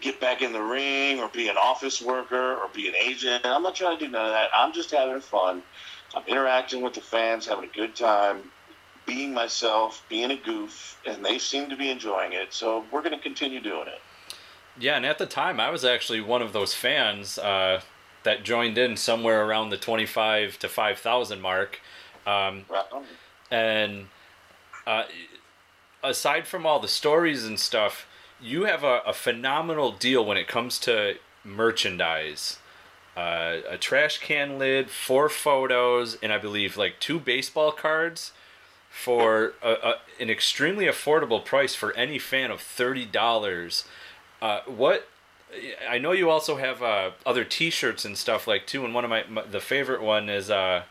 get 0.00 0.20
back 0.20 0.42
in 0.42 0.52
the 0.52 0.62
ring 0.62 1.20
or 1.20 1.28
be 1.28 1.48
an 1.48 1.56
office 1.56 2.00
worker 2.00 2.54
or 2.54 2.68
be 2.74 2.88
an 2.88 2.94
agent. 2.96 3.44
I'm 3.44 3.62
not 3.62 3.74
trying 3.74 3.98
to 3.98 4.06
do 4.06 4.10
none 4.10 4.26
of 4.26 4.32
that. 4.32 4.48
I'm 4.54 4.72
just 4.72 4.90
having 4.90 5.20
fun. 5.20 5.62
I'm 6.14 6.24
interacting 6.26 6.82
with 6.82 6.94
the 6.94 7.00
fans, 7.00 7.46
having 7.46 7.64
a 7.68 7.72
good 7.72 7.94
time, 7.94 8.50
being 9.06 9.32
myself, 9.34 10.04
being 10.08 10.30
a 10.30 10.36
goof, 10.36 11.00
and 11.06 11.24
they 11.24 11.38
seem 11.38 11.68
to 11.70 11.76
be 11.76 11.90
enjoying 11.90 12.32
it. 12.32 12.52
So 12.52 12.84
we're 12.90 13.02
going 13.02 13.16
to 13.16 13.22
continue 13.22 13.60
doing 13.60 13.88
it. 13.88 14.00
Yeah, 14.78 14.96
and 14.96 15.04
at 15.04 15.18
the 15.18 15.26
time, 15.26 15.60
I 15.60 15.70
was 15.70 15.84
actually 15.84 16.20
one 16.20 16.40
of 16.40 16.52
those 16.52 16.74
fans 16.74 17.38
uh, 17.38 17.82
that 18.22 18.44
joined 18.44 18.78
in 18.78 18.96
somewhere 18.96 19.44
around 19.44 19.70
the 19.70 19.76
25 19.76 20.58
to 20.60 20.68
5,000 20.68 21.40
mark. 21.40 21.80
Um, 22.26 22.64
Right 22.68 22.84
and 23.50 24.06
uh, 24.86 25.04
aside 26.02 26.46
from 26.46 26.64
all 26.64 26.80
the 26.80 26.88
stories 26.88 27.44
and 27.44 27.60
stuff, 27.60 28.06
you 28.40 28.64
have 28.64 28.82
a, 28.82 29.00
a 29.06 29.12
phenomenal 29.12 29.92
deal 29.92 30.24
when 30.24 30.38
it 30.38 30.48
comes 30.48 30.78
to 30.80 31.16
merchandise. 31.44 32.58
Uh, 33.14 33.58
a 33.68 33.76
trash 33.76 34.18
can 34.18 34.58
lid, 34.58 34.88
four 34.88 35.28
photos, 35.28 36.16
and 36.22 36.32
I 36.32 36.38
believe 36.38 36.78
like 36.78 36.98
two 36.98 37.20
baseball 37.20 37.72
cards 37.72 38.32
for 38.92 39.54
a, 39.62 39.72
a, 39.72 39.94
an 40.20 40.30
extremely 40.30 40.84
affordable 40.84 41.44
price 41.44 41.74
for 41.74 41.92
any 41.94 42.18
fan 42.18 42.50
of 42.50 42.60
thirty 42.60 43.06
dollars. 43.06 43.84
Uh, 44.40 44.60
what 44.66 45.08
I 45.88 45.98
know 45.98 46.12
you 46.12 46.30
also 46.30 46.56
have 46.56 46.82
uh, 46.82 47.10
other 47.26 47.44
T-shirts 47.44 48.04
and 48.04 48.16
stuff 48.16 48.46
like 48.46 48.66
too, 48.66 48.84
and 48.84 48.94
one 48.94 49.04
of 49.04 49.10
my, 49.10 49.24
my 49.28 49.42
the 49.42 49.60
favorite 49.60 50.02
one 50.02 50.28
is 50.28 50.50
uh, 50.50 50.82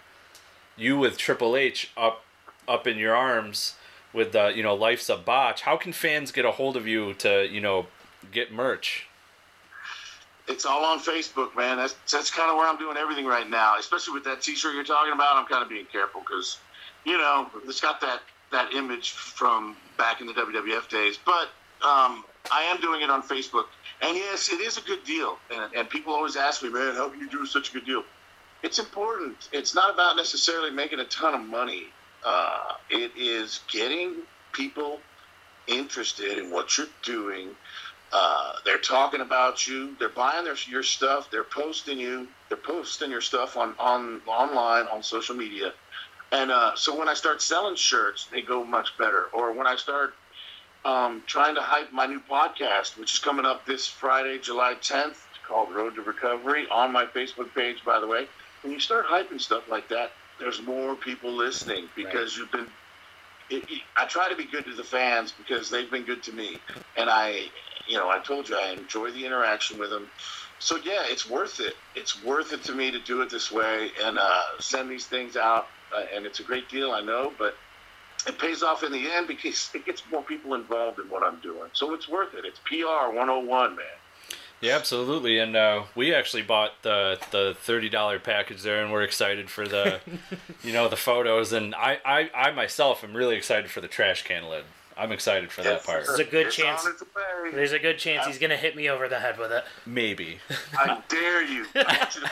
you 0.76 0.98
with 0.98 1.18
Triple 1.18 1.56
H 1.56 1.92
up 1.96 2.24
up 2.68 2.88
in 2.88 2.98
your 2.98 3.16
arms 3.16 3.76
with 4.14 4.32
the 4.32 4.52
you 4.56 4.64
know 4.64 4.76
life's 4.76 5.10
a 5.10 5.18
botch. 5.18 5.62
How 5.62 5.78
can 5.78 5.94
fans 5.94 6.32
get 6.32 6.44
a 6.44 6.52
hold 6.52 6.76
of 6.76 6.88
you 6.88 7.14
to 7.16 7.48
you 7.50 7.62
know 7.62 7.88
get 8.32 8.52
merch? 8.52 9.08
It's 10.48 10.66
all 10.66 10.84
on 10.84 11.00
Facebook, 11.00 11.56
man. 11.56 11.78
That's 11.78 11.96
that's 12.12 12.32
kind 12.32 12.50
of 12.50 12.58
where 12.58 12.68
I'm 12.68 12.78
doing 12.78 12.98
everything 12.98 13.26
right 13.26 13.50
now. 13.50 13.78
Especially 13.78 14.14
with 14.14 14.24
that 14.26 14.42
T-shirt 14.42 14.74
you're 14.74 14.84
talking 14.84 15.14
about, 15.14 15.38
I'm 15.38 15.46
kind 15.46 15.64
of 15.64 15.70
being 15.70 15.86
careful 15.86 16.22
because, 16.22 16.58
you 17.06 17.18
know, 17.18 17.50
it's 17.66 17.82
got 17.82 18.02
that 18.02 18.22
that 18.52 18.74
image 18.74 19.12
from 19.12 19.76
back 19.98 20.20
in 20.22 20.28
the 20.28 20.34
WWF 20.34 20.90
days. 20.90 21.18
But 21.26 21.50
um, 21.88 22.24
I 22.52 22.64
am 22.64 22.82
doing 22.82 23.02
it 23.02 23.10
on 23.10 23.22
Facebook, 23.24 23.66
and 24.02 24.16
yes, 24.16 24.52
it 24.52 24.60
is 24.60 24.78
a 24.78 24.82
good 24.82 25.04
deal. 25.04 25.38
And, 25.54 25.74
and 25.74 25.90
people 25.90 26.14
always 26.14 26.36
ask 26.36 26.62
me, 26.62 26.70
man, 26.70 26.96
how 26.96 27.10
can 27.10 27.20
you 27.20 27.30
do 27.30 27.46
such 27.46 27.70
a 27.70 27.74
good 27.74 27.86
deal? 27.86 28.04
It's 28.64 28.78
important. 28.78 29.50
It's 29.52 29.74
not 29.74 29.94
about 29.94 30.16
necessarily 30.18 30.70
making 30.70 31.00
a 31.00 31.06
ton 31.06 31.34
of 31.34 31.42
money. 31.42 31.86
Uh, 32.24 32.74
it 32.90 33.12
is 33.18 33.62
getting 33.72 34.18
people 34.52 35.00
interested 35.68 36.38
in 36.38 36.52
what 36.52 36.78
you're 36.78 36.88
doing. 37.04 37.50
Uh, 38.14 38.54
they're 38.66 38.78
talking 38.78 39.22
about 39.22 39.68
you. 39.68 39.96
They're 39.98 40.10
buying 40.10 40.44
their 40.44 40.58
your 40.68 40.84
stuff. 40.84 41.32
They're 41.32 41.44
posting 41.46 41.98
you. 41.98 42.28
They're 42.50 42.58
posting 42.58 43.10
your 43.10 43.22
stuff 43.22 43.56
on 43.56 43.74
on 43.80 44.22
online 44.28 44.88
on 44.88 45.02
social 45.02 45.36
media. 45.36 45.74
And 46.32 46.52
uh, 46.52 46.76
so 46.76 46.98
when 46.98 47.10
I 47.10 47.14
start 47.14 47.42
selling 47.42 47.76
shirts, 47.76 48.28
they 48.32 48.42
go 48.42 48.64
much 48.64 48.98
better. 48.98 49.26
Or 49.34 49.52
when 49.54 49.68
I 49.68 49.76
start 49.76 50.14
um, 50.86 51.24
trying 51.28 51.56
to 51.56 51.62
hype 51.62 51.92
my 51.92 52.06
new 52.06 52.22
podcast, 52.22 52.98
which 52.98 53.14
is 53.14 53.20
coming 53.20 53.46
up 53.46 53.66
this 53.66 53.88
Friday, 53.88 54.40
July 54.40 54.76
10th, 54.76 55.18
called 55.48 55.74
Road 55.74 55.96
to 55.96 56.02
Recovery, 56.02 56.68
on 56.72 56.92
my 56.92 57.06
Facebook 57.06 57.54
page, 57.54 57.84
by 57.86 58.00
the 58.00 58.08
way. 58.08 58.28
When 58.62 58.72
you 58.72 58.80
start 58.80 59.06
hyping 59.08 59.42
stuff 59.42 59.64
like 59.70 59.90
that, 59.90 60.12
there's 60.40 60.62
more 60.62 60.96
people 60.96 61.32
listening 61.32 61.88
because 61.96 62.38
you've 62.38 62.52
been. 62.52 62.68
It, 63.50 63.64
it, 63.70 63.82
I 63.98 64.06
try 64.06 64.30
to 64.30 64.36
be 64.36 64.46
good 64.46 64.66
to 64.66 64.74
the 64.74 64.84
fans 64.84 65.34
because 65.38 65.70
they've 65.70 65.92
been 65.92 66.04
good 66.04 66.24
to 66.24 66.32
me, 66.32 66.58
and 66.96 67.10
I, 67.10 67.48
you 67.88 67.98
know, 67.98 68.10
I 68.10 68.20
told 68.20 68.48
you 68.48 68.56
I 68.56 68.72
enjoy 68.72 69.12
the 69.12 69.26
interaction 69.26 69.78
with 69.78 69.90
them. 69.90 70.08
So 70.60 70.78
yeah, 70.78 71.02
it's 71.06 71.30
worth 71.30 71.60
it. 71.60 71.74
It's 71.96 72.24
worth 72.24 72.54
it 72.54 72.64
to 72.66 72.74
me 72.74 72.92
to 72.92 73.00
do 73.00 73.22
it 73.22 73.30
this 73.30 73.52
way 73.52 73.90
and 74.02 74.18
uh, 74.18 74.42
send 74.60 74.90
these 74.90 75.06
things 75.06 75.36
out, 75.36 75.68
uh, 75.96 76.06
and 76.14 76.26
it's 76.26 76.40
a 76.40 76.44
great 76.44 76.70
deal, 76.70 76.92
I 76.92 77.02
know, 77.02 77.32
but 77.38 77.56
it 78.28 78.38
pays 78.38 78.64
off 78.64 78.84
in 78.84 78.92
the 78.92 79.12
end 79.12 79.28
because 79.28 79.70
it 79.74 79.86
gets 79.86 80.04
more 80.12 80.22
people 80.22 80.54
involved 80.54 81.00
in 81.00 81.10
what 81.10 81.24
I'm 81.24 81.40
doing. 81.40 81.70
So 81.74 81.94
it's 81.94 82.08
worth 82.08 82.34
it. 82.34 82.46
It's 82.46 82.60
PR 82.60 83.14
101, 83.16 83.76
man. 83.76 83.86
Yeah, 84.62 84.76
absolutely. 84.76 85.40
And 85.40 85.56
uh, 85.56 85.84
we 85.96 86.14
actually 86.14 86.44
bought 86.44 86.84
the 86.84 87.20
the 87.32 87.56
thirty 87.60 87.90
dollar 87.90 88.20
package 88.20 88.62
there, 88.62 88.84
and 88.84 88.92
we're 88.92 89.02
excited 89.02 89.50
for 89.50 89.68
the, 89.68 90.02
you 90.64 90.72
know, 90.72 90.88
the 90.88 90.96
photos. 90.96 91.52
And 91.52 91.74
I, 91.74 92.00
I, 92.06 92.30
I 92.34 92.52
myself 92.52 93.04
am 93.04 93.16
really 93.16 93.36
excited 93.36 93.72
for 93.72 93.82
the 93.82 93.88
trash 93.88 94.24
can 94.24 94.48
lid. 94.48 94.66
I'm 95.02 95.12
excited 95.12 95.52
for 95.52 95.64
that 95.64 95.84
part. 95.84 96.06
There's 96.06 96.20
a 96.20 96.24
good 96.24 96.48
It's 96.48 96.56
chance- 96.56 96.86
on 96.86 96.92
its 96.92 97.02
way. 97.02 97.52
There's 97.54 97.72
a 97.72 97.80
good 97.80 97.98
chance 97.98 98.28
he's 98.28 98.38
gonna 98.38 98.56
hit 98.56 98.76
me 98.76 98.88
over 98.88 99.08
the 99.10 99.20
head 99.20 99.40
with 99.40 99.52
it. 99.52 99.64
Maybe 99.86 100.38
I 100.78 101.00
dare 101.08 101.42
you. 101.44 101.66
I 101.76 101.98
want 101.98 102.16
you 102.16 102.22
to 102.22 102.32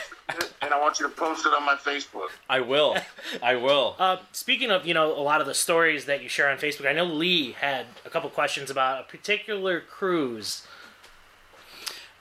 and 0.62 0.72
I 0.74 0.80
want 0.80 1.00
you 1.00 1.08
to 1.08 1.14
post 1.16 1.48
it 1.48 1.50
on 1.54 1.66
my 1.66 1.74
Facebook. 1.76 2.30
I 2.48 2.60
will. 2.60 2.96
I 3.42 3.56
will. 3.56 3.96
Uh, 4.10 4.18
speaking 4.32 4.70
of, 4.72 4.86
you 4.86 4.94
know, 4.94 5.12
a 5.12 5.20
lot 5.22 5.42
of 5.42 5.48
the 5.48 5.54
stories 5.56 6.06
that 6.06 6.22
you 6.22 6.30
share 6.30 6.48
on 6.50 6.58
Facebook, 6.58 6.88
I 6.88 6.94
know 6.94 7.06
Lee 7.06 7.54
had 7.54 7.88
a 8.06 8.10
couple 8.10 8.30
questions 8.30 8.70
about 8.70 9.02
a 9.02 9.04
particular 9.04 9.82
cruise. 9.82 10.66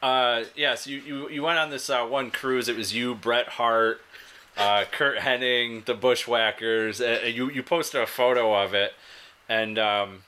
Uh, 0.03 0.45
yes, 0.57 0.87
you, 0.87 0.99
you, 0.99 1.29
you 1.29 1.43
went 1.43 1.59
on 1.59 1.71
this 1.71 1.91
uh, 1.91 2.05
one 2.07 2.31
cruise. 2.31 2.69
It 2.69 2.77
was 2.77 2.95
you, 2.95 3.15
Bret 3.15 3.49
Hart, 3.49 4.01
uh, 4.57 4.85
Curt 4.91 5.19
Hennig, 5.19 5.85
the 5.85 5.95
Bushwhackers. 5.95 7.01
Uh, 7.01 7.27
you 7.27 7.51
you 7.51 7.63
posted 7.63 8.01
a 8.01 8.07
photo 8.07 8.55
of 8.55 8.75
it, 8.75 8.93
and 9.49 9.79
um, 9.79 10.23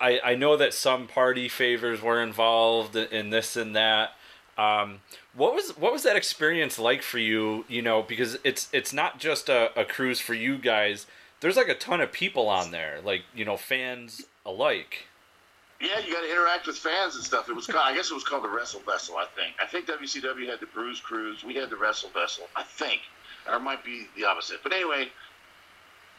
I, 0.00 0.20
I 0.24 0.34
know 0.34 0.56
that 0.56 0.74
some 0.74 1.06
party 1.06 1.48
favors 1.48 2.02
were 2.02 2.22
involved 2.22 2.96
in, 2.96 3.08
in 3.08 3.30
this 3.30 3.56
and 3.56 3.74
that. 3.76 4.12
Um, 4.58 5.00
what 5.34 5.54
was 5.54 5.76
what 5.76 5.92
was 5.92 6.02
that 6.04 6.16
experience 6.16 6.78
like 6.78 7.02
for 7.02 7.18
you? 7.18 7.64
You 7.68 7.82
know, 7.82 8.02
because 8.02 8.38
it's 8.42 8.68
it's 8.72 8.92
not 8.92 9.18
just 9.18 9.48
a, 9.48 9.78
a 9.78 9.84
cruise 9.84 10.20
for 10.20 10.34
you 10.34 10.56
guys. 10.58 11.06
There's 11.40 11.56
like 11.56 11.68
a 11.68 11.74
ton 11.74 12.00
of 12.00 12.12
people 12.12 12.48
on 12.48 12.70
there, 12.70 13.00
like 13.04 13.22
you 13.34 13.44
know, 13.44 13.56
fans 13.56 14.22
alike. 14.44 15.06
Yeah, 15.80 15.98
you 15.98 16.10
got 16.10 16.22
to 16.22 16.30
interact 16.30 16.66
with 16.66 16.78
fans 16.78 17.16
and 17.16 17.24
stuff. 17.24 17.50
It 17.50 17.54
was, 17.54 17.66
called, 17.66 17.84
I 17.84 17.94
guess, 17.94 18.10
it 18.10 18.14
was 18.14 18.24
called 18.24 18.44
the 18.44 18.48
Wrestle 18.48 18.80
Vessel. 18.80 19.16
I 19.18 19.26
think. 19.36 19.54
I 19.62 19.66
think 19.66 19.86
WCW 19.86 20.48
had 20.48 20.60
the 20.60 20.66
Bruise 20.66 21.00
Cruise. 21.00 21.44
We 21.44 21.54
had 21.54 21.68
the 21.68 21.76
Wrestle 21.76 22.08
Vessel. 22.10 22.46
I 22.56 22.62
think, 22.62 23.02
or 23.46 23.56
it 23.56 23.60
might 23.60 23.84
be 23.84 24.06
the 24.16 24.24
opposite. 24.24 24.62
But 24.62 24.72
anyway, 24.72 25.08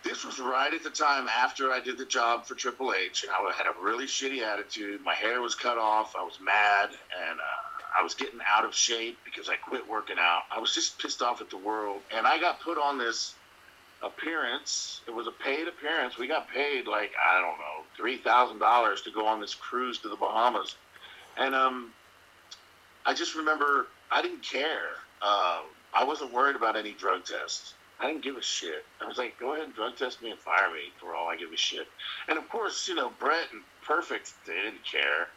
this 0.08 0.24
was 0.24 0.40
right 0.40 0.74
at 0.74 0.84
the 0.84 0.90
time 0.90 1.28
after 1.28 1.72
I 1.72 1.82
did 1.82 1.98
the 1.98 2.06
job 2.06 2.46
for 2.46 2.56
Triple 2.56 2.94
H, 2.94 3.24
and 3.24 3.32
I 3.32 3.52
had 3.52 3.68
a 3.68 3.84
really 3.84 4.06
shitty 4.06 4.42
attitude. 4.42 5.02
My 5.04 5.14
hair 5.14 5.42
was 5.42 5.54
cut 5.54 5.78
off. 5.78 6.16
I 6.18 6.24
was 6.24 6.40
mad, 6.42 6.90
and 6.90 7.40
uh, 7.40 8.00
I 8.00 8.04
was 8.04 8.14
getting 8.14 8.40
out 8.48 8.64
of 8.64 8.74
shape 8.74 9.18
because 9.26 9.50
I 9.50 9.56
quit 9.56 9.88
working 9.88 10.16
out. 10.18 10.44
I 10.50 10.60
was 10.60 10.74
just 10.74 10.98
pissed 10.98 11.22
off 11.22 11.42
at 11.42 11.50
the 11.50 11.58
world, 11.58 12.02
and 12.16 12.26
I 12.26 12.40
got 12.40 12.62
put 12.62 12.78
on 12.78 12.98
this 12.98 13.36
appearance. 14.02 15.02
It 15.08 15.14
was 15.14 15.28
a 15.28 15.32
paid 15.32 15.68
appearance. 15.68 16.18
We 16.18 16.28
got 16.28 16.48
paid 16.50 16.88
like 16.88 17.12
I 17.30 17.42
don't 17.42 17.58
know 17.58 17.84
three 17.98 18.18
thousand 18.18 18.60
dollars 18.60 19.02
to 19.02 19.12
go 19.12 19.28
on 19.28 19.42
this 19.42 19.56
cruise 19.56 19.98
to 20.00 20.10
the 20.10 20.16
Bahamas, 20.16 20.76
and 21.38 21.54
um, 21.54 21.92
I 23.06 23.14
just 23.14 23.36
remember 23.36 23.88
I 24.10 24.22
didn't 24.22 24.44
care. 24.44 24.90
Um, 25.22 25.66
I 25.94 26.06
wasn't 26.06 26.32
worried 26.32 26.56
about 26.56 26.78
any 26.78 26.94
drug 26.94 27.26
tests. 27.26 27.74
I 28.00 28.08
didn't 28.08 28.24
give 28.24 28.38
a 28.38 28.42
shit. 28.42 28.86
I 29.02 29.06
was 29.08 29.18
like, 29.18 29.40
go 29.40 29.54
ahead 29.54 29.66
and 29.66 29.74
drug 29.74 29.96
test 29.96 30.22
me 30.22 30.30
and 30.30 30.40
fire 30.40 30.72
me 30.72 30.92
for 31.00 31.16
all 31.16 31.28
I 31.28 31.36
give 31.36 31.52
a 31.52 31.58
shit. 31.58 31.88
And 32.28 32.38
of 32.38 32.48
course, 32.50 32.88
you 32.88 32.96
know, 32.96 33.12
Bret 33.20 33.48
and 33.52 33.62
Perfect, 33.84 34.34
they 34.46 34.54
didn't 34.54 34.84
care. 34.84 35.28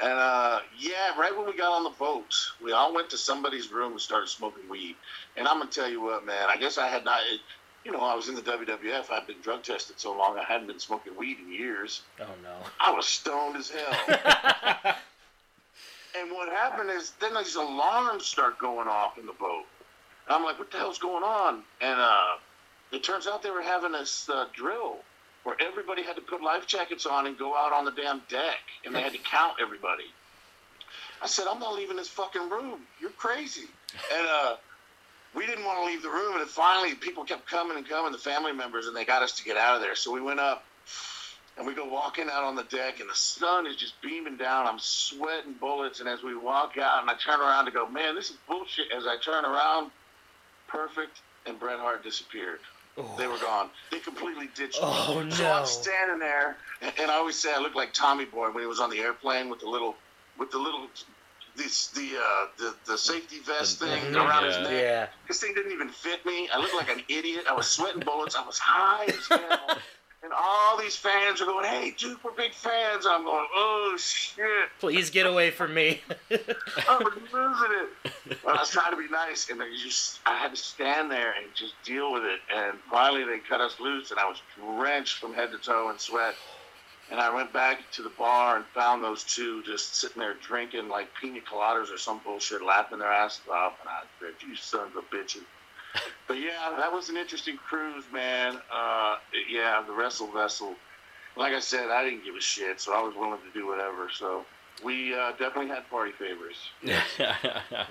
And 0.00 0.12
uh, 0.12 0.60
yeah, 0.78 1.18
right 1.18 1.36
when 1.36 1.46
we 1.46 1.56
got 1.56 1.72
on 1.72 1.84
the 1.84 1.90
boat, 1.98 2.34
we 2.62 2.72
all 2.72 2.94
went 2.94 3.10
to 3.10 3.16
somebody's 3.16 3.72
room 3.72 3.92
and 3.92 4.00
started 4.00 4.28
smoking 4.28 4.68
weed. 4.68 4.94
And 5.36 5.48
I'm 5.48 5.58
gonna 5.58 5.70
tell 5.70 5.88
you 5.88 6.02
what, 6.02 6.26
man, 6.26 6.48
I 6.48 6.56
guess 6.58 6.76
I 6.76 6.88
had 6.88 7.04
not. 7.04 7.20
It, 7.32 7.40
you 7.84 7.92
know, 7.92 8.00
I 8.00 8.14
was 8.14 8.28
in 8.28 8.34
the 8.34 8.42
WWF. 8.42 9.10
I'd 9.10 9.26
been 9.26 9.40
drug 9.42 9.62
tested 9.62 9.98
so 9.98 10.16
long, 10.16 10.38
I 10.38 10.42
hadn't 10.42 10.66
been 10.66 10.80
smoking 10.80 11.16
weed 11.16 11.38
in 11.38 11.50
years. 11.50 12.02
Oh 12.20 12.26
no. 12.42 12.56
I 12.78 12.92
was 12.92 13.06
stoned 13.06 13.56
as 13.56 13.70
hell. 13.70 13.98
and 16.20 16.30
what 16.30 16.50
happened 16.50 16.90
is 16.90 17.12
then 17.20 17.34
these 17.34 17.54
alarms 17.54 18.26
start 18.26 18.58
going 18.58 18.88
off 18.88 19.18
in 19.18 19.24
the 19.24 19.32
boat. 19.32 19.64
I'm 20.28 20.44
like, 20.44 20.58
what 20.58 20.70
the 20.70 20.78
hell's 20.78 20.98
going 20.98 21.22
on? 21.22 21.62
And 21.80 22.00
uh, 22.00 22.36
it 22.92 23.04
turns 23.04 23.26
out 23.26 23.42
they 23.42 23.50
were 23.50 23.62
having 23.62 23.92
this 23.92 24.28
uh, 24.28 24.46
drill 24.52 24.96
where 25.44 25.56
everybody 25.60 26.02
had 26.02 26.16
to 26.16 26.22
put 26.22 26.42
life 26.42 26.66
jackets 26.66 27.06
on 27.06 27.26
and 27.26 27.38
go 27.38 27.56
out 27.56 27.72
on 27.72 27.84
the 27.84 27.92
damn 27.92 28.20
deck, 28.28 28.58
and 28.84 28.94
they 28.94 29.00
had 29.00 29.12
to 29.12 29.18
count 29.18 29.54
everybody. 29.60 30.06
I 31.22 31.26
said, 31.26 31.46
I'm 31.48 31.60
not 31.60 31.74
leaving 31.74 31.96
this 31.96 32.08
fucking 32.08 32.50
room. 32.50 32.80
You're 33.00 33.10
crazy. 33.10 33.68
And 34.12 34.26
uh, 34.28 34.56
we 35.34 35.46
didn't 35.46 35.64
want 35.64 35.80
to 35.80 35.86
leave 35.86 36.02
the 36.02 36.10
room, 36.10 36.32
and 36.32 36.40
then 36.40 36.48
finally 36.48 36.94
people 36.94 37.24
kept 37.24 37.48
coming 37.48 37.76
and 37.76 37.88
coming, 37.88 38.10
the 38.10 38.18
family 38.18 38.52
members, 38.52 38.86
and 38.88 38.96
they 38.96 39.04
got 39.04 39.22
us 39.22 39.32
to 39.32 39.44
get 39.44 39.56
out 39.56 39.76
of 39.76 39.82
there. 39.82 39.94
So 39.94 40.12
we 40.12 40.20
went 40.20 40.40
up, 40.40 40.64
and 41.56 41.66
we 41.66 41.74
go 41.74 41.88
walking 41.88 42.26
out 42.30 42.42
on 42.42 42.56
the 42.56 42.64
deck, 42.64 43.00
and 43.00 43.08
the 43.08 43.14
sun 43.14 43.66
is 43.66 43.76
just 43.76 44.00
beaming 44.02 44.36
down. 44.36 44.66
I'm 44.66 44.78
sweating 44.78 45.54
bullets, 45.60 46.00
and 46.00 46.08
as 46.08 46.22
we 46.22 46.36
walk 46.36 46.76
out, 46.76 47.02
and 47.02 47.10
I 47.10 47.14
turn 47.14 47.40
around 47.40 47.66
to 47.66 47.70
go, 47.70 47.88
man, 47.88 48.14
this 48.14 48.30
is 48.30 48.36
bullshit. 48.48 48.90
As 48.94 49.06
I 49.06 49.16
turn 49.18 49.44
around, 49.44 49.90
perfect, 50.68 51.20
and 51.46 51.58
Bret 51.58 51.78
Hart 51.78 52.02
disappeared. 52.02 52.60
They 53.18 53.26
were 53.26 53.36
gone. 53.38 53.68
They 53.90 53.98
completely 53.98 54.48
ditched 54.54 54.78
Oh, 54.80 55.20
me. 55.22 55.30
So 55.30 55.42
no. 55.42 55.52
I'm 55.52 55.66
standing 55.66 56.18
there, 56.18 56.56
and, 56.80 56.92
and 56.98 57.10
I 57.10 57.14
always 57.16 57.36
say 57.36 57.52
I 57.54 57.60
look 57.60 57.74
like 57.74 57.92
Tommy 57.92 58.24
Boy 58.24 58.50
when 58.50 58.62
he 58.62 58.66
was 58.66 58.80
on 58.80 58.88
the 58.88 59.00
airplane 59.00 59.50
with 59.50 59.60
the 59.60 59.68
little, 59.68 59.96
with 60.38 60.50
the 60.50 60.56
little, 60.58 60.86
this 61.56 61.88
the 61.88 62.08
uh, 62.18 62.46
the 62.56 62.74
the 62.86 62.96
safety 62.96 63.40
vest 63.40 63.80
The- 63.80 63.86
thing 63.88 64.16
around 64.16 64.44
his 64.46 64.56
neck. 64.58 64.70
Yeah. 64.72 65.06
This 65.28 65.40
thing 65.40 65.52
didn't 65.54 65.72
even 65.72 65.90
fit 65.90 66.24
me. 66.24 66.48
I 66.50 66.58
looked 66.58 66.74
like 66.74 66.88
an 66.90 67.02
idiot. 67.10 67.44
I 67.48 67.52
was 67.52 67.66
sweating 67.66 68.00
bullets. 68.00 68.34
I 68.34 68.46
was 68.46 68.58
high 68.58 69.04
as 69.06 69.26
hell. 69.28 69.78
And 70.26 70.34
all 70.36 70.76
these 70.76 70.96
fans 70.96 71.40
are 71.40 71.44
going, 71.44 71.64
"Hey, 71.66 71.92
Duke, 71.96 72.24
we're 72.24 72.32
big 72.32 72.52
fans." 72.52 73.06
I'm 73.06 73.22
going, 73.22 73.46
"Oh 73.54 73.94
shit!" 73.96 74.68
Please 74.80 75.08
get 75.08 75.24
away 75.24 75.52
from 75.52 75.72
me. 75.72 76.00
I 76.32 76.96
was 76.98 77.14
losing 77.32 77.70
it. 77.70 78.38
But 78.42 78.56
I 78.56 78.58
was 78.58 78.68
trying 78.70 78.90
to 78.90 78.96
be 78.96 79.08
nice, 79.08 79.50
and 79.50 79.62
I 79.62 79.66
just 79.80 80.18
I 80.26 80.36
had 80.36 80.50
to 80.50 80.56
stand 80.56 81.12
there 81.12 81.32
and 81.40 81.46
just 81.54 81.74
deal 81.84 82.12
with 82.12 82.24
it. 82.24 82.40
And 82.52 82.76
finally, 82.90 83.22
they 83.22 83.38
cut 83.38 83.60
us 83.60 83.78
loose, 83.78 84.10
and 84.10 84.18
I 84.18 84.28
was 84.28 84.42
drenched 84.56 85.18
from 85.18 85.32
head 85.32 85.52
to 85.52 85.58
toe 85.58 85.90
in 85.90 85.98
sweat. 86.00 86.34
And 87.08 87.20
I 87.20 87.32
went 87.32 87.52
back 87.52 87.88
to 87.92 88.02
the 88.02 88.10
bar 88.10 88.56
and 88.56 88.64
found 88.74 89.04
those 89.04 89.22
two 89.22 89.62
just 89.62 89.94
sitting 89.94 90.18
there 90.18 90.34
drinking 90.34 90.88
like 90.88 91.06
pina 91.20 91.38
coladas 91.38 91.94
or 91.94 91.98
some 91.98 92.18
bullshit, 92.24 92.64
laughing 92.64 92.98
their 92.98 93.12
asses 93.12 93.46
off. 93.48 93.74
And 93.80 93.90
I 93.90 94.02
said, 94.18 94.34
"You 94.44 94.56
sons 94.56 94.96
of 94.96 95.08
bitches." 95.08 95.44
But 96.28 96.38
yeah, 96.38 96.74
that 96.76 96.92
was 96.92 97.08
an 97.08 97.16
interesting 97.16 97.56
cruise, 97.56 98.04
man. 98.12 98.58
Uh, 98.72 99.16
yeah, 99.48 99.82
the 99.86 99.92
Wrestle 99.92 100.26
Vessel. 100.28 100.74
Like 101.36 101.52
I 101.52 101.60
said, 101.60 101.90
I 101.90 102.02
didn't 102.02 102.24
give 102.24 102.34
a 102.34 102.40
shit, 102.40 102.80
so 102.80 102.92
I 102.92 103.02
was 103.02 103.14
willing 103.14 103.38
to 103.38 103.58
do 103.58 103.66
whatever. 103.66 104.08
So 104.10 104.44
we 104.82 105.14
uh, 105.14 105.32
definitely 105.32 105.68
had 105.68 105.88
party 105.90 106.12
favors. 106.12 106.56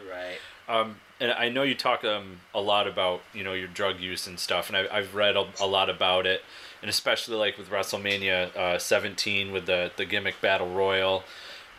right. 0.09 0.37
Um, 0.67 0.97
and 1.19 1.31
I 1.31 1.49
know 1.49 1.63
you 1.63 1.75
talk 1.75 2.03
um, 2.03 2.39
a 2.53 2.61
lot 2.61 2.87
about 2.87 3.21
you 3.33 3.43
know 3.43 3.53
your 3.53 3.67
drug 3.67 3.99
use 3.99 4.27
and 4.27 4.39
stuff, 4.39 4.69
and 4.69 4.77
I, 4.77 4.87
I've 4.91 5.15
read 5.15 5.35
a, 5.35 5.47
a 5.59 5.67
lot 5.67 5.89
about 5.89 6.25
it, 6.25 6.43
and 6.81 6.89
especially 6.89 7.35
like 7.35 7.57
with 7.57 7.69
WrestleMania 7.69 8.55
uh, 8.55 8.79
17 8.79 9.51
with 9.51 9.65
the 9.65 9.91
the 9.95 10.05
gimmick 10.05 10.41
battle 10.41 10.69
royal. 10.69 11.23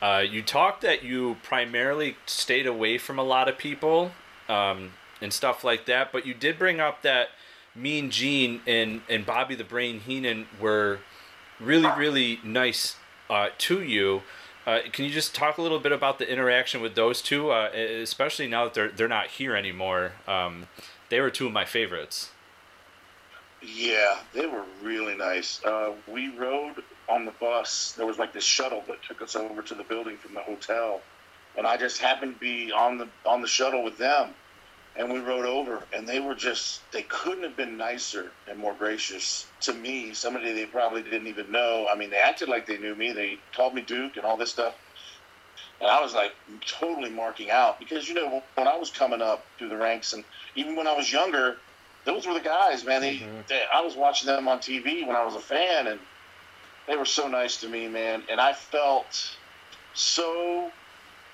Uh, 0.00 0.22
you 0.28 0.42
talked 0.42 0.82
that 0.82 1.02
you 1.02 1.36
primarily 1.42 2.16
stayed 2.26 2.66
away 2.66 2.98
from 2.98 3.18
a 3.18 3.22
lot 3.22 3.48
of 3.48 3.56
people 3.56 4.12
um, 4.48 4.92
and 5.20 5.32
stuff 5.32 5.64
like 5.64 5.86
that, 5.86 6.12
but 6.12 6.26
you 6.26 6.34
did 6.34 6.58
bring 6.58 6.80
up 6.80 7.02
that 7.02 7.28
Mean 7.74 8.10
Gene 8.10 8.60
and 8.66 9.02
and 9.08 9.26
Bobby 9.26 9.54
the 9.54 9.64
Brain 9.64 10.00
Heenan 10.00 10.46
were 10.60 11.00
really 11.60 11.90
really 11.96 12.40
nice 12.42 12.96
uh, 13.30 13.48
to 13.58 13.82
you. 13.82 14.22
Uh, 14.66 14.80
can 14.92 15.04
you 15.04 15.10
just 15.12 15.34
talk 15.34 15.58
a 15.58 15.62
little 15.62 15.78
bit 15.78 15.92
about 15.92 16.18
the 16.18 16.28
interaction 16.28 16.80
with 16.80 16.96
those 16.96 17.22
two, 17.22 17.50
uh, 17.50 17.70
especially 17.72 18.48
now 18.48 18.64
that 18.64 18.74
they're 18.74 18.88
they're 18.88 19.08
not 19.08 19.28
here 19.28 19.54
anymore? 19.54 20.12
Um, 20.26 20.66
they 21.08 21.20
were 21.20 21.30
two 21.30 21.46
of 21.46 21.52
my 21.52 21.64
favorites. 21.64 22.30
Yeah, 23.62 24.18
they 24.32 24.46
were 24.46 24.64
really 24.82 25.16
nice. 25.16 25.64
Uh, 25.64 25.92
we 26.06 26.28
rode 26.36 26.82
on 27.08 27.24
the 27.24 27.32
bus. 27.32 27.92
There 27.96 28.06
was 28.06 28.18
like 28.18 28.32
this 28.32 28.44
shuttle 28.44 28.82
that 28.88 29.02
took 29.02 29.22
us 29.22 29.36
over 29.36 29.62
to 29.62 29.74
the 29.74 29.84
building 29.84 30.16
from 30.16 30.34
the 30.34 30.42
hotel, 30.42 31.00
and 31.56 31.66
I 31.66 31.76
just 31.76 31.98
happened 32.00 32.34
to 32.34 32.40
be 32.40 32.72
on 32.72 32.98
the 32.98 33.08
on 33.24 33.42
the 33.42 33.48
shuttle 33.48 33.84
with 33.84 33.98
them, 33.98 34.30
and 34.98 35.12
we 35.12 35.20
rode 35.20 35.46
over, 35.46 35.88
and 35.92 36.08
they 36.08 36.20
were 36.20 36.34
just 36.34 36.90
they 36.92 37.02
couldn't 37.04 37.44
have 37.44 37.56
been 37.56 37.76
nicer 37.76 38.32
and 38.48 38.58
more 38.58 38.74
gracious 38.74 39.52
to 39.62 39.74
me. 39.74 40.14
Somebody 40.14 40.52
they 40.52 40.66
probably 40.66 41.02
didn't 41.02 41.28
even 41.28 41.52
know. 41.52 41.86
I 41.90 41.96
mean, 41.96 42.10
they 42.10 42.18
acted 42.18 42.48
like 42.48 42.66
they 42.66 42.78
knew 42.78 42.94
me. 42.96 43.12
They 43.12 43.40
called 43.54 43.74
me 43.74 43.82
Duke 43.82 44.16
and 44.16 44.24
all 44.24 44.36
this 44.36 44.52
stuff. 44.52 44.74
And 45.80 45.90
I 45.90 46.00
was 46.00 46.14
like 46.14 46.32
totally 46.80 47.10
marking 47.10 47.50
out 47.50 47.78
because 47.78 48.08
you 48.08 48.14
know 48.14 48.42
when 48.54 48.68
I 48.68 48.76
was 48.76 48.90
coming 48.90 49.22
up 49.22 49.46
through 49.58 49.68
the 49.70 49.76
ranks 49.76 50.12
and 50.12 50.24
even 50.56 50.76
when 50.76 50.86
I 50.86 50.94
was 50.94 51.12
younger, 51.12 51.56
those 52.06 52.26
were 52.26 52.34
the 52.34 52.40
guys, 52.40 52.84
man. 52.84 53.02
They, 53.02 53.16
Mhm. 53.18 53.46
they 53.48 53.62
I 53.72 53.82
was 53.82 53.96
watching 53.96 54.26
them 54.26 54.48
on 54.48 54.60
TV 54.60 55.06
when 55.06 55.16
I 55.16 55.24
was 55.24 55.34
a 55.36 55.40
fan, 55.40 55.86
and 55.88 56.00
they 56.88 56.96
were 56.96 57.04
so 57.04 57.28
nice 57.28 57.58
to 57.58 57.68
me, 57.68 57.88
man. 57.88 58.24
And 58.30 58.40
I 58.40 58.54
felt 58.54 59.14
so 59.92 60.72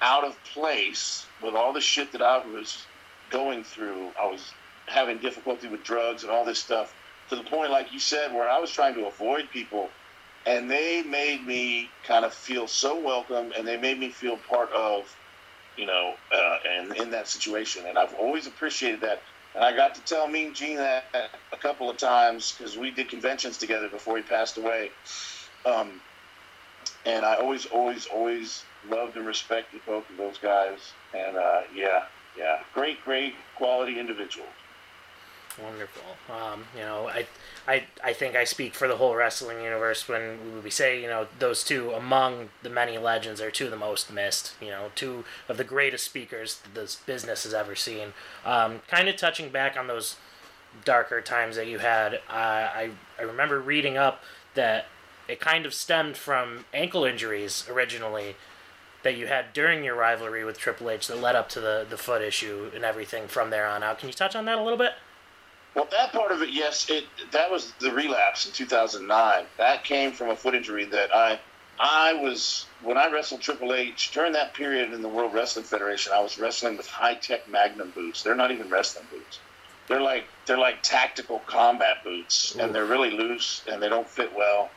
out 0.02 0.24
of 0.24 0.42
place 0.44 1.30
with 1.40 1.54
all 1.54 1.72
the 1.72 1.80
shit 1.80 2.12
that 2.12 2.22
I 2.22 2.44
was 2.46 2.88
going 3.32 3.64
through. 3.64 4.10
I 4.20 4.26
was 4.26 4.52
having 4.86 5.18
difficulty 5.18 5.66
with 5.68 5.82
drugs 5.82 6.22
and 6.22 6.30
all 6.30 6.44
this 6.44 6.58
stuff 6.58 6.94
to 7.30 7.36
the 7.36 7.42
point, 7.44 7.70
like 7.70 7.92
you 7.92 7.98
said, 7.98 8.32
where 8.32 8.48
I 8.48 8.58
was 8.60 8.70
trying 8.70 8.94
to 8.94 9.06
avoid 9.06 9.48
people. 9.50 9.88
And 10.44 10.70
they 10.70 11.02
made 11.02 11.46
me 11.46 11.88
kind 12.04 12.24
of 12.24 12.34
feel 12.34 12.66
so 12.66 13.00
welcome, 13.00 13.52
and 13.56 13.66
they 13.66 13.76
made 13.76 13.98
me 13.98 14.10
feel 14.10 14.36
part 14.36 14.70
of, 14.72 15.04
you 15.76 15.86
know, 15.86 16.14
uh, 16.34 16.56
and 16.68 16.96
in 16.96 17.10
that 17.12 17.28
situation. 17.28 17.84
And 17.86 17.96
I've 17.96 18.14
always 18.14 18.46
appreciated 18.46 19.00
that. 19.02 19.22
And 19.54 19.64
I 19.64 19.74
got 19.74 19.94
to 19.94 20.00
tell 20.02 20.26
Mean 20.26 20.52
Gene 20.52 20.76
that 20.76 21.04
a 21.52 21.56
couple 21.56 21.88
of 21.90 21.96
times 21.96 22.52
because 22.52 22.76
we 22.76 22.90
did 22.90 23.08
conventions 23.08 23.58
together 23.58 23.88
before 23.88 24.16
he 24.16 24.22
passed 24.22 24.58
away. 24.58 24.90
Um, 25.64 26.00
and 27.04 27.24
I 27.24 27.36
always, 27.36 27.66
always, 27.66 28.06
always 28.06 28.64
loved 28.90 29.16
and 29.16 29.26
respected 29.26 29.80
both 29.86 30.08
of 30.10 30.16
those 30.16 30.38
guys. 30.38 30.78
And 31.14 31.36
uh, 31.36 31.62
yeah, 31.74 32.04
yeah, 32.36 32.60
great, 32.74 33.02
great 33.04 33.34
quality 33.56 33.98
individuals. 33.98 34.48
Wonderful. 35.62 36.02
Um, 36.34 36.64
you 36.74 36.80
know, 36.80 37.08
I, 37.08 37.26
I, 37.68 37.84
I 38.02 38.12
think 38.14 38.34
I 38.34 38.44
speak 38.44 38.74
for 38.74 38.88
the 38.88 38.96
whole 38.96 39.14
wrestling 39.14 39.62
universe 39.62 40.08
when 40.08 40.62
we 40.64 40.70
say, 40.70 41.00
you 41.02 41.08
know, 41.08 41.26
those 41.38 41.62
two 41.62 41.90
among 41.90 42.48
the 42.62 42.70
many 42.70 42.96
legends 42.96 43.40
are 43.40 43.50
two 43.50 43.66
of 43.66 43.70
the 43.70 43.76
most 43.76 44.10
missed. 44.10 44.54
You 44.62 44.68
know, 44.68 44.90
two 44.94 45.24
of 45.48 45.58
the 45.58 45.64
greatest 45.64 46.04
speakers 46.04 46.62
this 46.72 46.96
business 46.96 47.44
has 47.44 47.52
ever 47.52 47.74
seen. 47.74 48.14
Um, 48.46 48.80
kind 48.88 49.08
of 49.08 49.16
touching 49.16 49.50
back 49.50 49.76
on 49.76 49.88
those 49.88 50.16
darker 50.86 51.20
times 51.20 51.56
that 51.56 51.66
you 51.66 51.80
had. 51.80 52.14
Uh, 52.14 52.18
I, 52.30 52.90
I 53.18 53.22
remember 53.22 53.60
reading 53.60 53.98
up 53.98 54.22
that 54.54 54.86
it 55.28 55.38
kind 55.38 55.66
of 55.66 55.74
stemmed 55.74 56.16
from 56.16 56.64
ankle 56.72 57.04
injuries 57.04 57.66
originally 57.70 58.36
that 59.02 59.16
you 59.16 59.26
had 59.26 59.52
during 59.52 59.84
your 59.84 59.94
rivalry 59.94 60.44
with 60.44 60.58
Triple 60.58 60.90
H 60.90 61.08
that 61.08 61.20
led 61.20 61.36
up 61.36 61.48
to 61.50 61.60
the, 61.60 61.86
the 61.88 61.96
foot 61.96 62.22
issue 62.22 62.70
and 62.74 62.84
everything 62.84 63.26
from 63.26 63.50
there 63.50 63.66
on 63.66 63.82
out. 63.82 63.98
Can 63.98 64.08
you 64.08 64.12
touch 64.12 64.36
on 64.36 64.44
that 64.44 64.58
a 64.58 64.62
little 64.62 64.78
bit? 64.78 64.92
Well, 65.74 65.88
that 65.90 66.12
part 66.12 66.32
of 66.32 66.42
it, 66.42 66.50
yes, 66.50 66.88
it 66.90 67.04
that 67.30 67.50
was 67.50 67.72
the 67.80 67.90
relapse 67.90 68.46
in 68.46 68.52
2009. 68.52 69.44
That 69.56 69.84
came 69.84 70.12
from 70.12 70.28
a 70.28 70.36
foot 70.36 70.54
injury 70.54 70.84
that 70.86 71.14
I 71.14 71.40
I 71.80 72.12
was 72.12 72.66
when 72.82 72.98
I 72.98 73.10
wrestled 73.10 73.40
Triple 73.40 73.72
H 73.72 74.10
during 74.12 74.32
that 74.34 74.52
period 74.52 74.92
in 74.92 75.00
the 75.00 75.08
World 75.08 75.32
Wrestling 75.32 75.64
Federation. 75.64 76.12
I 76.12 76.20
was 76.20 76.38
wrestling 76.38 76.76
with 76.76 76.86
high 76.86 77.14
tech 77.14 77.48
Magnum 77.48 77.90
boots. 77.90 78.22
They're 78.22 78.34
not 78.34 78.50
even 78.50 78.68
wrestling 78.68 79.06
boots. 79.10 79.38
They're 79.88 80.00
like 80.00 80.24
they're 80.46 80.58
like 80.58 80.82
tactical 80.82 81.40
combat 81.46 82.04
boots, 82.04 82.54
and 82.54 82.74
they're 82.74 82.84
really 82.84 83.10
loose 83.10 83.62
and 83.66 83.82
they 83.82 83.88
don't 83.88 84.08
fit 84.08 84.34
well. 84.36 84.70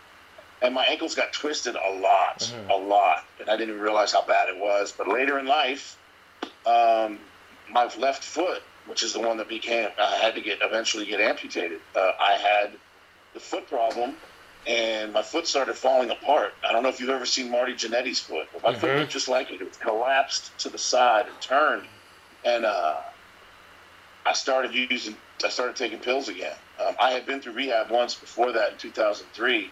And 0.66 0.74
my 0.74 0.84
ankles 0.86 1.14
got 1.14 1.32
twisted 1.32 1.76
a 1.76 1.92
lot, 1.92 2.40
Mhm. 2.40 2.70
a 2.72 2.76
lot, 2.76 3.24
and 3.40 3.50
I 3.50 3.56
didn't 3.56 3.70
even 3.76 3.82
realize 3.82 4.12
how 4.12 4.24
bad 4.24 4.50
it 4.50 4.58
was. 4.58 4.92
But 4.92 5.08
later 5.08 5.38
in 5.38 5.46
life, 5.46 5.96
um, 6.66 7.20
my 7.70 7.86
left 7.98 8.24
foot, 8.24 8.64
which 8.88 9.04
is 9.04 9.14
the 9.14 9.20
one 9.20 9.38
that 9.38 9.48
became, 9.48 9.92
I 10.00 10.16
had 10.16 10.34
to 10.36 10.42
get 10.42 10.60
eventually 10.64 11.06
get 11.06 11.22
amputated. 11.22 11.82
Uh, 11.96 12.14
I 12.20 12.34
had 12.34 12.80
the 13.36 13.40
foot 13.40 13.68
problem, 13.70 14.16
and 14.66 15.14
my 15.14 15.22
foot 15.22 15.46
started 15.46 15.76
falling 15.78 16.10
apart. 16.10 16.54
I 16.68 16.72
don't 16.72 16.82
know 16.82 16.90
if 16.90 17.00
you've 17.00 17.10
ever 17.12 17.28
seen 17.28 17.52
Marty 17.52 17.74
Jannetty's 17.74 18.20
foot. 18.20 18.48
But 18.52 18.64
my 18.64 18.74
foot 18.74 18.90
Mhm. 18.90 19.00
looked 19.02 19.12
just 19.12 19.28
like 19.28 19.52
it. 19.52 19.62
It 19.62 19.80
collapsed 19.80 20.58
to 20.60 20.70
the 20.70 20.80
side 20.80 21.28
and 21.28 21.40
turned, 21.40 21.88
and 22.44 22.66
uh, 22.66 23.02
I 24.26 24.34
started 24.34 24.74
using. 24.74 25.16
I 25.44 25.50
started 25.50 25.76
taking 25.76 26.00
pills 26.00 26.28
again. 26.30 26.56
Um, 26.80 26.96
I 27.00 27.12
had 27.12 27.26
been 27.28 27.42
through 27.42 27.54
rehab 27.54 27.92
once 27.92 28.16
before 28.16 28.52
that 28.54 28.72
in 28.72 28.78
2003. 28.78 29.70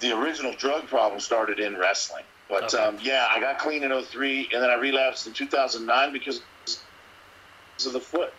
The 0.00 0.18
original 0.18 0.52
drug 0.54 0.86
problem 0.88 1.20
started 1.20 1.60
in 1.60 1.76
wrestling. 1.76 2.24
But 2.48 2.74
Okay. 2.74 2.82
um, 2.82 2.98
yeah, 3.00 3.28
I 3.30 3.38
got 3.38 3.58
clean 3.58 3.84
in 3.84 3.92
03, 3.92 4.50
and 4.52 4.62
then 4.62 4.70
I 4.70 4.74
relapsed 4.74 5.26
in 5.26 5.32
2009 5.32 6.12
because 6.12 6.42
of 7.86 7.92
the 7.92 8.00
foot. 8.00 8.32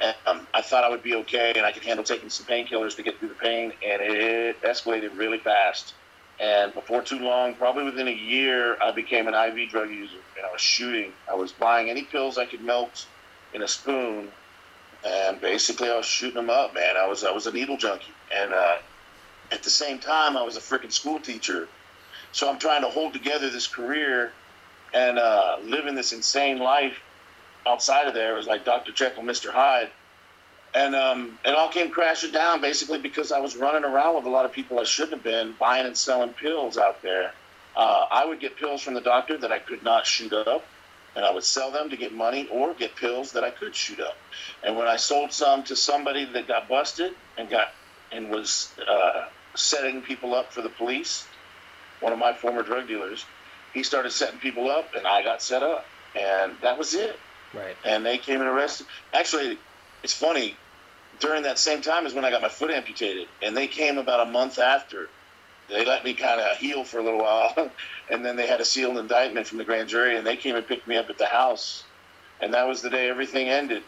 And, 0.00 0.14
um, 0.26 0.46
I 0.52 0.60
thought 0.60 0.84
I 0.84 0.88
would 0.88 1.02
be 1.02 1.14
okay, 1.16 1.52
and 1.56 1.64
I 1.64 1.72
could 1.72 1.84
handle 1.84 2.04
taking 2.04 2.28
some 2.28 2.46
painkillers 2.46 2.96
to 2.96 3.02
get 3.02 3.18
through 3.18 3.28
the 3.28 3.34
pain, 3.36 3.72
and 3.86 4.02
it 4.02 4.60
escalated 4.62 5.16
really 5.16 5.38
fast. 5.38 5.94
And 6.40 6.74
before 6.74 7.00
too 7.02 7.20
long, 7.20 7.54
probably 7.54 7.84
within 7.84 8.08
a 8.08 8.12
year, 8.12 8.76
I 8.82 8.90
became 8.90 9.28
an 9.28 9.34
IV 9.34 9.70
drug 9.70 9.88
user, 9.90 10.18
and 10.36 10.44
I 10.44 10.50
was 10.50 10.60
shooting. 10.60 11.12
I 11.30 11.34
was 11.34 11.52
buying 11.52 11.88
any 11.90 12.02
pills 12.02 12.38
I 12.38 12.46
could 12.46 12.60
melt 12.60 13.06
in 13.52 13.62
a 13.62 13.68
spoon, 13.68 14.28
and 15.04 15.40
basically 15.40 15.88
I 15.88 15.96
was 15.96 16.06
shooting 16.06 16.34
them 16.34 16.50
up, 16.50 16.74
man. 16.74 16.96
I 16.96 17.06
was 17.06 17.22
I 17.24 17.30
was 17.30 17.46
a 17.46 17.52
needle 17.52 17.76
junkie, 17.76 18.16
and 18.34 18.52
uh, 18.52 18.76
at 19.54 19.62
the 19.62 19.70
same 19.70 19.98
time, 19.98 20.36
I 20.36 20.42
was 20.42 20.56
a 20.56 20.60
freaking 20.60 20.92
school 20.92 21.20
teacher. 21.20 21.68
So 22.32 22.50
I'm 22.50 22.58
trying 22.58 22.82
to 22.82 22.88
hold 22.88 23.12
together 23.12 23.48
this 23.48 23.68
career 23.68 24.32
and 24.92 25.18
uh, 25.18 25.58
living 25.62 25.94
this 25.94 26.12
insane 26.12 26.58
life 26.58 27.00
outside 27.66 28.08
of 28.08 28.14
there. 28.14 28.34
It 28.34 28.36
was 28.36 28.46
like 28.46 28.64
Dr. 28.64 28.92
Jekyll, 28.92 29.22
Mr. 29.22 29.50
Hyde. 29.50 29.90
And 30.74 30.96
um, 30.96 31.38
it 31.44 31.54
all 31.54 31.68
came 31.68 31.90
crashing 31.90 32.32
down 32.32 32.60
basically 32.60 32.98
because 32.98 33.30
I 33.30 33.38
was 33.38 33.56
running 33.56 33.84
around 33.84 34.16
with 34.16 34.24
a 34.24 34.30
lot 34.30 34.44
of 34.44 34.52
people 34.52 34.80
I 34.80 34.84
shouldn't 34.84 35.14
have 35.14 35.22
been, 35.22 35.54
buying 35.58 35.86
and 35.86 35.96
selling 35.96 36.30
pills 36.30 36.76
out 36.76 37.00
there. 37.02 37.32
Uh, 37.76 38.06
I 38.10 38.24
would 38.24 38.40
get 38.40 38.56
pills 38.56 38.82
from 38.82 38.94
the 38.94 39.00
doctor 39.00 39.38
that 39.38 39.52
I 39.52 39.60
could 39.60 39.84
not 39.84 40.04
shoot 40.04 40.32
up. 40.32 40.64
and 41.16 41.24
I 41.24 41.32
would 41.32 41.44
sell 41.44 41.70
them 41.70 41.90
to 41.90 41.96
get 41.96 42.12
money 42.12 42.48
or 42.50 42.74
get 42.74 42.96
pills 42.96 43.32
that 43.32 43.44
I 43.44 43.50
could 43.50 43.74
shoot 43.76 44.00
up. 44.00 44.16
And 44.64 44.76
when 44.76 44.88
I 44.88 44.96
sold 44.96 45.32
some 45.32 45.62
to 45.64 45.76
somebody 45.76 46.24
that 46.24 46.48
got 46.48 46.68
busted 46.68 47.14
and 47.38 47.48
got 47.48 47.68
and 48.10 48.30
was 48.30 48.72
uh, 48.86 49.26
setting 49.56 50.02
people 50.02 50.34
up 50.34 50.52
for 50.52 50.62
the 50.62 50.70
police, 50.70 51.26
one 52.00 52.12
of 52.12 52.18
my 52.18 52.34
former 52.34 52.62
drug 52.62 52.88
dealers, 52.88 53.24
he 53.72 53.82
started 53.82 54.10
setting 54.12 54.40
people 54.40 54.70
up, 54.70 54.90
and 54.94 55.06
I 55.06 55.22
got 55.22 55.42
set 55.42 55.62
up, 55.62 55.86
and 56.14 56.52
that 56.62 56.78
was 56.78 56.94
it. 56.94 57.16
Right. 57.52 57.76
And 57.84 58.04
they 58.04 58.18
came 58.18 58.40
and 58.40 58.48
arrested. 58.48 58.86
Actually, 59.12 59.58
it's 60.02 60.14
funny. 60.14 60.58
During 61.20 61.44
that 61.44 61.58
same 61.58 61.82
time 61.82 62.06
is 62.06 62.14
when 62.14 62.24
I 62.24 62.30
got 62.30 62.42
my 62.42 62.48
foot 62.48 62.70
amputated, 62.70 63.28
and 63.42 63.56
they 63.56 63.68
came 63.68 63.98
about 63.98 64.26
a 64.26 64.30
month 64.30 64.58
after. 64.58 65.08
They 65.68 65.84
let 65.84 66.04
me 66.04 66.14
kind 66.14 66.40
of 66.40 66.56
heal 66.58 66.84
for 66.84 66.98
a 66.98 67.02
little 67.02 67.20
while, 67.20 67.54
and 68.10 68.24
then 68.24 68.36
they 68.36 68.46
had 68.46 68.60
a 68.60 68.64
sealed 68.64 68.98
indictment 68.98 69.46
from 69.46 69.58
the 69.58 69.64
grand 69.64 69.88
jury, 69.88 70.16
and 70.16 70.26
they 70.26 70.36
came 70.36 70.56
and 70.56 70.66
picked 70.66 70.86
me 70.86 70.96
up 70.96 71.08
at 71.08 71.18
the 71.18 71.26
house, 71.26 71.88
and 72.40 72.52
that 72.54 72.66
was 72.68 72.82
the 72.82 72.90
day 72.90 73.08
everything 73.08 73.48
ended. 73.48 73.82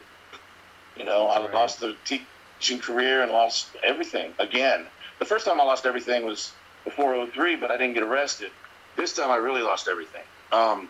You 0.97 1.05
know, 1.05 1.27
I 1.29 1.41
Right. 1.45 1.53
lost 1.53 1.81
the 1.81 1.95
teaching 2.07 2.81
career 2.81 3.23
and 3.23 3.31
lost 3.31 3.77
everything 3.85 4.35
again. 4.39 4.87
The 5.19 5.25
first 5.25 5.47
time 5.47 5.61
I 5.61 5.65
lost 5.65 5.87
everything 5.87 6.25
was 6.27 6.53
before 6.85 7.27
03, 7.27 7.57
but 7.57 7.71
I 7.71 7.77
didn't 7.77 7.95
get 7.95 8.03
arrested. 8.03 8.51
This 8.97 9.15
time 9.15 9.31
I 9.31 9.37
really 9.37 9.63
lost 9.63 9.89
everything. 9.89 10.23
Um, 10.53 10.89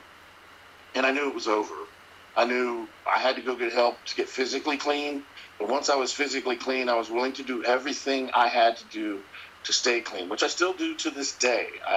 and 0.95 1.07
I 1.07 1.11
knew 1.11 1.29
it 1.29 1.35
was 1.35 1.49
over. 1.49 1.75
I 2.37 2.45
knew 2.45 2.87
I 3.07 3.19
had 3.19 3.37
to 3.37 3.43
go 3.43 3.57
get 3.57 3.73
help 3.73 3.97
to 4.07 4.17
get 4.17 4.29
physically 4.29 4.77
clean. 4.77 5.23
But 5.59 5.69
once 5.69 5.89
I 5.89 5.97
was 5.97 6.13
physically 6.13 6.57
clean, 6.57 6.89
I 6.89 6.97
was 6.97 7.11
willing 7.11 7.33
to 7.35 7.43
do 7.43 7.65
everything 7.65 8.31
I 8.35 8.49
had 8.49 8.77
to 8.77 8.85
do 8.87 9.21
to 9.65 9.73
stay 9.73 10.01
clean, 10.01 10.29
which 10.29 10.43
I 10.43 10.49
still 10.49 10.73
do 10.73 10.95
to 10.97 11.11
this 11.11 11.33
day. 11.37 11.69
I, 11.87 11.95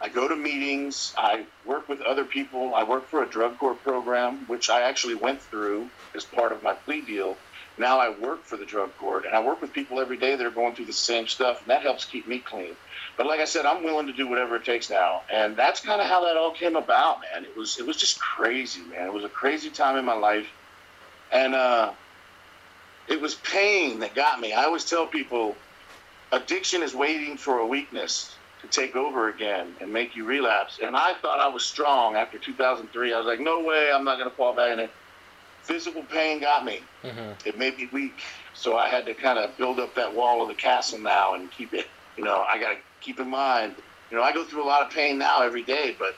I, 0.00 0.06
I 0.06 0.08
go 0.08 0.28
to 0.28 0.36
meetings. 0.36 1.14
I 1.18 1.46
work 1.64 1.88
with 1.88 2.00
other 2.00 2.24
people. 2.24 2.74
I 2.74 2.84
work 2.84 3.08
for 3.08 3.22
a 3.22 3.26
drug 3.26 3.58
court 3.58 3.82
program, 3.82 4.46
which 4.46 4.70
I 4.70 4.82
actually 4.82 5.14
went 5.14 5.42
through 5.42 5.88
as 6.14 6.24
part 6.24 6.52
of 6.52 6.62
my 6.62 6.74
plea 6.74 7.00
deal. 7.00 7.36
Now 7.78 7.98
I 7.98 8.08
work 8.18 8.44
for 8.44 8.56
the 8.56 8.64
drug 8.64 8.96
court, 8.96 9.26
and 9.26 9.34
I 9.34 9.42
work 9.42 9.60
with 9.60 9.72
people 9.72 10.00
every 10.00 10.16
day 10.16 10.34
that 10.34 10.46
are 10.46 10.50
going 10.50 10.74
through 10.74 10.86
the 10.86 10.92
same 10.92 11.26
stuff, 11.26 11.60
and 11.60 11.70
that 11.70 11.82
helps 11.82 12.04
keep 12.06 12.26
me 12.26 12.38
clean. 12.38 12.74
But 13.16 13.26
like 13.26 13.40
I 13.40 13.44
said, 13.44 13.66
I'm 13.66 13.84
willing 13.84 14.06
to 14.06 14.12
do 14.12 14.26
whatever 14.26 14.56
it 14.56 14.64
takes 14.64 14.88
now, 14.88 15.22
and 15.32 15.56
that's 15.56 15.80
kind 15.80 16.00
of 16.00 16.06
how 16.06 16.24
that 16.24 16.36
all 16.36 16.52
came 16.52 16.76
about, 16.76 17.20
man. 17.20 17.44
It 17.44 17.56
was 17.56 17.78
it 17.78 17.86
was 17.86 17.96
just 17.96 18.18
crazy, 18.18 18.80
man. 18.82 19.06
It 19.06 19.12
was 19.12 19.24
a 19.24 19.28
crazy 19.28 19.70
time 19.70 19.96
in 19.96 20.04
my 20.04 20.14
life, 20.14 20.46
and 21.30 21.54
uh, 21.54 21.92
it 23.08 23.20
was 23.20 23.34
pain 23.34 24.00
that 24.00 24.14
got 24.14 24.40
me. 24.40 24.52
I 24.52 24.64
always 24.64 24.84
tell 24.84 25.06
people, 25.06 25.54
addiction 26.32 26.82
is 26.82 26.94
waiting 26.94 27.36
for 27.36 27.58
a 27.58 27.66
weakness 27.66 28.34
to 28.62 28.68
take 28.68 28.96
over 28.96 29.28
again 29.28 29.74
and 29.80 29.92
make 29.92 30.16
you 30.16 30.24
relapse. 30.24 30.78
And 30.82 30.96
I 30.96 31.14
thought 31.14 31.40
I 31.40 31.48
was 31.48 31.64
strong 31.64 32.16
after 32.16 32.38
2003. 32.38 33.12
I 33.12 33.18
was 33.18 33.26
like, 33.26 33.40
no 33.40 33.62
way, 33.62 33.90
I'm 33.92 34.04
not 34.04 34.18
going 34.18 34.30
to 34.30 34.36
fall 34.36 34.54
back 34.54 34.72
in 34.72 34.80
it. 34.80 34.90
Physical 35.66 36.02
pain 36.04 36.40
got 36.40 36.64
me. 36.64 36.80
hmm 37.02 37.32
It 37.44 37.58
made 37.58 37.76
me 37.76 37.88
weak. 37.92 38.14
So 38.54 38.76
I 38.76 38.88
had 38.88 39.04
to 39.06 39.14
kind 39.14 39.38
of 39.38 39.56
build 39.56 39.80
up 39.80 39.94
that 39.96 40.14
wall 40.14 40.40
of 40.40 40.48
the 40.48 40.54
castle 40.54 40.98
now 40.98 41.34
and 41.34 41.50
keep 41.50 41.74
it. 41.74 41.86
You 42.16 42.24
know, 42.24 42.44
I 42.48 42.58
got 42.58 42.70
to 42.70 42.76
keep 43.00 43.18
in 43.20 43.28
mind. 43.28 43.74
You 44.10 44.16
know, 44.16 44.22
I 44.22 44.32
go 44.32 44.44
through 44.44 44.62
a 44.62 44.68
lot 44.68 44.82
of 44.82 44.90
pain 44.90 45.18
now 45.18 45.42
every 45.42 45.62
day, 45.62 45.96
but 45.98 46.14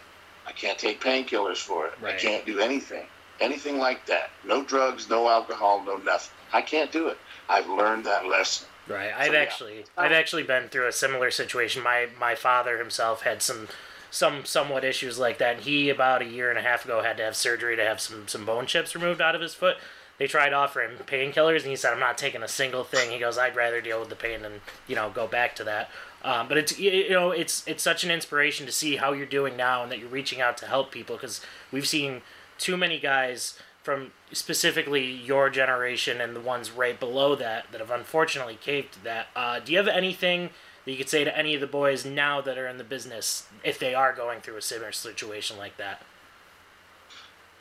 I 0.47 0.53
can't 0.53 0.79
take 0.79 1.01
painkillers 1.01 1.57
for 1.57 1.87
it. 1.87 1.95
I 2.05 2.13
can't 2.13 2.45
do 2.45 2.59
anything, 2.61 3.07
anything 3.41 3.79
like 3.79 4.07
that. 4.07 4.31
No 4.45 4.63
drugs, 4.63 5.09
no 5.09 5.29
alcohol, 5.29 5.83
no 5.85 5.97
nothing. 5.97 6.33
I 6.53 6.63
can't 6.63 6.93
do 6.93 7.09
it. 7.09 7.19
I've 7.49 7.69
learned 7.69 8.05
that 8.05 8.27
lesson. 8.27 8.69
Right. 8.87 9.13
I've 9.17 9.33
yeah. 9.35 9.41
actually 9.41 9.85
I've 9.97 10.13
actually 10.13 10.45
been 10.45 10.69
through 10.69 10.87
a 10.87 10.93
similar 10.93 11.31
situation. 11.31 11.83
My 11.83 12.09
my 12.19 12.35
father 12.35 12.79
himself 12.79 13.23
had 13.23 13.43
some 13.43 13.69
some 14.11 14.45
somewhat 14.45 14.85
issues 14.85 15.19
like 15.19 15.39
that. 15.39 15.57
And 15.57 15.65
he 15.65 15.91
about 15.91 16.23
a 16.23 16.27
year 16.27 16.51
and 16.51 16.59
a 16.59 16.63
half 16.63 16.85
ago 16.85 17.03
had 17.03 17.17
to 17.19 17.23
have 17.25 17.37
surgery 17.37 17.77
to 17.77 17.85
have 17.85 18.01
some 18.01 18.29
some 18.29 18.45
bone 18.45 18.67
chips 18.67 18.95
removed 18.95 19.21
out 19.21 19.35
of 19.35 19.41
his 19.41 19.55
foot. 19.55 19.77
They 20.19 20.27
tried 20.27 20.53
offering 20.53 20.97
painkillers, 21.07 21.63
and 21.63 21.71
he 21.71 21.77
said, 21.77 21.93
"I'm 21.93 22.01
not 22.01 22.19
taking 22.19 22.43
a 22.43 22.49
single 22.49 22.83
thing." 22.83 23.11
He 23.11 23.19
goes, 23.19 23.39
"I'd 23.39 23.55
rather 23.55 23.81
deal 23.81 24.01
with 24.01 24.09
the 24.09 24.17
pain 24.17 24.43
than 24.43 24.61
you 24.87 24.97
know 24.97 25.11
go 25.11 25.27
back 25.27 25.55
to 25.57 25.65
that." 25.65 25.91
Um, 26.23 26.49
but 26.49 26.59
it's 26.59 26.79
you 26.79 27.11
know 27.11 27.31
it's 27.31 27.67
it's 27.67 27.83
such 27.83 28.03
an 28.03 28.11
inspiration 28.11 28.67
to 28.67 28.73
see 28.73 28.97
how 28.97 29.13
you're 29.13 29.27
doing 29.27 29.57
now 29.57 29.83
and 29.83 29.93
that 29.93 30.01
you're 30.01 30.09
reaching 30.09 30.41
out 30.41 30.57
to 30.59 30.67
help 30.67 30.91
people 30.91 31.17
because 31.17 31.41
we've 31.71 31.87
seen 31.87 32.23
too 32.59 32.77
many 32.77 32.99
guys 32.99 33.59
from 33.85 34.11
specifically 34.33 35.07
your 35.07 35.49
generation 35.49 36.21
and 36.21 36.35
the 36.35 36.41
ones 36.41 36.73
right 36.73 36.99
below 36.99 37.37
that 37.37 37.71
that 37.71 37.81
have 37.81 37.91
unfortunately 37.91 38.59
caved 38.61 38.93
to 38.95 39.05
that. 39.05 39.29
Uh, 39.37 39.61
do 39.61 39.73
you 39.73 39.79
have 39.79 39.89
anything 39.89 40.51
that 40.85 40.91
you 40.91 40.97
could 40.97 41.09
say 41.09 41.25
to 41.25 41.37
any 41.37 41.55
of 41.55 41.61
the 41.61 41.67
boys 41.67 42.05
now 42.05 42.41
that 42.41 42.59
are 42.59 42.69
in 42.69 42.79
the 42.79 42.85
business 42.85 43.47
if 43.65 43.79
they 43.79 43.95
are 43.95 44.13
going 44.13 44.41
through 44.41 44.57
a 44.57 44.63
similar 44.63 44.93
situation 44.93 45.59
like 45.59 45.77
that? 45.77 46.03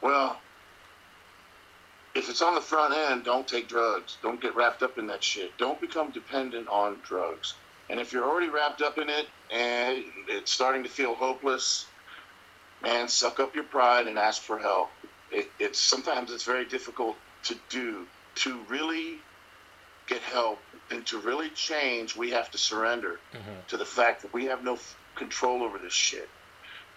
Well, 0.01 0.39
if 2.15 2.30
it's 2.30 2.41
on 2.41 2.55
the 2.55 2.61
front 2.61 2.93
end, 2.93 3.24
don't 3.24 3.47
take 3.47 3.68
drugs. 3.68 4.18
Don't 4.24 4.41
get 4.41 4.55
wrapped 4.55 4.82
up 4.82 4.97
in 4.97 5.07
that 5.07 5.24
shit. 5.24 5.55
Don't 5.57 5.80
become 5.80 6.11
dependent 6.11 6.68
on 6.68 6.99
drugs. 7.03 7.53
And 7.89 7.99
if 7.99 8.11
you're 8.11 8.26
already 8.26 8.49
wrapped 8.49 8.82
up 8.82 8.97
in 8.97 9.09
it 9.09 9.28
and 9.51 10.03
it's 10.28 10.51
starting 10.51 10.84
to 10.84 10.89
feel 10.89 11.15
hopeless, 11.15 11.86
man, 12.82 13.07
suck 13.07 13.39
up 13.39 13.55
your 13.55 13.63
pride 13.63 14.07
and 14.07 14.18
ask 14.18 14.41
for 14.41 14.57
help. 14.57 14.89
It, 15.32 15.49
it's 15.59 15.80
sometimes 15.80 16.32
it's 16.32 16.43
very 16.43 16.65
difficult 16.65 17.15
to 17.43 17.55
do. 17.70 18.05
To 18.36 18.59
really 18.68 19.20
get 20.08 20.22
help 20.22 20.60
and 20.89 21.05
to 21.08 21.20
really 21.20 21.49
change, 21.49 22.16
we 22.16 22.32
have 22.32 22.49
to 22.51 22.58
surrender 22.58 23.20
to 23.68 23.78
the 23.78 23.86
fact 23.86 24.22
that 24.22 24.34
we 24.34 24.45
have 24.45 24.64
no 24.64 24.74
f- 24.76 24.95
control 25.16 25.64
over 25.64 25.78
this 25.80 25.93
shit. 25.93 26.30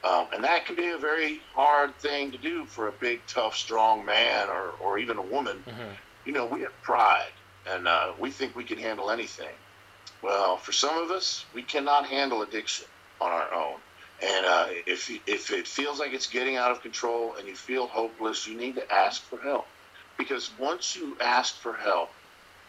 Um, 0.03 0.29
and 0.33 0.45
that 0.45 0.65
can 0.65 0.77
be 0.77 0.89
a 0.89 0.97
very 0.99 1.41
hard 1.55 1.99
thing 2.01 2.33
to 2.33 2.39
do 2.39 2.65
for 2.67 2.89
a 2.89 2.93
big, 2.93 3.27
tough, 3.27 3.55
strong 3.55 4.05
man 4.07 4.49
or, 4.49 4.71
or 4.71 4.99
even 4.99 5.19
a 5.19 5.23
woman. 5.23 5.65
Mhm. 5.67 5.97
You 6.25 6.33
know, 6.33 6.47
we 6.47 6.63
have 6.63 6.81
pride 6.83 7.33
and 7.67 7.87
uh, 7.87 8.15
we 8.19 8.31
think 8.31 8.57
we 8.57 8.65
can 8.65 8.79
handle 8.79 9.11
anything. 9.11 9.55
Well, 10.23 10.57
for 10.57 10.73
some 10.73 10.97
of 10.99 11.11
us, 11.11 11.45
we 11.53 11.63
cannot 11.63 12.07
handle 12.07 12.43
addiction 12.43 12.87
on 13.21 13.31
our 13.31 13.53
own. 13.53 13.81
And 14.23 14.47
uh, 14.47 14.67
if, 14.87 15.11
if 15.27 15.51
it 15.51 15.67
feels 15.67 15.99
like 15.99 16.13
it's 16.13 16.27
getting 16.27 16.57
out 16.57 16.71
of 16.71 16.83
control 16.83 17.37
and 17.37 17.49
you 17.49 17.57
feel 17.57 17.87
hopeless, 17.87 18.47
you 18.47 18.57
need 18.57 18.77
to 18.77 18.93
ask 18.93 19.23
for 19.29 19.41
help. 19.41 19.67
Because 20.19 20.51
once 20.59 20.95
you 20.95 21.17
ask 21.21 21.61
for 21.63 21.75
help 21.75 22.11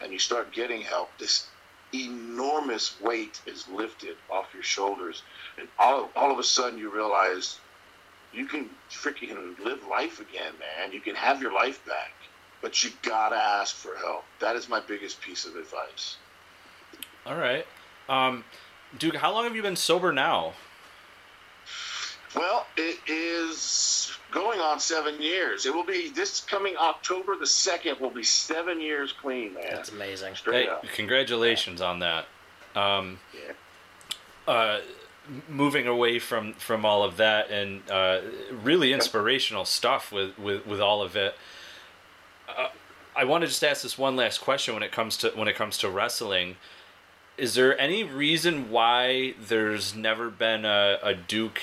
and 0.02 0.12
you 0.12 0.18
start 0.18 0.52
getting 0.52 0.82
help, 0.82 1.10
this 1.18 1.46
enormous 1.94 3.00
weight 3.00 3.40
is 3.46 3.68
lifted 3.68 4.16
off 4.30 4.54
your 4.54 4.62
shoulders. 4.62 5.22
And 5.58 5.68
all, 5.78 6.10
all 6.16 6.32
of 6.32 6.38
a 6.38 6.42
sudden 6.44 6.78
you 6.78 6.90
realize 6.90 7.58
you 8.32 8.46
can 8.46 8.70
freaking 8.90 9.58
live 9.62 9.86
life 9.86 10.20
again, 10.20 10.52
man. 10.58 10.92
You 10.92 11.00
can 11.00 11.14
have 11.14 11.42
your 11.42 11.52
life 11.52 11.84
back. 11.86 12.12
But 12.62 12.82
you 12.84 12.90
gotta 13.02 13.36
ask 13.36 13.74
for 13.74 13.96
help. 13.96 14.24
That 14.40 14.56
is 14.56 14.68
my 14.68 14.80
biggest 14.80 15.20
piece 15.20 15.44
of 15.44 15.56
advice. 15.56 16.16
All 17.26 17.36
right. 17.36 17.66
Um, 18.08 18.44
Duke, 18.98 19.16
how 19.16 19.32
long 19.32 19.44
have 19.44 19.56
you 19.56 19.62
been 19.62 19.76
sober 19.76 20.12
now? 20.12 20.52
Well, 22.34 22.66
it 22.76 22.98
is 23.06 24.10
going 24.30 24.60
on 24.60 24.80
seven 24.80 25.20
years. 25.20 25.66
It 25.66 25.74
will 25.74 25.84
be 25.84 26.08
this 26.10 26.40
coming 26.40 26.74
October 26.78 27.36
the 27.36 27.46
second. 27.46 28.00
Will 28.00 28.10
be 28.10 28.22
seven 28.22 28.80
years 28.80 29.12
clean, 29.12 29.54
man. 29.54 29.64
That's 29.70 29.90
amazing. 29.90 30.34
Straight 30.36 30.64
Hey, 30.66 30.70
up. 30.70 30.84
congratulations 30.94 31.80
on 31.82 31.98
that. 31.98 32.26
Um, 32.74 33.20
Yeah. 33.34 33.52
uh, 34.52 34.80
moving 35.48 35.86
away 35.86 36.18
from 36.18 36.54
from 36.54 36.84
all 36.84 37.04
of 37.04 37.16
that 37.18 37.50
and 37.50 37.88
uh, 37.90 38.20
really 38.50 38.92
inspirational 38.92 39.64
stuff 39.64 40.10
with 40.10 40.38
with 40.38 40.66
with 40.66 40.80
all 40.80 41.02
of 41.02 41.14
it. 41.16 41.36
Uh, 42.48 42.68
I 43.14 43.24
want 43.24 43.42
to 43.42 43.48
just 43.48 43.62
ask 43.62 43.82
this 43.82 43.98
one 43.98 44.16
last 44.16 44.40
question 44.40 44.72
when 44.74 44.82
it 44.82 44.90
comes 44.90 45.16
to 45.18 45.28
when 45.30 45.48
it 45.48 45.54
comes 45.54 45.76
to 45.78 45.90
wrestling. 45.90 46.56
Is 47.38 47.54
there 47.54 47.78
any 47.78 48.04
reason 48.04 48.70
why 48.70 49.34
there's 49.38 49.94
never 49.94 50.28
been 50.30 50.64
a, 50.64 50.98
a 51.02 51.14
Duke 51.14 51.60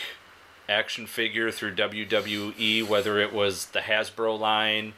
action 0.69 1.07
figure 1.07 1.51
through 1.51 1.75
WWE, 1.75 2.87
whether 2.87 3.19
it 3.19 3.33
was 3.33 3.67
the 3.67 3.79
Hasbro 3.79 4.39
line, 4.39 4.93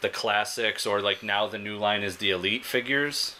the 0.00 0.08
classics, 0.08 0.86
or 0.86 1.00
like 1.00 1.22
now 1.22 1.46
the 1.46 1.58
new 1.58 1.76
line 1.76 2.02
is 2.02 2.18
the 2.18 2.30
Elite 2.30 2.64
figures? 2.64 3.36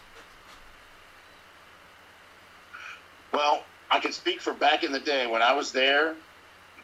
Well, 3.33 3.65
I 3.91 4.01
can 4.01 4.13
speak 4.13 4.41
for 4.41 4.53
back 4.53 4.83
in 4.83 4.93
the 4.93 5.01
day 5.01 5.27
when 5.27 5.43
I 5.43 5.53
was 5.53 5.73
there. 5.73 6.15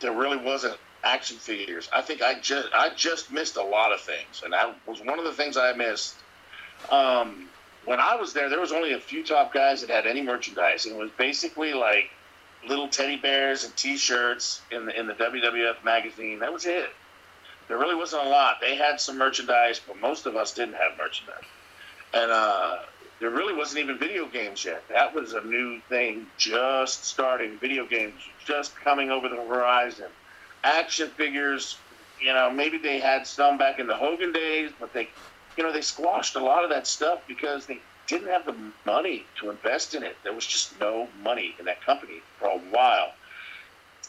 There 0.00 0.12
really 0.12 0.36
wasn't 0.36 0.76
action 1.04 1.36
figures. 1.36 1.88
I 1.92 2.02
think 2.02 2.22
I 2.22 2.38
just 2.38 2.68
I 2.74 2.90
just 2.94 3.32
missed 3.32 3.56
a 3.56 3.62
lot 3.62 3.92
of 3.92 4.00
things, 4.00 4.42
and 4.44 4.52
that 4.52 4.76
was 4.86 5.00
one 5.00 5.18
of 5.18 5.24
the 5.24 5.32
things 5.32 5.56
I 5.56 5.72
missed. 5.72 6.16
Um, 6.90 7.48
when 7.84 8.00
I 8.00 8.16
was 8.16 8.32
there, 8.32 8.48
there 8.48 8.60
was 8.60 8.72
only 8.72 8.92
a 8.92 9.00
few 9.00 9.24
top 9.24 9.52
guys 9.52 9.80
that 9.80 9.90
had 9.90 10.06
any 10.06 10.22
merchandise, 10.22 10.86
and 10.86 10.94
it 10.94 10.98
was 10.98 11.10
basically 11.16 11.72
like 11.72 12.10
little 12.68 12.88
teddy 12.88 13.16
bears 13.16 13.64
and 13.64 13.76
T-shirts 13.76 14.62
in 14.70 14.86
the 14.86 14.98
in 14.98 15.06
the 15.06 15.14
WWF 15.14 15.84
magazine. 15.84 16.38
That 16.40 16.52
was 16.52 16.66
it. 16.66 16.90
There 17.68 17.78
really 17.78 17.94
wasn't 17.94 18.26
a 18.26 18.28
lot. 18.28 18.58
They 18.60 18.76
had 18.76 19.00
some 19.00 19.18
merchandise, 19.18 19.80
but 19.86 19.98
most 20.00 20.26
of 20.26 20.36
us 20.36 20.52
didn't 20.52 20.74
have 20.74 20.98
merchandise. 20.98 21.44
And 22.12 22.30
uh, 22.30 22.78
there 23.20 23.30
really 23.30 23.54
wasn't 23.54 23.84
even 23.84 23.98
video 23.98 24.26
games 24.26 24.64
yet. 24.64 24.82
That 24.88 25.14
was 25.14 25.32
a 25.32 25.40
new 25.42 25.80
thing, 25.88 26.26
just 26.36 27.04
starting. 27.04 27.58
Video 27.58 27.86
games 27.86 28.20
just 28.44 28.76
coming 28.76 29.10
over 29.10 29.28
the 29.28 29.36
horizon. 29.36 30.08
Action 30.64 31.08
figures, 31.10 31.78
you 32.20 32.32
know, 32.32 32.50
maybe 32.50 32.78
they 32.78 32.98
had 32.98 33.26
some 33.26 33.58
back 33.58 33.78
in 33.78 33.86
the 33.86 33.94
Hogan 33.94 34.32
days, 34.32 34.70
but 34.78 34.92
they, 34.92 35.08
you 35.56 35.62
know, 35.62 35.72
they 35.72 35.80
squashed 35.80 36.36
a 36.36 36.42
lot 36.42 36.64
of 36.64 36.70
that 36.70 36.86
stuff 36.86 37.20
because 37.26 37.66
they 37.66 37.80
didn't 38.06 38.28
have 38.28 38.44
the 38.46 38.54
money 38.84 39.24
to 39.40 39.50
invest 39.50 39.94
in 39.94 40.02
it. 40.02 40.16
There 40.24 40.32
was 40.32 40.46
just 40.46 40.78
no 40.80 41.08
money 41.22 41.54
in 41.58 41.64
that 41.66 41.80
company 41.84 42.20
for 42.38 42.46
a 42.46 42.58
while. 42.58 43.12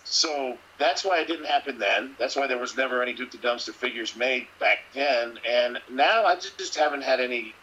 So 0.06 0.58
that's 0.80 1.04
why 1.06 1.20
it 1.20 1.28
didn't 1.28 1.46
happen 1.46 1.80
then. 1.80 2.16
That's 2.20 2.36
why 2.36 2.48
there 2.48 2.58
was 2.58 2.76
never 2.76 3.02
any 3.02 3.14
Duke 3.14 3.32
the 3.32 3.38
Dumpster 3.38 3.74
figures 3.74 4.16
made 4.16 4.48
back 4.60 4.80
then. 4.94 5.40
And 5.48 5.80
now 5.90 6.26
I 6.26 6.36
just 6.36 6.76
haven't 6.76 7.04
had 7.04 7.20
any 7.20 7.54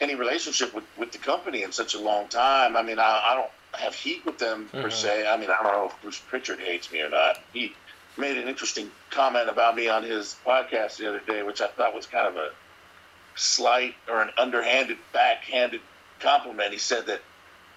any 0.00 0.16
relationship 0.16 0.74
with, 0.74 0.82
with 0.98 1.12
the 1.12 1.18
company 1.18 1.62
in 1.62 1.70
such 1.70 1.94
a 1.94 2.00
long 2.00 2.26
time. 2.26 2.76
I 2.76 2.82
mean, 2.82 2.98
I, 2.98 3.22
I 3.30 3.34
don't 3.36 3.80
have 3.80 3.94
heat 3.94 4.26
with 4.26 4.38
them 4.38 4.68
per 4.72 4.88
Mhm. 4.88 4.92
se. 4.92 5.26
I 5.28 5.36
mean, 5.36 5.50
I 5.50 5.62
don't 5.62 5.72
know 5.72 5.86
if 5.86 6.02
Bruce 6.02 6.18
Pritchard 6.18 6.58
hates 6.58 6.90
me 6.90 7.00
or 7.00 7.08
not. 7.08 7.38
He 7.52 7.72
made 8.16 8.36
an 8.36 8.48
interesting 8.48 8.90
comment 9.10 9.48
about 9.48 9.76
me 9.76 9.88
on 9.88 10.02
his 10.02 10.34
podcast 10.44 10.96
the 10.96 11.08
other 11.08 11.20
day, 11.20 11.44
which 11.44 11.60
I 11.60 11.68
thought 11.68 11.94
was 11.94 12.06
kind 12.06 12.26
of 12.26 12.36
a 12.36 12.50
slight 13.36 13.94
or 14.08 14.22
an 14.22 14.30
underhanded, 14.36 14.98
backhanded 15.12 15.80
compliment. 16.20 16.72
He 16.72 16.78
said 16.78 17.06
that 17.06 17.20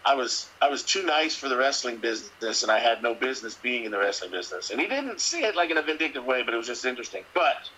I 0.06 0.16
was 0.16 0.48
I 0.62 0.70
was 0.70 0.84
too 0.84 1.04
nice 1.04 1.36
for 1.36 1.50
the 1.50 1.58
wrestling 1.58 1.98
business, 1.98 2.64
and 2.64 2.72
I 2.72 2.80
had 2.80 3.04
no 3.04 3.14
business 3.14 3.56
being 3.56 3.84
in 3.84 3.92
the 3.92 4.00
wrestling 4.00 4.32
business. 4.32 4.70
And 4.70 4.80
he 4.80 4.88
didn't 4.88 5.20
see 5.20 5.44
it 5.44 5.56
like 5.56 5.70
in 5.70 5.78
a 5.78 5.82
vindictive 5.82 6.26
way, 6.26 6.44
but 6.44 6.54
it 6.54 6.58
was 6.58 6.68
just 6.68 6.86
interesting. 6.86 7.24
But 7.34 7.70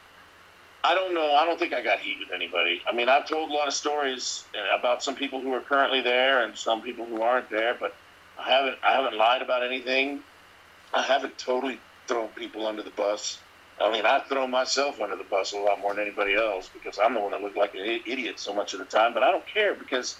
I 0.84 0.96
don't 0.96 1.14
know. 1.14 1.34
I 1.36 1.46
don't 1.46 1.58
think 1.58 1.74
I 1.74 1.82
got 1.82 2.00
heat 2.00 2.18
with 2.20 2.32
anybody. 2.32 2.82
I 2.88 2.94
mean, 2.94 3.10
I've 3.10 3.28
told 3.28 3.50
a 3.50 3.54
lot 3.54 3.68
of 3.68 3.74
stories 3.74 4.46
uh, 4.56 4.78
about 4.78 5.04
some 5.04 5.16
people 5.16 5.42
who 5.42 5.54
are 5.54 5.60
currently 5.60 6.02
there 6.02 6.44
and 6.44 6.56
some 6.56 6.82
people 6.82 7.06
who 7.06 7.22
aren't 7.22 7.50
there, 7.50 7.76
but 7.80 7.96
I 8.38 8.50
haven't 8.50 8.78
I 8.84 8.94
haven't 8.94 9.18
lied 9.18 9.42
about 9.42 9.64
anything. 9.64 10.22
I 10.94 11.02
haven't 11.02 11.38
totally 11.38 11.80
thrown 12.08 12.30
people 12.30 12.68
under 12.68 12.84
the 12.84 12.92
bus. 12.92 13.40
I 13.82 13.92
mean, 13.92 14.06
I 14.06 14.20
throw 14.20 14.46
myself 14.48 15.00
under 15.00 15.16
the 15.16 15.24
bus 15.24 15.54
a 15.54 15.58
lot 15.58 15.80
more 15.80 15.94
than 15.94 16.04
anybody 16.06 16.36
else 16.36 16.70
because 16.74 17.00
I'm 17.00 17.14
the 17.14 17.20
one 17.20 17.32
that 17.32 17.42
looked 17.42 17.58
like 17.58 17.76
an 17.76 18.02
idiot 18.06 18.40
so 18.40 18.54
much 18.54 18.74
of 18.74 18.80
the 18.80 18.86
time. 18.86 19.14
But 19.14 19.24
I 19.24 19.32
don't 19.32 19.46
care 19.48 19.74
because 19.74 20.18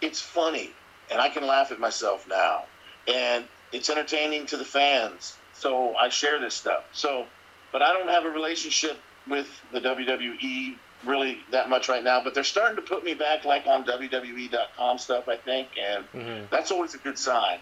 it's 0.00 0.20
funny 0.20 0.70
and 1.10 1.20
I 1.20 1.28
can 1.28 1.46
laugh 1.46 1.70
at 1.72 1.78
myself 1.78 2.26
now, 2.28 2.64
and 3.06 3.44
it's 3.72 3.88
entertaining 3.90 4.46
to 4.46 4.56
the 4.56 4.64
fans. 4.64 5.36
So 5.54 5.94
I 5.94 6.08
share 6.08 6.40
this 6.40 6.54
stuff. 6.54 6.84
So, 6.92 7.26
but 7.70 7.82
I 7.82 7.92
don't 7.92 8.08
have 8.08 8.24
a 8.24 8.30
relationship 8.30 8.98
with 9.28 9.48
the 9.72 9.80
WWE 9.80 10.74
really 11.04 11.38
that 11.50 11.68
much 11.68 11.88
right 11.88 12.02
now. 12.02 12.22
But 12.22 12.34
they're 12.34 12.44
starting 12.44 12.76
to 12.76 12.82
put 12.82 13.04
me 13.04 13.14
back 13.14 13.44
like 13.44 13.66
on 13.66 13.84
WWE.com 13.84 14.98
stuff, 14.98 15.28
I 15.28 15.36
think, 15.36 15.68
and 15.78 16.04
Mhm. 16.12 16.50
that's 16.50 16.70
always 16.70 16.94
a 16.94 16.98
good 16.98 17.18
sign. 17.18 17.60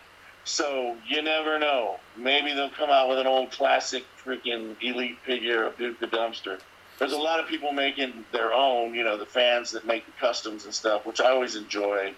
So 0.50 0.96
you 1.06 1.22
never 1.22 1.60
know. 1.60 2.00
Maybe 2.16 2.52
they'll 2.52 2.70
come 2.70 2.90
out 2.90 3.08
with 3.08 3.20
an 3.20 3.26
old 3.28 3.52
classic 3.52 4.04
freaking 4.22 4.74
elite 4.82 5.16
figure 5.20 5.64
of 5.64 5.78
Duke 5.78 6.00
the 6.00 6.08
Dumpster. 6.08 6.58
There's 6.98 7.12
a 7.12 7.18
lot 7.18 7.38
of 7.38 7.46
people 7.46 7.70
making 7.70 8.24
their 8.32 8.52
own, 8.52 8.92
you 8.92 9.04
know, 9.04 9.16
the 9.16 9.26
fans 9.26 9.70
that 9.70 9.86
make 9.86 10.04
the 10.06 10.12
customs 10.20 10.64
and 10.64 10.74
stuff, 10.74 11.06
which 11.06 11.20
I 11.20 11.30
always 11.30 11.54
enjoy. 11.54 12.14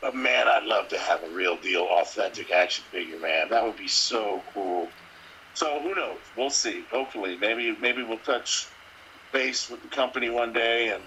But 0.00 0.14
man, 0.14 0.46
I'd 0.46 0.66
love 0.66 0.86
to 0.90 0.98
have 0.98 1.24
a 1.24 1.28
real 1.30 1.56
deal, 1.56 1.82
authentic 1.82 2.52
action 2.52 2.84
figure, 2.92 3.18
man. 3.18 3.48
That 3.50 3.64
would 3.64 3.76
be 3.76 3.88
so 3.88 4.40
cool. 4.54 4.88
So 5.54 5.80
who 5.80 5.96
knows? 5.96 6.18
We'll 6.36 6.50
see. 6.50 6.84
Hopefully, 6.92 7.36
maybe 7.36 7.76
maybe 7.80 8.04
we'll 8.04 8.18
touch 8.18 8.68
base 9.32 9.68
with 9.68 9.82
the 9.82 9.88
company 9.88 10.30
one 10.30 10.52
day, 10.52 10.90
and 10.90 11.02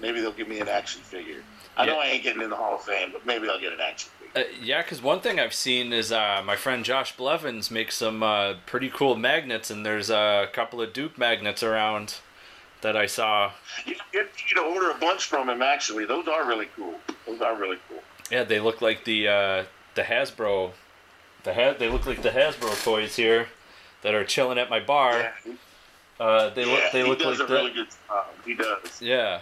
maybe 0.00 0.20
they'll 0.20 0.30
give 0.30 0.46
me 0.46 0.60
an 0.60 0.68
action 0.68 1.02
figure. 1.02 1.42
I 1.76 1.86
know 1.86 1.98
I 1.98 2.06
ain't 2.06 2.22
getting 2.22 2.42
in 2.42 2.50
the 2.50 2.56
Hall 2.56 2.76
of 2.76 2.82
Fame, 2.82 3.10
but 3.12 3.26
maybe 3.26 3.48
I'll 3.48 3.60
get 3.60 3.72
an 3.72 3.80
action 3.80 4.10
figure. 4.10 4.17
Uh, 4.36 4.42
yeah, 4.60 4.82
because 4.82 5.02
one 5.02 5.20
thing 5.20 5.40
I've 5.40 5.54
seen 5.54 5.92
is 5.92 6.12
uh, 6.12 6.42
my 6.44 6.54
friend 6.56 6.84
Josh 6.84 7.16
Blevins 7.16 7.70
makes 7.70 7.96
some 7.96 8.22
uh, 8.22 8.54
pretty 8.66 8.88
cool 8.90 9.16
magnets, 9.16 9.70
and 9.70 9.84
there's 9.84 10.10
a 10.10 10.48
couple 10.52 10.80
of 10.80 10.92
Duke 10.92 11.16
magnets 11.18 11.62
around 11.62 12.16
that 12.82 12.96
I 12.96 13.06
saw. 13.06 13.52
You 13.86 13.96
get 14.12 14.28
you 14.48 14.56
to 14.56 14.62
order 14.62 14.90
a 14.90 14.94
bunch 14.94 15.24
from 15.24 15.48
him. 15.48 15.62
Actually, 15.62 16.04
those 16.04 16.28
are 16.28 16.46
really 16.46 16.68
cool. 16.76 16.94
Those 17.26 17.40
are 17.40 17.56
really 17.56 17.78
cool. 17.88 18.02
Yeah, 18.30 18.44
they 18.44 18.60
look 18.60 18.80
like 18.82 19.04
the 19.04 19.26
uh, 19.28 19.64
the 19.94 20.02
Hasbro, 20.02 20.72
the 21.44 21.54
ha- 21.54 21.74
they 21.78 21.88
look 21.88 22.06
like 22.06 22.22
the 22.22 22.30
Hasbro 22.30 22.82
toys 22.84 23.16
here 23.16 23.48
that 24.02 24.14
are 24.14 24.24
chilling 24.24 24.58
at 24.58 24.68
my 24.70 24.78
bar. 24.80 25.18
Yeah, 25.18 25.32
he- 25.44 25.56
Uh, 26.20 26.50
they 26.50 26.64
look 26.64 26.80
yeah, 26.80 26.90
they 26.92 27.02
he 27.02 27.08
look 27.08 27.18
does 27.20 27.38
like 27.40 27.48
a 27.48 27.52
that. 27.52 27.58
really 27.58 27.72
good 27.72 27.88
job. 28.08 28.26
He 28.44 28.54
does. 28.54 29.00
Yeah. 29.02 29.40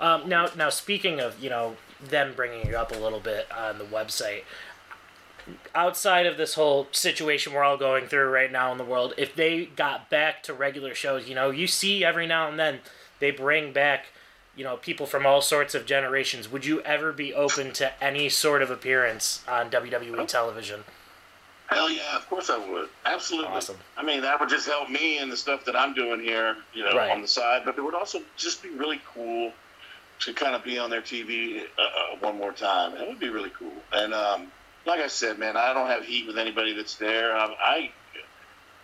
Um, 0.00 0.28
now, 0.28 0.48
now 0.56 0.68
speaking 0.70 1.20
of 1.20 1.38
you 1.42 1.50
know 1.50 1.76
them 2.08 2.32
bringing 2.34 2.66
you 2.66 2.76
up 2.76 2.92
a 2.92 2.98
little 2.98 3.20
bit 3.20 3.46
on 3.52 3.78
the 3.78 3.84
website, 3.84 4.42
outside 5.74 6.26
of 6.26 6.36
this 6.36 6.54
whole 6.54 6.88
situation 6.92 7.52
we're 7.52 7.64
all 7.64 7.76
going 7.76 8.06
through 8.06 8.28
right 8.30 8.50
now 8.50 8.72
in 8.72 8.78
the 8.78 8.84
world, 8.84 9.14
if 9.16 9.34
they 9.34 9.66
got 9.66 10.10
back 10.10 10.42
to 10.44 10.54
regular 10.54 10.94
shows, 10.94 11.28
you 11.28 11.34
know, 11.34 11.50
you 11.50 11.66
see 11.66 12.04
every 12.04 12.26
now 12.26 12.48
and 12.48 12.58
then 12.58 12.80
they 13.18 13.30
bring 13.30 13.72
back, 13.72 14.06
you 14.56 14.64
know, 14.64 14.76
people 14.76 15.06
from 15.06 15.26
all 15.26 15.40
sorts 15.40 15.74
of 15.74 15.86
generations. 15.86 16.50
Would 16.50 16.64
you 16.66 16.80
ever 16.82 17.12
be 17.12 17.32
open 17.34 17.72
to 17.74 18.02
any 18.02 18.28
sort 18.28 18.62
of 18.62 18.70
appearance 18.70 19.42
on 19.48 19.70
WWE 19.70 20.18
oh. 20.18 20.26
television? 20.26 20.84
Hell 21.68 21.88
yeah, 21.88 22.16
of 22.16 22.28
course 22.28 22.50
I 22.50 22.58
would. 22.58 22.88
Absolutely. 23.06 23.52
Awesome. 23.52 23.76
I 23.96 24.02
mean, 24.02 24.22
that 24.22 24.40
would 24.40 24.48
just 24.48 24.66
help 24.66 24.90
me 24.90 25.18
in 25.18 25.30
the 25.30 25.36
stuff 25.36 25.64
that 25.66 25.76
I'm 25.76 25.94
doing 25.94 26.20
here, 26.20 26.56
you 26.74 26.82
know, 26.82 26.96
Right. 26.96 27.12
on 27.12 27.22
the 27.22 27.28
side. 27.28 27.62
But 27.64 27.78
it 27.78 27.82
would 27.82 27.94
also 27.94 28.20
just 28.36 28.60
be 28.60 28.70
really 28.70 29.00
cool 29.14 29.52
to 30.20 30.34
kind 30.34 30.54
of 30.54 30.62
be 30.62 30.78
on 30.78 30.90
their 30.90 31.02
TV 31.02 31.60
uh, 31.60 31.82
uh, 31.82 32.16
one 32.20 32.36
more 32.36 32.52
time. 32.52 32.96
It 32.96 33.08
would 33.08 33.18
be 33.18 33.28
really 33.28 33.50
cool. 33.50 33.72
And 33.92 34.12
um, 34.12 34.52
like 34.86 35.00
I 35.00 35.08
said, 35.08 35.38
man, 35.38 35.56
I 35.56 35.72
don't 35.72 35.88
have 35.88 36.04
heat 36.04 36.26
with 36.26 36.38
anybody 36.38 36.74
that's 36.74 36.96
there. 36.96 37.36
Um, 37.36 37.54
I 37.60 37.90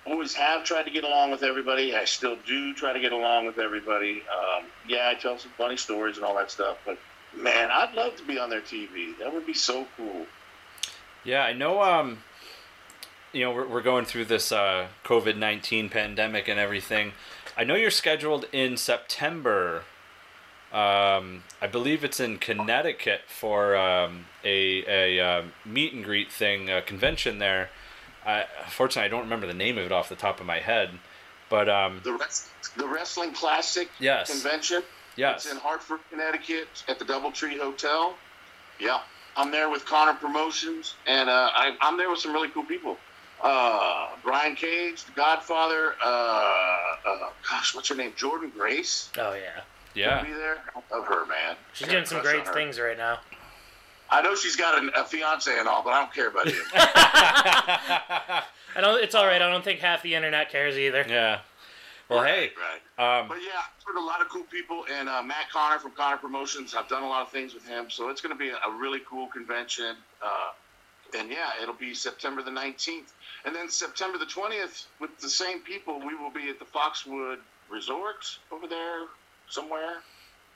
always 0.06 0.34
have 0.34 0.64
tried 0.64 0.84
to 0.84 0.90
get 0.90 1.04
along 1.04 1.30
with 1.30 1.42
everybody. 1.42 1.94
I 1.94 2.04
still 2.04 2.36
do 2.46 2.72
try 2.74 2.92
to 2.92 3.00
get 3.00 3.12
along 3.12 3.46
with 3.46 3.58
everybody. 3.58 4.22
Um, 4.22 4.64
yeah, 4.88 5.10
I 5.10 5.14
tell 5.14 5.38
some 5.38 5.52
funny 5.58 5.76
stories 5.76 6.16
and 6.16 6.24
all 6.24 6.36
that 6.36 6.50
stuff. 6.50 6.78
But 6.86 6.98
man, 7.36 7.70
I'd 7.70 7.94
love 7.94 8.16
to 8.16 8.24
be 8.24 8.38
on 8.38 8.50
their 8.50 8.60
TV. 8.60 9.18
That 9.18 9.32
would 9.32 9.46
be 9.46 9.54
so 9.54 9.86
cool. 9.96 10.26
Yeah, 11.24 11.42
I 11.42 11.52
know. 11.52 11.82
Um, 11.82 12.18
you 13.32 13.44
know, 13.44 13.52
we're, 13.52 13.66
we're 13.66 13.82
going 13.82 14.04
through 14.04 14.26
this 14.26 14.52
uh, 14.52 14.86
COVID 15.04 15.36
nineteen 15.36 15.88
pandemic 15.88 16.48
and 16.48 16.58
everything. 16.58 17.12
I 17.56 17.64
know 17.64 17.74
you're 17.74 17.90
scheduled 17.90 18.46
in 18.52 18.76
September. 18.76 19.82
Um, 20.76 21.42
I 21.62 21.66
believe 21.68 22.04
it's 22.04 22.20
in 22.20 22.36
Connecticut 22.36 23.22
for 23.28 23.76
um, 23.76 24.26
a 24.44 24.84
a 24.86 25.20
uh, 25.24 25.42
meet 25.64 25.94
and 25.94 26.04
greet 26.04 26.30
thing, 26.30 26.68
a 26.70 26.82
convention 26.82 27.38
there. 27.38 27.70
I, 28.26 28.44
unfortunately, 28.64 29.06
I 29.06 29.08
don't 29.08 29.22
remember 29.22 29.46
the 29.46 29.54
name 29.54 29.78
of 29.78 29.86
it 29.86 29.92
off 29.92 30.08
the 30.10 30.16
top 30.16 30.38
of 30.40 30.44
my 30.46 30.58
head, 30.60 30.90
but 31.48 31.68
um, 31.70 32.00
The 32.04 32.12
rest, 32.12 32.48
the 32.76 32.86
Wrestling 32.86 33.32
Classic 33.32 33.88
Yes. 34.00 34.30
convention. 34.30 34.82
yes, 35.16 35.44
It's 35.46 35.54
in 35.54 35.58
Hartford, 35.60 36.00
Connecticut, 36.10 36.68
at 36.88 36.98
the 36.98 37.04
DoubleTree 37.06 37.56
Hotel. 37.58 38.14
Yeah, 38.78 39.00
I'm 39.36 39.50
there 39.52 39.70
with 39.70 39.86
Connor 39.86 40.14
Promotions, 40.14 40.96
and 41.06 41.30
uh, 41.30 41.50
I, 41.54 41.74
I'm 41.80 41.96
there 41.96 42.10
with 42.10 42.18
some 42.18 42.32
really 42.34 42.48
cool 42.50 42.64
people. 42.64 42.98
Uh, 43.42 44.08
Brian 44.24 44.56
Cage, 44.56 45.04
The 45.04 45.12
Godfather. 45.12 45.94
Uh, 46.04 46.06
uh, 46.08 47.28
gosh, 47.48 47.74
what's 47.74 47.88
her 47.88 47.94
name? 47.94 48.12
Jordynne 48.12 48.52
Grace. 48.52 49.10
Oh 49.18 49.34
yeah, 49.34 49.60
yeah, 49.96 50.22
Be 50.22 50.32
there. 50.32 50.58
I 50.74 50.94
love 50.94 51.06
her, 51.06 51.26
man. 51.26 51.56
she's 51.72 51.88
doing 51.88 52.04
some 52.04 52.20
great 52.22 52.46
things 52.48 52.78
right 52.78 52.96
now. 52.96 53.18
I 54.08 54.22
know 54.22 54.36
she's 54.36 54.54
got 54.54 54.82
a, 54.82 55.00
a 55.00 55.04
fiance 55.04 55.50
and 55.58 55.66
all, 55.66 55.82
but 55.82 55.92
I 55.92 56.00
don't 56.00 56.14
care 56.14 56.28
about 56.28 56.46
him. 56.46 56.62
I 56.74 58.42
don't. 58.80 59.02
It's 59.02 59.14
all 59.14 59.26
right. 59.26 59.40
I 59.42 59.50
don't 59.50 59.64
think 59.64 59.80
half 59.80 60.02
the 60.02 60.14
internet 60.14 60.50
cares 60.50 60.76
either. 60.78 61.04
yeah. 61.08 61.40
Well, 62.08 62.22
hey, 62.22 62.52
right. 62.98 63.20
um, 63.20 63.26
But 63.26 63.38
yeah, 63.38 63.58
I've 63.58 63.84
heard 63.84 64.00
a 64.00 64.04
lot 64.04 64.20
of 64.20 64.28
cool 64.28 64.44
people, 64.44 64.84
and 64.92 65.08
uh, 65.08 65.24
Matt 65.24 65.50
Connor 65.52 65.80
from 65.80 65.90
Connor 65.90 66.18
Promotions. 66.18 66.72
I've 66.76 66.86
done 66.88 67.02
a 67.02 67.08
lot 67.08 67.22
of 67.22 67.32
things 67.32 67.52
with 67.52 67.66
him, 67.66 67.90
so 67.90 68.10
it's 68.10 68.20
going 68.20 68.32
to 68.32 68.38
be 68.38 68.50
a, 68.50 68.54
a 68.54 68.78
really 68.78 69.00
cool 69.08 69.26
convention. 69.26 69.96
Uh, 70.22 71.18
and 71.18 71.28
yeah, 71.28 71.50
it'll 71.60 71.74
be 71.74 71.94
September 71.94 72.42
the 72.42 72.50
19th, 72.52 73.10
and 73.44 73.52
then 73.56 73.68
September 73.68 74.18
the 74.18 74.24
20th 74.26 74.84
with 75.00 75.18
the 75.18 75.28
same 75.28 75.60
people. 75.60 75.98
We 75.98 76.14
will 76.14 76.30
be 76.30 76.48
at 76.48 76.60
the 76.60 76.64
Foxwood 76.64 77.40
Resort 77.68 78.38
over 78.52 78.68
there 78.68 79.06
somewhere. 79.48 79.96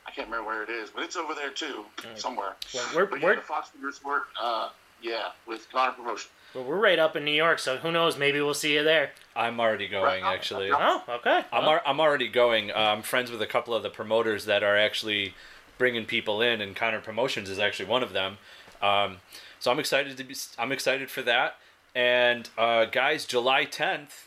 I 0.06 0.10
can't 0.12 0.28
remember 0.28 0.46
where 0.48 0.62
it 0.62 0.70
is, 0.70 0.90
but 0.90 1.04
it's 1.04 1.16
over 1.16 1.34
there 1.34 1.50
too, 1.50 1.84
somewhere. 2.16 2.56
Well, 2.74 2.84
we're- 2.94 3.06
but 3.06 3.20
yeah, 3.20 3.26
we're- 3.26 3.36
the 3.36 3.42
Foxwood 3.42 3.82
Resort. 3.82 4.22
Uh, 4.40 4.70
yeah, 5.02 5.28
with 5.46 5.70
Connor 5.70 5.92
Promotion. 5.92 6.30
Well, 6.54 6.64
we're 6.64 6.76
right 6.80 6.98
up 6.98 7.16
in 7.16 7.24
New 7.24 7.30
York, 7.32 7.58
so 7.58 7.76
who 7.78 7.90
knows? 7.92 8.18
Maybe 8.18 8.40
we'll 8.40 8.54
see 8.54 8.74
you 8.74 8.82
there. 8.82 9.12
I'm 9.36 9.60
already 9.60 9.86
going 9.88 10.22
Right. 10.22 10.34
actually. 10.34 10.70
Oh, 10.72 11.02
okay. 11.08 11.44
I'm, 11.52 11.62
Well, 11.62 11.68
ar- 11.70 11.82
I'm 11.86 12.00
already 12.00 12.28
going. 12.28 12.70
Uh, 12.70 12.74
I'm 12.74 13.02
friends 13.02 13.30
with 13.30 13.40
a 13.40 13.46
couple 13.46 13.72
of 13.72 13.82
the 13.82 13.88
promoters 13.90 14.44
that 14.46 14.62
are 14.62 14.76
actually 14.76 15.34
bringing 15.78 16.04
people 16.06 16.42
in, 16.42 16.60
and 16.60 16.74
Connor 16.76 17.00
Promotions 17.00 17.48
is 17.48 17.58
actually 17.58 17.86
one 17.86 18.02
of 18.02 18.12
them. 18.12 18.38
Um, 18.82 19.20
so 19.58 19.70
I'm 19.70 19.78
excited 19.78 20.16
to 20.16 20.24
be. 20.24 20.34
I'm 20.58 20.72
excited 20.72 21.10
for 21.10 21.22
that. 21.22 21.56
And 21.94 22.48
uh, 22.58 22.84
guys, 22.86 23.24
July 23.26 23.64
10th, 23.64 24.26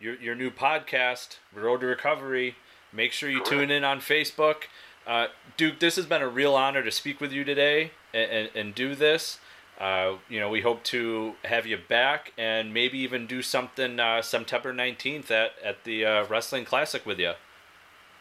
your 0.00 0.14
your 0.16 0.34
new 0.34 0.50
podcast, 0.50 1.36
Road 1.54 1.80
to 1.80 1.86
Recovery. 1.86 2.56
Make 2.96 3.12
sure 3.12 3.28
you 3.28 3.44
tune 3.44 3.70
in 3.70 3.84
on 3.84 4.00
Facebook. 4.00 4.64
Uh, 5.06 5.26
Duke, 5.58 5.78
this 5.78 5.96
has 5.96 6.06
been 6.06 6.22
a 6.22 6.28
real 6.28 6.54
honor 6.54 6.82
to 6.82 6.90
speak 6.90 7.20
with 7.20 7.30
you 7.30 7.44
today 7.44 7.90
and, 8.14 8.30
and, 8.30 8.50
and 8.54 8.74
do 8.74 8.94
this. 8.94 9.38
uh, 9.78 10.14
you 10.28 10.40
know, 10.40 10.48
we 10.48 10.62
hope 10.62 10.82
to 10.84 11.34
have 11.44 11.66
you 11.66 11.76
back 11.76 12.32
and 12.38 12.72
maybe 12.72 12.98
even 12.98 13.26
do 13.26 13.42
something 13.42 14.00
uh, 14.00 14.22
September 14.22 14.72
19th 14.72 15.30
at, 15.30 15.50
at 15.62 15.84
the 15.84 16.04
uh, 16.06 16.24
Wrestling 16.26 16.64
Classic 16.64 17.04
with 17.04 17.18
you. 17.18 17.32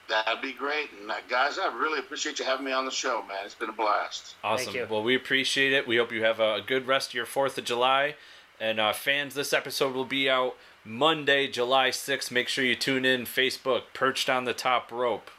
That'd 0.09 0.41
be 0.41 0.53
great. 0.53 0.89
And 1.01 1.09
uh, 1.09 1.15
guys, 1.29 1.57
I 1.57 1.73
really 1.75 1.99
appreciate 1.99 2.37
you 2.39 2.45
having 2.45 2.65
me 2.65 2.71
on 2.73 2.85
the 2.85 2.91
show, 2.91 3.23
man. 3.27 3.37
It's 3.45 3.55
been 3.55 3.69
a 3.69 3.73
blast. 3.73 4.35
Awesome. 4.43 4.73
Thank 4.73 4.77
you. 4.77 4.87
Well, 4.93 5.01
we 5.01 5.15
appreciate 5.15 5.71
it. 5.73 5.87
We 5.87 5.97
hope 5.97 6.11
you 6.11 6.23
have 6.23 6.39
a 6.39 6.61
good 6.65 6.85
rest 6.85 7.09
of 7.09 7.13
your 7.15 7.25
4th 7.25 7.57
of 7.57 7.63
July. 7.63 8.15
And 8.59 8.79
uh, 8.79 8.93
fans, 8.93 9.33
this 9.33 9.51
episode 9.53 9.95
will 9.95 10.05
be 10.05 10.29
out 10.29 10.55
Monday, 10.85 11.47
July 11.47 11.89
6th. 11.89 12.31
Make 12.31 12.47
sure 12.47 12.63
you 12.63 12.75
tune 12.75 13.05
in 13.05 13.23
Facebook, 13.23 13.85
Perched 13.93 14.29
on 14.29 14.45
the 14.45 14.53
Top 14.53 14.91
Rope. 14.91 15.31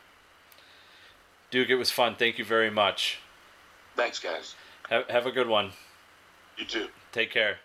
Duke, 1.53 1.71
it 1.71 1.77
was 1.77 1.93
fun. 1.93 2.17
Thank 2.17 2.39
you 2.39 2.45
very 2.45 2.71
much. 2.71 3.21
Thanks, 3.95 4.19
guys. 4.19 4.57
Have, 4.91 5.09
have 5.09 5.27
a 5.27 5.31
good 5.31 5.47
one. 5.47 5.71
You 6.57 6.65
too. 6.65 6.89
Take 7.13 7.31
care. 7.31 7.59